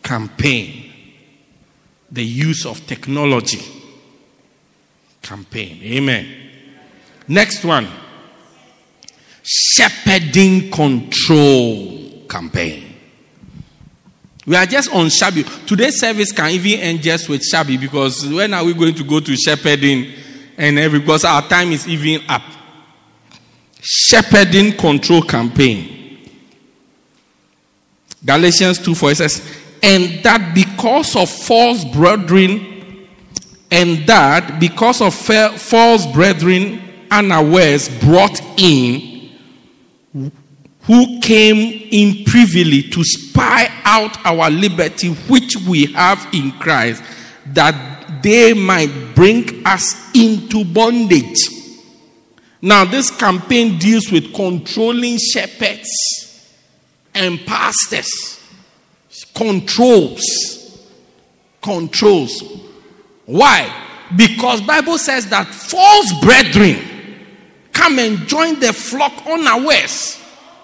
campaign. 0.02 0.92
The 2.10 2.24
use 2.24 2.66
of 2.66 2.86
technology 2.86 3.62
campaign. 5.22 5.80
Amen. 5.82 6.26
Next 7.28 7.64
one 7.64 7.88
shepherding 9.42 10.70
control 10.70 12.24
campaign. 12.28 12.94
We 14.46 14.56
are 14.56 14.66
just 14.66 14.92
on 14.92 15.08
Shabby. 15.08 15.44
Today's 15.66 16.00
service 16.00 16.32
can 16.32 16.50
even 16.50 16.80
end 16.80 17.02
just 17.02 17.28
with 17.28 17.42
Shabby 17.44 17.76
because 17.76 18.26
when 18.26 18.52
are 18.54 18.64
we 18.64 18.74
going 18.74 18.94
to 18.94 19.04
go 19.04 19.20
to 19.20 19.36
shepherding 19.36 20.12
and 20.56 20.78
every 20.78 21.00
because 21.00 21.24
our 21.24 21.42
time 21.42 21.72
is 21.72 21.86
even 21.88 22.22
up. 22.28 22.42
Shepherding 23.80 24.76
control 24.76 25.22
campaign. 25.22 26.28
Galatians 28.24 28.78
2 28.78 28.94
4 28.94 29.14
says, 29.16 29.58
and 29.82 30.22
that 30.22 30.54
because 30.54 31.16
of 31.16 31.28
false 31.28 31.84
brethren, 31.84 33.08
and 33.70 34.06
that 34.06 34.60
because 34.60 35.00
of 35.00 35.12
false 35.14 36.06
brethren 36.12 36.80
unawares 37.10 37.88
brought 38.00 38.40
in 38.60 39.11
who 40.12 41.20
came 41.20 41.88
in 41.90 42.24
privily 42.24 42.90
to 42.90 43.04
spy 43.04 43.68
out 43.84 44.24
our 44.26 44.50
liberty 44.50 45.08
which 45.28 45.56
we 45.68 45.86
have 45.92 46.26
in 46.32 46.50
Christ, 46.52 47.02
that 47.46 48.22
they 48.22 48.52
might 48.52 49.14
bring 49.14 49.64
us 49.66 49.94
into 50.14 50.64
bondage. 50.64 51.38
Now, 52.60 52.84
this 52.84 53.10
campaign 53.10 53.78
deals 53.78 54.10
with 54.10 54.32
controlling 54.34 55.18
shepherds 55.18 55.88
and 57.14 57.44
pastors. 57.44 58.40
Controls. 59.34 60.22
Controls. 61.60 62.42
Why? 63.26 63.72
Because 64.16 64.60
Bible 64.60 64.98
says 64.98 65.28
that 65.30 65.48
false 65.48 66.12
brethren 66.20 66.91
come 67.82 67.98
and 67.98 68.28
join 68.28 68.60
the 68.60 68.72
flock 68.72 69.26
unawares. 69.26 70.22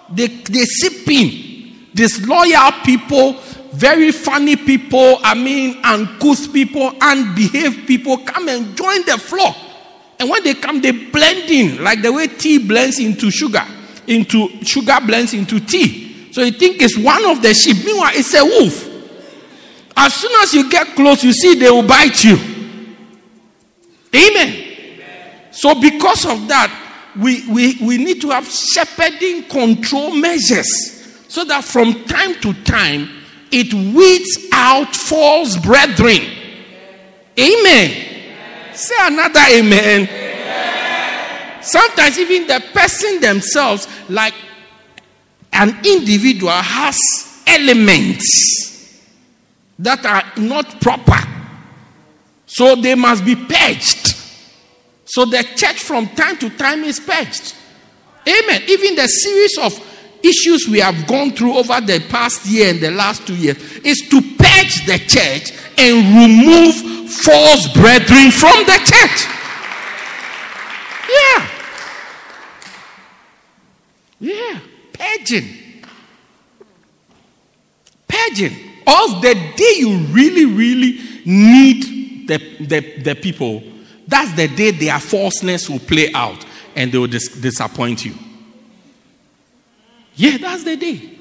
They, 0.09 0.27
they 0.27 0.63
sip 0.63 1.07
in. 1.07 1.89
These 1.93 2.25
loyal 2.25 2.71
people, 2.83 3.33
very 3.73 4.11
funny 4.11 4.55
people, 4.55 5.19
I 5.21 5.33
mean, 5.33 5.79
uncouth 5.83 6.53
people, 6.53 6.93
unbehaved 7.01 7.85
people 7.85 8.17
come 8.19 8.47
and 8.47 8.75
join 8.77 9.05
the 9.05 9.17
flock. 9.17 9.55
And 10.17 10.29
when 10.29 10.43
they 10.43 10.53
come, 10.53 10.81
they 10.81 10.91
blend 10.91 11.49
in, 11.49 11.83
like 11.83 12.01
the 12.01 12.11
way 12.11 12.27
tea 12.27 12.57
blends 12.57 12.99
into 12.99 13.31
sugar, 13.31 13.65
into 14.07 14.63
sugar 14.63 14.99
blends 15.05 15.33
into 15.33 15.59
tea. 15.59 16.31
So 16.31 16.41
you 16.41 16.51
think 16.51 16.81
it's 16.81 16.97
one 16.97 17.25
of 17.25 17.41
the 17.41 17.53
sheep. 17.53 17.85
Meanwhile, 17.85 18.11
it's 18.13 18.33
a 18.33 18.43
wolf. 18.43 18.85
As 19.95 20.13
soon 20.13 20.31
as 20.41 20.53
you 20.53 20.69
get 20.69 20.95
close, 20.95 21.23
you 21.23 21.33
see 21.33 21.55
they 21.55 21.69
will 21.69 21.87
bite 21.87 22.23
you. 22.23 22.37
Amen. 24.13 24.65
So, 25.51 25.79
because 25.79 26.25
of 26.25 26.47
that, 26.47 26.88
we, 27.19 27.47
we, 27.47 27.77
we 27.81 27.97
need 27.97 28.21
to 28.21 28.29
have 28.29 28.47
shepherding 28.47 29.43
control 29.43 30.15
measures 30.15 30.67
so 31.27 31.43
that 31.45 31.63
from 31.63 32.03
time 32.05 32.35
to 32.41 32.53
time 32.63 33.09
it 33.51 33.73
weeds 33.73 34.47
out 34.51 34.95
false 34.95 35.57
brethren. 35.57 36.21
Amen. 37.37 38.73
Say 38.73 38.95
another 38.99 39.39
amen. 39.51 40.07
amen. 40.07 41.63
Sometimes 41.63 42.17
even 42.17 42.47
the 42.47 42.63
person 42.73 43.19
themselves, 43.19 43.87
like 44.07 44.33
an 45.51 45.77
individual, 45.85 46.51
has 46.51 46.97
elements 47.45 49.03
that 49.77 50.05
are 50.05 50.23
not 50.37 50.79
proper. 50.81 51.17
So 52.45 52.75
they 52.75 52.95
must 52.95 53.25
be 53.25 53.35
purged. 53.35 54.15
So 55.09 55.25
the 55.25 55.43
church 55.55 55.81
from 55.81 56.07
time 56.09 56.37
to 56.37 56.51
time 56.51 56.83
is 56.83 56.99
purged. 56.99 57.55
Amen. 58.27 58.61
Even 58.67 58.95
the 58.95 59.07
series 59.07 59.57
of 59.57 59.73
issues 60.23 60.67
we 60.69 60.79
have 60.79 61.07
gone 61.07 61.31
through 61.31 61.57
over 61.57 61.81
the 61.81 61.99
past 62.09 62.45
year 62.45 62.69
and 62.69 62.79
the 62.79 62.91
last 62.91 63.25
two 63.25 63.35
years 63.35 63.57
is 63.77 64.07
to 64.09 64.21
purge 64.21 64.85
the 64.85 64.99
church 65.07 65.51
and 65.79 66.05
remove 66.15 67.09
false 67.09 67.73
brethren 67.73 68.29
from 68.29 68.65
the 68.65 68.77
church. 68.85 69.25
Yeah. 71.09 71.49
Yeah. 74.19 74.59
Purging. 74.93 75.47
Purging. 78.07 78.53
Of 78.85 79.23
the 79.23 79.33
day 79.55 79.73
you 79.77 79.97
really, 80.11 80.45
really 80.45 80.99
need 81.25 82.27
the, 82.27 82.37
the, 82.59 83.01
the 83.01 83.15
people 83.15 83.63
that's 84.09 84.33
the 84.33 84.47
day 84.47 84.71
their 84.71 84.99
falseness 84.99 85.69
will 85.69 85.79
play 85.79 86.11
out 86.13 86.43
and 86.75 86.91
they 86.91 86.97
will 86.97 87.07
dis- 87.07 87.39
disappoint 87.39 88.05
you. 88.05 88.15
Yeah, 90.15 90.37
that's 90.37 90.63
the 90.63 90.75
day. 90.75 91.17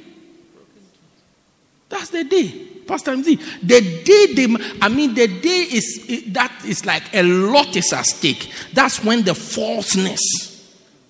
That's 1.88 2.10
the 2.10 2.24
day. 2.24 2.48
Pastor 2.86 3.12
MZ, 3.12 3.38
the 3.62 4.02
day 4.02 4.34
they, 4.34 4.78
I 4.80 4.88
mean, 4.88 5.14
the 5.14 5.28
day 5.28 5.66
is, 5.70 6.24
that 6.28 6.52
is 6.64 6.86
like 6.86 7.02
a 7.14 7.22
lot 7.22 7.76
is 7.76 7.92
at 7.92 8.06
stake. 8.06 8.50
That's 8.72 9.04
when 9.04 9.22
the 9.22 9.34
falseness 9.34 10.22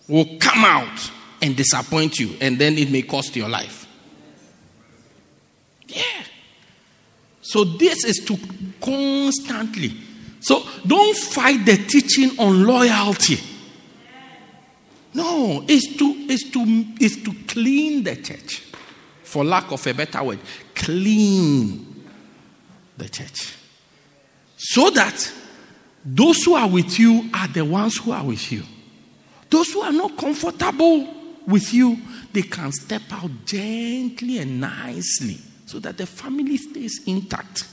will 0.08 0.26
come 0.40 0.64
out 0.64 1.10
and 1.40 1.56
disappoint 1.56 2.18
you, 2.18 2.34
and 2.40 2.58
then 2.58 2.76
it 2.76 2.90
may 2.90 3.02
cost 3.02 3.36
your 3.36 3.48
life. 3.48 3.86
Yeah. 5.86 6.02
So 7.40 7.62
this 7.62 8.04
is 8.04 8.24
to 8.26 8.36
constantly 8.80 9.94
so 10.41 10.62
don't 10.86 11.16
fight 11.16 11.64
the 11.64 11.76
teaching 11.76 12.39
on 12.39 12.64
loyalty. 12.64 13.39
No, 15.14 15.64
it's 15.66 15.97
to, 15.97 16.05
it's 16.28 16.51
to, 16.51 16.64
it's 17.01 17.16
to 17.22 17.34
clean 17.47 18.05
the 18.05 18.16
church. 18.16 18.64
For 19.24 19.45
lack 19.45 19.70
of 19.72 19.86
a 19.86 19.95
better 19.95 20.22
word, 20.22 20.39
clean 20.74 22.05
the 22.97 23.09
church. 23.09 23.55
So 24.57 24.91
that 24.91 25.32
those 26.05 26.43
who 26.45 26.55
are 26.55 26.68
with 26.68 26.99
you 26.99 27.28
are 27.34 27.49
the 27.49 27.64
ones 27.64 27.97
who 27.99 28.12
are 28.12 28.24
with 28.24 28.51
you. 28.53 28.62
Those 29.51 29.72
who 29.72 29.80
are 29.80 29.93
not 29.93 30.16
comfortable 30.16 31.14
with 31.47 31.72
you, 31.72 31.99
they 32.32 32.43
can 32.43 32.70
step 32.72 33.03
out 33.11 33.30
gently 33.45 34.39
and 34.39 34.61
nicely 34.61 35.39
so 35.66 35.78
that 35.80 35.97
the 35.97 36.07
family 36.07 36.57
stays 36.57 37.01
intact. 37.07 37.66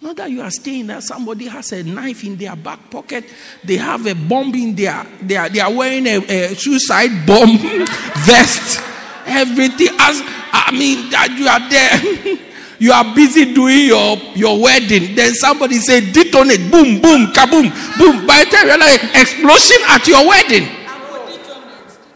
Not 0.00 0.16
that 0.16 0.30
you 0.30 0.42
are 0.42 0.50
staying 0.50 0.88
there, 0.88 1.00
somebody 1.00 1.46
has 1.46 1.72
a 1.72 1.82
knife 1.82 2.24
in 2.24 2.36
their 2.36 2.54
back 2.56 2.90
pocket, 2.90 3.24
they 3.62 3.76
have 3.76 4.04
a 4.06 4.14
bomb 4.14 4.54
in 4.54 4.74
their, 4.74 5.06
they 5.22 5.36
are, 5.36 5.48
they 5.48 5.60
are 5.60 5.72
wearing 5.72 6.06
a, 6.06 6.16
a 6.18 6.54
suicide 6.54 7.24
bomb 7.26 7.56
vest, 8.26 8.82
everything. 9.24 9.88
As 9.98 10.20
I 10.52 10.70
mean, 10.72 11.10
that 11.10 11.32
you 11.38 11.48
are 11.48 11.62
there, 11.70 12.38
you 12.78 12.92
are 12.92 13.14
busy 13.14 13.54
doing 13.54 13.86
your, 13.86 14.18
your 14.34 14.60
wedding. 14.60 15.14
Then 15.14 15.32
somebody 15.32 15.78
say 15.78 16.12
detonate, 16.12 16.70
boom, 16.70 17.00
boom, 17.00 17.32
kaboom, 17.32 17.72
boom. 17.96 18.26
By 18.26 18.44
the 18.44 18.50
time 18.50 18.66
you're 18.66 18.78
like 18.78 19.02
explosion 19.14 19.78
at 19.88 20.06
your 20.06 20.26
wedding. 20.28 20.68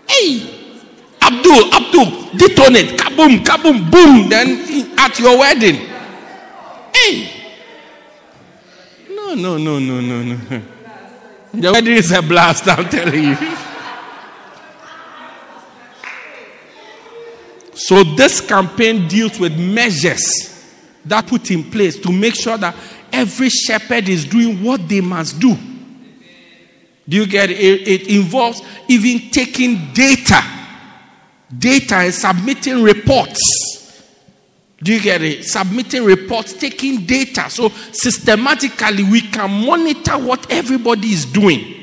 Hey, 0.07 0.75
Abdul, 1.23 1.73
Abdul, 1.73 2.37
detonate, 2.37 2.99
kaboom, 2.99 3.39
kaboom, 3.45 3.91
boom. 3.91 4.29
Then 4.29 4.93
at 4.99 5.19
your 5.19 5.39
wedding. 5.39 5.77
Hey. 6.93 7.38
No, 9.29 9.35
no, 9.35 9.59
no, 9.59 9.79
no, 9.79 10.01
no, 10.01 10.23
no. 10.23 10.63
The 11.53 11.71
wedding 11.71 11.97
is 11.97 12.11
a 12.13 12.23
blast, 12.23 12.67
I'm 12.67 12.89
telling 12.89 13.25
you. 13.25 13.37
So, 17.75 18.05
this 18.05 18.41
campaign 18.41 19.07
deals 19.07 19.39
with 19.39 19.59
measures 19.59 20.65
that 21.05 21.27
put 21.27 21.51
in 21.51 21.71
place 21.71 21.99
to 21.99 22.11
make 22.11 22.37
sure 22.37 22.57
that 22.57 22.75
every 23.13 23.51
shepherd 23.51 24.09
is 24.09 24.25
doing 24.25 24.65
what 24.65 24.89
they 24.89 25.03
must 25.03 25.39
do. 25.39 25.55
Do 27.07 27.17
you 27.17 27.27
get 27.27 27.51
it? 27.51 27.59
It 27.59 28.09
involves 28.09 28.63
even 28.89 29.31
taking 29.31 29.93
data, 29.93 30.43
data 31.57 31.97
and 31.97 32.15
submitting 32.15 32.83
reports 32.83 33.78
do 34.83 34.93
you 34.93 35.01
get 35.01 35.23
it? 35.23 35.45
Submitting 35.45 36.05
reports, 36.05 36.53
taking 36.53 37.05
data. 37.05 37.51
So 37.51 37.71
systematically, 37.93 39.03
we 39.03 39.23
can 39.23 39.67
monitor 39.67 40.17
what 40.19 40.51
everybody 40.51 41.09
is 41.09 41.25
doing. 41.25 41.75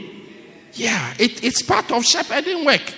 Yeah, 0.74 1.14
it, 1.20 1.44
it's 1.44 1.62
part 1.62 1.92
of 1.92 2.06
shepherding 2.06 2.66
work. 2.66 2.94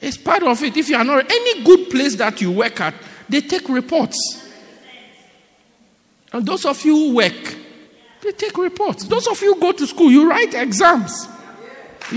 It's 0.00 0.16
part 0.16 0.42
of 0.42 0.62
it. 0.62 0.76
If 0.76 0.88
you 0.88 0.96
are 0.96 1.04
not 1.04 1.30
any 1.30 1.64
good 1.64 1.90
place 1.90 2.16
that 2.16 2.40
you 2.40 2.52
work 2.52 2.80
at, 2.80 2.94
they 3.28 3.40
take 3.40 3.68
reports. 3.68 4.16
And 6.32 6.46
those 6.46 6.64
of 6.64 6.84
you 6.84 6.94
who 6.94 7.14
work, 7.16 7.56
they 8.22 8.32
take 8.32 8.56
reports. 8.56 9.04
Those 9.04 9.26
of 9.26 9.40
you 9.42 9.58
go 9.60 9.72
to 9.72 9.86
school, 9.86 10.10
you 10.10 10.28
write 10.28 10.54
exams. 10.54 11.28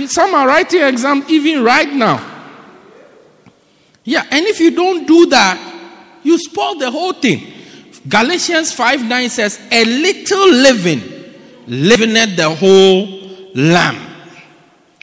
Some 0.08 0.34
are 0.34 0.48
writing 0.48 0.82
exams 0.82 1.30
even 1.30 1.64
right 1.64 1.92
now. 1.92 2.34
Yeah, 4.04 4.24
and 4.30 4.46
if 4.46 4.60
you 4.60 4.72
don't 4.72 5.08
do 5.08 5.26
that, 5.28 5.75
you 6.26 6.38
spoil 6.40 6.76
the 6.76 6.90
whole 6.92 7.14
thing. 7.14 7.54
Galatians 8.10 8.74
5 8.74 9.06
9 9.06 9.30
says, 9.30 9.60
A 9.72 9.86
little 9.86 10.52
leaven 10.52 11.00
leaveneth 11.68 12.36
the 12.36 12.50
whole 12.50 13.08
lamb. 13.54 13.96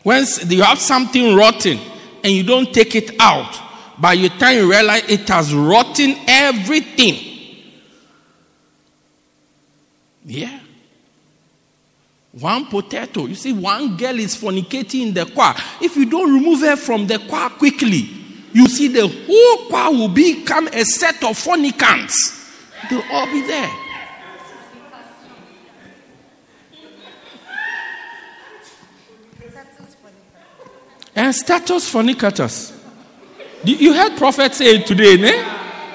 When 0.02 0.24
you 0.48 0.62
have 0.62 0.78
something 0.78 1.34
rotten 1.34 1.78
and 2.24 2.32
you 2.32 2.42
don't 2.42 2.72
take 2.74 2.94
it 2.96 3.12
out, 3.20 3.58
by 3.98 4.16
the 4.16 4.28
time 4.30 4.58
you 4.58 4.70
realize 4.70 5.08
it 5.08 5.28
has 5.28 5.54
rotten 5.54 6.16
everything. 6.26 7.16
Yeah. 10.24 10.58
One 12.32 12.66
potato. 12.66 13.26
You 13.26 13.34
see, 13.34 13.52
one 13.52 13.96
girl 13.96 14.18
is 14.18 14.36
fornicating 14.36 15.08
in 15.08 15.14
the 15.14 15.26
choir. 15.26 15.54
If 15.80 15.96
you 15.96 16.06
don't 16.06 16.32
remove 16.32 16.60
her 16.60 16.76
from 16.76 17.06
the 17.06 17.18
choir 17.18 17.50
quickly, 17.50 18.21
you 18.52 18.66
see 18.68 18.88
the 18.88 19.08
whole 19.08 19.68
choir 19.68 19.90
will 19.90 20.08
become 20.08 20.68
a 20.68 20.84
set 20.84 21.22
of 21.24 21.36
fornicants. 21.36 22.12
They'll 22.90 23.02
all 23.10 23.26
be 23.26 23.46
there. 23.46 23.70
And 31.14 31.34
status 31.34 31.90
fornicators. 31.90 32.72
You 33.64 33.92
heard 33.92 34.16
prophet 34.16 34.54
say 34.54 34.76
it 34.76 34.86
today, 34.86 35.16
ne? 35.16 35.32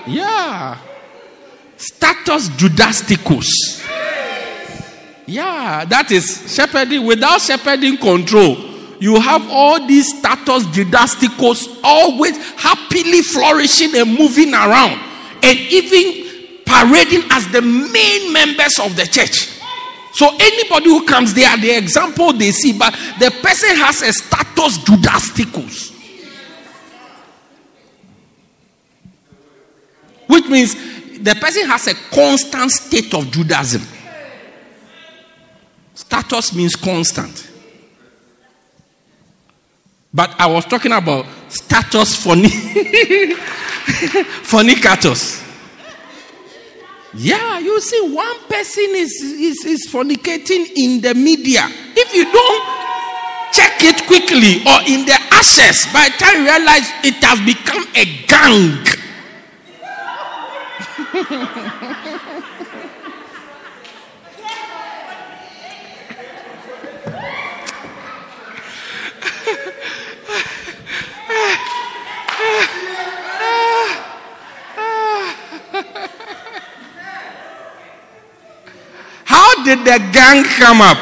Yeah. 0.08 0.78
Status 1.76 2.49
judasticus. 2.49 3.84
Yeah, 5.26 5.84
that 5.86 6.12
is 6.12 6.55
shepherding 6.55 7.05
without 7.05 7.41
shepherding 7.41 7.97
control 7.97 8.77
you 9.00 9.20
have 9.20 9.48
all 9.50 9.86
these 9.86 10.18
status 10.18 10.64
didasticos 10.68 11.80
always 11.84 12.38
happily 12.56 13.22
flourishing 13.22 13.95
and 13.95 14.18
moving 14.18 14.54
around 14.54 15.00
and 15.43 15.58
even 15.60 16.64
parading 16.66 17.24
as 17.32 17.48
the 17.52 17.62
main 17.62 18.34
members 18.34 18.80
of 18.80 18.95
the 18.95 19.06
church. 19.06 19.50
So 20.14 20.28
anybody 20.39 20.89
who 20.89 21.06
comes, 21.06 21.34
they 21.34 21.45
are 21.45 21.58
the 21.58 21.78
example 21.78 22.34
they 22.34 22.52
see, 22.52 22.78
but 22.78 22.91
the 23.20 23.30
person 23.41 23.76
has 23.78 24.02
a 24.02 24.12
status 24.12 24.80
Judasticus. 24.80 25.93
Which 30.28 30.48
means 30.48 30.74
the 31.20 31.36
person 31.36 31.68
has 31.68 31.88
a 31.88 31.93
constant 31.93 32.72
state 32.72 33.14
of 33.14 33.30
Judaism. 33.32 33.82
Status 35.93 36.54
means 36.56 36.76
constant. 36.76 37.52
But 40.18 40.34
I 40.39 40.47
was 40.47 40.65
talking 40.65 40.91
about 40.93 41.28
status 41.47 42.26
fornicatus. 44.49 45.43
Yeah, 47.13 47.57
you 47.57 47.80
see, 47.82 48.13
one 48.13 48.39
person 48.47 48.89
is, 48.89 49.11
is, 49.24 49.65
is 49.65 49.88
fornicating 49.89 50.68
in 50.76 51.01
the 51.01 51.15
media. 51.15 51.68
If 51.95 52.13
you 52.13 52.26
don't 52.32 52.63
check 53.53 53.82
it 53.82 54.05
quickly 54.05 54.61
or 54.68 54.82
in 54.86 55.05
the 55.05 55.18
ashes, 55.32 55.88
by 55.91 56.09
the 56.09 56.18
time 56.20 56.41
you 56.41 56.45
realize 56.45 56.91
it 57.03 57.24
has 57.24 57.39
become 57.41 57.88
a 57.95 58.05
gang. 58.28 58.86
How 79.26 79.57
did 79.68 79.80
the 79.80 79.99
gang 80.13 80.45
come 80.45 80.80
up? 80.80 80.97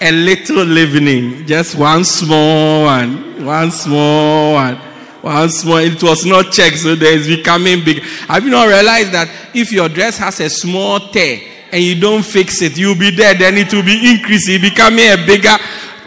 A 0.00 0.10
little 0.10 0.64
leavening, 0.64 1.46
just 1.46 1.76
one 1.76 2.04
small 2.04 2.84
one, 2.84 3.44
one 3.44 3.70
small 3.70 4.54
one, 4.54 4.76
one 5.20 5.50
small. 5.50 5.76
It 5.76 6.02
was 6.02 6.24
not 6.24 6.50
checked, 6.50 6.78
so 6.78 6.94
there 6.94 7.14
is 7.16 7.28
becoming 7.28 7.84
big. 7.84 8.02
Have 8.28 8.44
you 8.44 8.50
not 8.50 8.68
realized 8.68 9.12
that 9.12 9.28
if 9.54 9.70
your 9.70 9.88
dress 9.88 10.18
has 10.18 10.40
a 10.40 10.48
small 10.48 10.98
tear 11.10 11.40
and 11.72 11.82
you 11.82 12.00
don't 12.00 12.24
fix 12.24 12.62
it, 12.62 12.76
you'll 12.78 12.98
be 12.98 13.10
there, 13.10 13.34
then 13.34 13.56
it 13.56 13.72
will 13.72 13.84
be 13.84 14.12
increasing, 14.12 14.60
becoming 14.60 15.04
a 15.04 15.16
bigger 15.26 15.56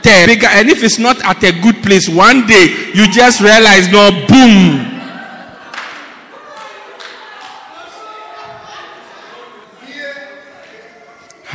tear, 0.01 0.28
bigger. 0.28 0.47
And 0.47 0.69
if 0.69 0.84
it's 0.84 0.99
not 0.99 1.23
at 1.23 1.43
a 1.43 1.51
good 1.61 1.82
place, 1.84 2.09
one 2.09 2.45
day 2.47 2.91
you 2.93 3.07
just 3.09 3.39
realize, 3.39 3.88
no, 3.91 4.11
boom, 4.28 4.87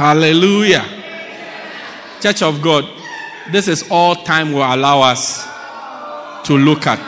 Hallelujah. 0.03 0.85
Church 2.21 2.43
of 2.43 2.61
God, 2.61 2.85
this 3.53 3.69
is 3.69 3.89
all 3.89 4.17
time 4.17 4.53
will 4.53 4.65
allow 4.65 5.01
us 5.01 5.47
to 6.45 6.59
look 6.59 6.89
at. 6.89 6.99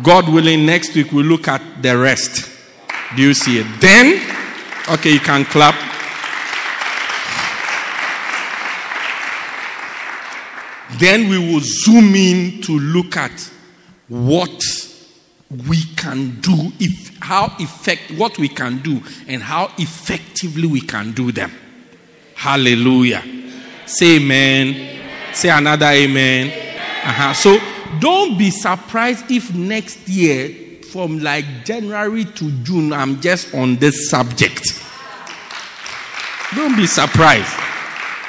God 0.00 0.28
willing, 0.28 0.64
next 0.64 0.94
week 0.94 1.10
we'll 1.10 1.26
look 1.26 1.48
at 1.48 1.82
the 1.82 1.98
rest. 1.98 2.48
Do 3.16 3.22
you 3.22 3.34
see 3.34 3.58
it? 3.58 3.66
Then, 3.80 4.22
okay, 4.88 5.10
you 5.10 5.18
can 5.18 5.44
clap. 5.44 5.74
Then 11.00 11.28
we 11.28 11.36
will 11.36 11.62
zoom 11.64 12.14
in 12.14 12.62
to 12.62 12.78
look 12.78 13.16
at 13.16 13.50
what 14.06 14.62
we 15.68 15.82
can 15.96 16.40
do, 16.40 16.70
if 16.78 17.18
how 17.18 17.46
effect 17.58 18.12
what 18.12 18.38
we 18.38 18.46
can 18.48 18.78
do, 18.82 19.02
and 19.26 19.42
how 19.42 19.72
effectively 19.78 20.68
we 20.68 20.80
can 20.80 21.10
do 21.10 21.32
them. 21.32 21.50
Hallelujah. 22.40 23.22
Say 23.84 24.16
amen. 24.16 25.34
Say 25.34 25.50
another 25.50 25.88
amen. 25.88 26.46
Uh-huh. 27.04 27.34
So 27.34 27.58
don't 27.98 28.38
be 28.38 28.48
surprised 28.48 29.30
if 29.30 29.54
next 29.54 30.08
year, 30.08 30.80
from 30.90 31.18
like 31.18 31.66
January 31.66 32.24
to 32.24 32.50
June, 32.62 32.94
I'm 32.94 33.20
just 33.20 33.54
on 33.54 33.76
this 33.76 34.08
subject. 34.08 34.62
Don't 36.54 36.74
be 36.76 36.86
surprised. 36.86 37.54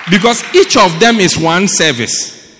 Because 0.09 0.43
each 0.53 0.76
of 0.76 0.99
them 0.99 1.22
is 1.22 1.38
one 1.38 1.70
service. 1.70 2.53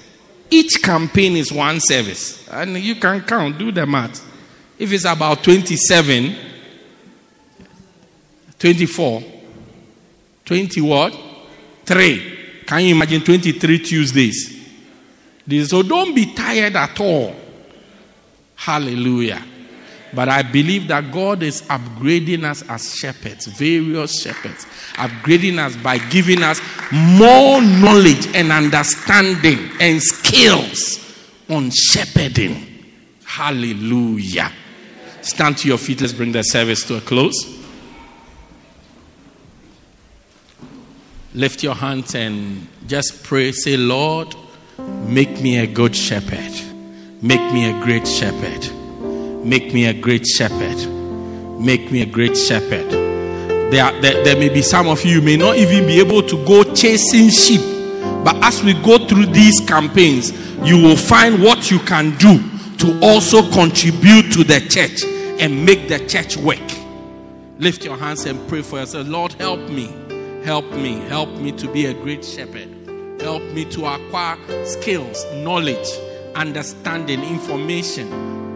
Each 0.50 0.82
campaign 0.82 1.36
is 1.36 1.52
one 1.52 1.82
service. 1.82 2.48
And 2.48 2.78
you 2.78 2.96
can 2.96 3.24
count, 3.24 3.58
do 3.58 3.74
the 3.74 3.86
math. 3.86 4.26
If 4.80 4.94
it's 4.94 5.04
about 5.04 5.44
27, 5.44 6.34
24, 8.58 9.24
20 10.46 10.82
what? 10.82 11.31
3. 11.86 12.64
Can 12.66 12.86
you 12.86 12.96
imagine 12.96 13.22
23 13.22 13.80
Tuesdays? 13.80 14.58
So 15.68 15.84
don't 15.84 16.14
be 16.16 16.34
tired 16.34 16.76
at 16.76 17.00
all. 17.00 17.36
Hallelujah. 18.56 19.44
But 20.14 20.30
I 20.30 20.42
believe 20.44 20.88
that 20.90 21.12
God 21.12 21.42
is 21.42 21.62
upgrading 21.64 22.44
us 22.44 22.64
as 22.70 22.96
shepherds, 22.96 23.48
various 23.48 24.22
shepherds, 24.22 24.66
upgrading 24.94 25.58
us 25.58 25.76
by 25.78 25.98
giving 25.98 26.44
us 26.44 26.60
more 26.92 27.62
knowledge 27.62 28.28
and 28.36 28.52
understanding 28.52 29.72
and 29.80 30.02
skills 30.02 31.00
on 31.50 31.72
shepherding. 31.72 32.68
Hallelujah. 33.26 34.52
Stand 35.22 35.58
to 35.60 35.68
your 35.70 35.78
feet. 35.78 36.02
Let's 36.02 36.14
bring 36.14 36.34
the 36.34 36.44
service 36.44 36.84
to 36.86 36.98
a 36.98 37.02
close. 37.02 37.61
Lift 41.34 41.64
your 41.64 41.76
hands 41.76 42.14
and 42.14 42.68
just 42.88 43.24
pray. 43.24 43.54
Say, 43.54 43.78
Lord, 43.78 44.36
make 45.06 45.40
me 45.40 45.60
a 45.60 45.68
good 45.68 45.96
shepherd. 45.96 46.52
Make 47.22 47.54
me 47.54 47.70
a 47.70 47.84
great 47.86 48.06
shepherd. 48.06 48.70
Make 49.46 49.74
me 49.74 49.86
a 49.86 49.94
great 49.94 50.28
shepherd. 50.28 50.90
Make 51.58 51.90
me 51.90 52.02
a 52.02 52.06
great 52.06 52.36
shepherd. 52.36 52.92
There, 53.72 53.82
are, 53.82 54.02
there, 54.02 54.22
there 54.26 54.36
may 54.36 54.50
be 54.50 54.62
some 54.62 54.90
of 54.90 55.06
you, 55.06 55.20
you 55.20 55.22
may 55.22 55.38
not 55.38 55.56
even 55.56 55.86
be 55.88 56.00
able 56.00 56.22
to 56.22 56.46
go 56.46 56.64
chasing 56.74 57.30
sheep. 57.30 57.62
But 58.26 58.36
as 58.44 58.62
we 58.62 58.74
go 58.74 58.98
through 59.08 59.28
these 59.28 59.62
campaigns, 59.62 60.32
you 60.68 60.82
will 60.82 60.98
find 60.98 61.42
what 61.42 61.72
you 61.72 61.80
can 61.80 62.18
do 62.18 62.44
to 62.80 63.00
also 63.02 63.50
contribute 63.52 64.34
to 64.34 64.44
the 64.44 64.60
church 64.68 65.06
and 65.40 65.66
make 65.66 65.88
the 65.88 66.06
church 66.08 66.36
work. 66.36 66.60
Lift 67.58 67.86
your 67.86 67.96
hands 67.96 68.26
and 68.26 68.46
pray 68.50 68.64
for 68.64 68.80
yourself. 68.80 69.08
Lord, 69.08 69.34
help 69.34 69.62
me. 69.70 70.01
Help 70.44 70.66
me. 70.72 71.00
Help 71.08 71.30
me 71.30 71.52
to 71.52 71.72
be 71.72 71.86
a 71.86 71.94
great 71.94 72.26
shepherd. 72.26 72.68
Help 73.22 73.44
me 73.54 73.64
to 73.66 73.86
acquire 73.86 74.66
skills, 74.66 75.24
knowledge, 75.36 75.88
understanding, 76.34 77.24
information 77.24 78.12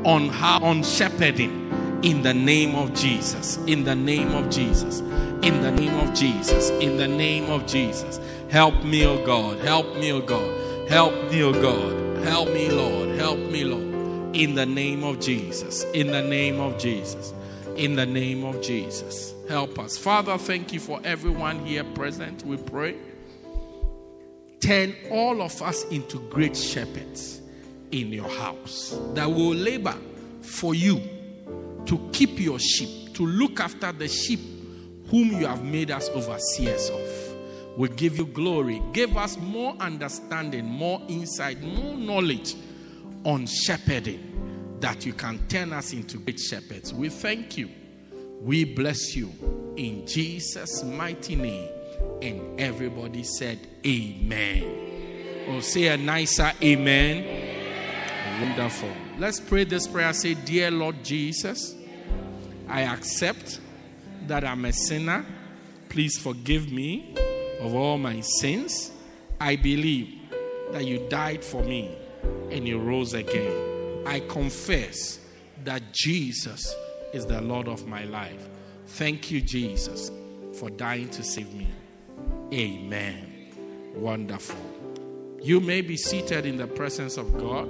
on 0.06 0.30
how 0.30 0.60
on 0.64 0.82
shepherding 0.82 2.02
in 2.04 2.24
the 2.24 2.34
name 2.34 2.76
of 2.76 2.94
Jesus. 2.96 3.58
In 3.68 3.84
the 3.84 3.96
name 3.96 4.34
of 4.34 4.50
Jesus. 4.50 5.02
In 5.44 5.62
the 5.62 5.72
name 5.72 5.96
of 6.00 6.14
Jesus. 6.16 6.72
In 6.72 6.98
the 6.98 7.08
name 7.08 7.52
of 7.52 7.68
Jesus. 7.68 8.20
Help 8.50 8.84
me, 8.84 9.06
O 9.06 9.24
God. 9.24 9.60
Help 9.60 9.96
me, 9.98 10.12
O 10.12 10.22
God. 10.22 10.90
Help 10.90 11.14
me, 11.32 11.44
O 11.44 11.52
God. 11.54 12.26
Help 12.26 12.50
me, 12.50 12.70
Lord. 12.70 13.10
Help 13.10 13.38
me, 13.38 13.64
Lord. 13.64 14.36
In 14.36 14.56
the 14.56 14.66
name 14.66 15.04
of 15.04 15.20
Jesus. 15.20 15.84
In 15.94 16.08
the 16.08 16.24
name 16.24 16.60
of 16.60 16.80
Jesus. 16.80 17.34
In 17.76 17.96
the 17.96 18.06
name 18.06 18.46
of 18.46 18.62
Jesus. 18.62 19.34
Help 19.50 19.78
us. 19.80 19.98
Father, 19.98 20.38
thank 20.38 20.72
you 20.72 20.80
for 20.80 21.02
everyone 21.04 21.66
here 21.66 21.84
present. 21.84 22.46
We 22.46 22.56
pray. 22.56 22.96
Turn 24.62 24.96
all 25.12 25.42
of 25.42 25.62
us 25.62 25.84
into 25.90 26.20
great 26.30 26.56
shepherds 26.56 27.42
in 27.92 28.14
your 28.14 28.30
house 28.30 28.98
that 29.14 29.26
will 29.26 29.54
labor 29.54 29.96
for 30.42 30.74
you 30.74 31.02
to 31.86 32.10
keep 32.14 32.40
your 32.40 32.60
sheep, 32.60 33.14
to 33.14 33.26
look 33.26 33.60
after 33.60 33.92
the 33.92 34.08
sheep 34.08 34.40
whom 35.10 35.40
you 35.40 35.46
have 35.46 35.64
made 35.64 35.92
us 35.92 36.10
overseers 36.10 36.90
of. 36.90 37.78
We 37.78 37.90
give 37.90 38.18
you 38.18 38.26
glory. 38.26 38.82
Give 38.94 39.18
us 39.18 39.38
more 39.38 39.76
understanding, 39.82 40.64
more 40.66 41.02
insight, 41.10 41.62
more 41.62 41.98
knowledge 41.98 42.56
on 43.26 43.46
shepherding 43.46 44.25
that 44.86 45.04
you 45.04 45.14
can 45.14 45.40
turn 45.48 45.74
us 45.74 45.94
into 45.94 46.20
great 46.20 46.40
shepherds. 46.40 46.94
We 46.94 47.10
thank 47.10 47.58
you. 47.58 47.72
We 48.40 48.66
bless 48.66 49.16
you 49.16 49.32
in 49.76 50.06
Jesus' 50.06 50.84
mighty 50.84 51.36
name. 51.36 51.72
And 52.22 52.62
everybody 52.62 53.24
said, 53.24 53.58
Amen. 53.84 55.48
Or 55.48 55.56
oh, 55.56 55.60
say 55.62 55.88
a 55.88 55.98
nicer 55.98 56.52
Amen. 56.62 58.44
Wonderful. 58.44 58.92
Let's 59.18 59.40
pray 59.40 59.64
this 59.64 59.88
prayer. 59.88 60.14
Say, 60.14 60.36
Dear 60.36 60.70
Lord 60.70 61.04
Jesus, 61.04 61.74
I 62.68 62.82
accept 62.82 63.60
that 64.28 64.44
I'm 64.44 64.66
a 64.66 64.72
sinner. 64.72 65.26
Please 65.90 66.16
forgive 66.16 66.72
me 66.72 67.16
of 67.60 67.74
all 67.74 67.98
my 67.98 68.20
sins. 68.20 68.92
I 69.42 69.56
believe 69.56 70.30
that 70.74 70.86
you 70.86 71.10
died 71.10 71.44
for 71.44 71.64
me 71.64 71.98
and 72.52 72.68
you 72.68 72.78
rose 72.78 73.16
again. 73.16 73.75
I 74.06 74.20
confess 74.28 75.20
that 75.64 75.82
Jesus 75.94 76.76
is 77.14 77.26
the 77.26 77.42
Lord 77.42 77.68
of 77.68 77.88
my 77.88 78.04
life. 78.06 78.50
Thank 78.88 79.32
you, 79.32 79.42
Jesus, 79.42 80.12
for 80.54 80.70
dying 80.70 81.10
to 81.10 81.24
save 81.24 81.54
me. 81.54 81.68
Amen. 82.54 83.52
Wonderful. 83.96 84.60
You 85.42 85.60
may 85.60 85.82
be 85.82 85.98
seated 85.98 86.46
in 86.46 86.58
the 86.58 86.68
presence 86.68 87.18
of 87.18 87.38
God. 87.38 87.68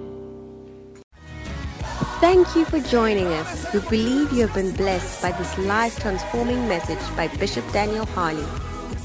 Thank 2.20 2.56
you 2.56 2.66
for 2.66 2.80
joining 2.80 3.28
us. 3.28 3.74
We 3.74 3.80
believe 3.82 4.32
you 4.34 4.48
have 4.48 4.54
been 4.54 4.74
blessed 4.76 5.22
by 5.22 5.32
this 5.32 5.58
life 5.60 6.00
transforming 6.00 6.68
message 6.68 7.00
by 7.16 7.28
Bishop 7.38 7.70
Daniel 7.72 8.06
Harley. 8.06 8.44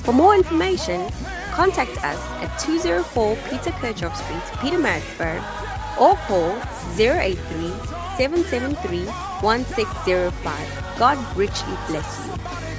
For 0.05 0.13
more 0.13 0.35
information, 0.35 1.11
contact 1.53 1.97
us 2.05 2.19
at 2.43 2.57
204 2.59 3.37
Peter 3.51 3.71
Kerchhoff 3.71 4.17
Street, 4.17 4.43
Pietermaritzburg, 4.61 5.80
or 5.99 6.15
call 6.27 6.57
083 6.97 7.37
773 8.19 9.07
1605. 9.41 10.99
God 10.99 11.37
richly 11.37 11.77
bless 11.89 12.27
you. 12.27 12.70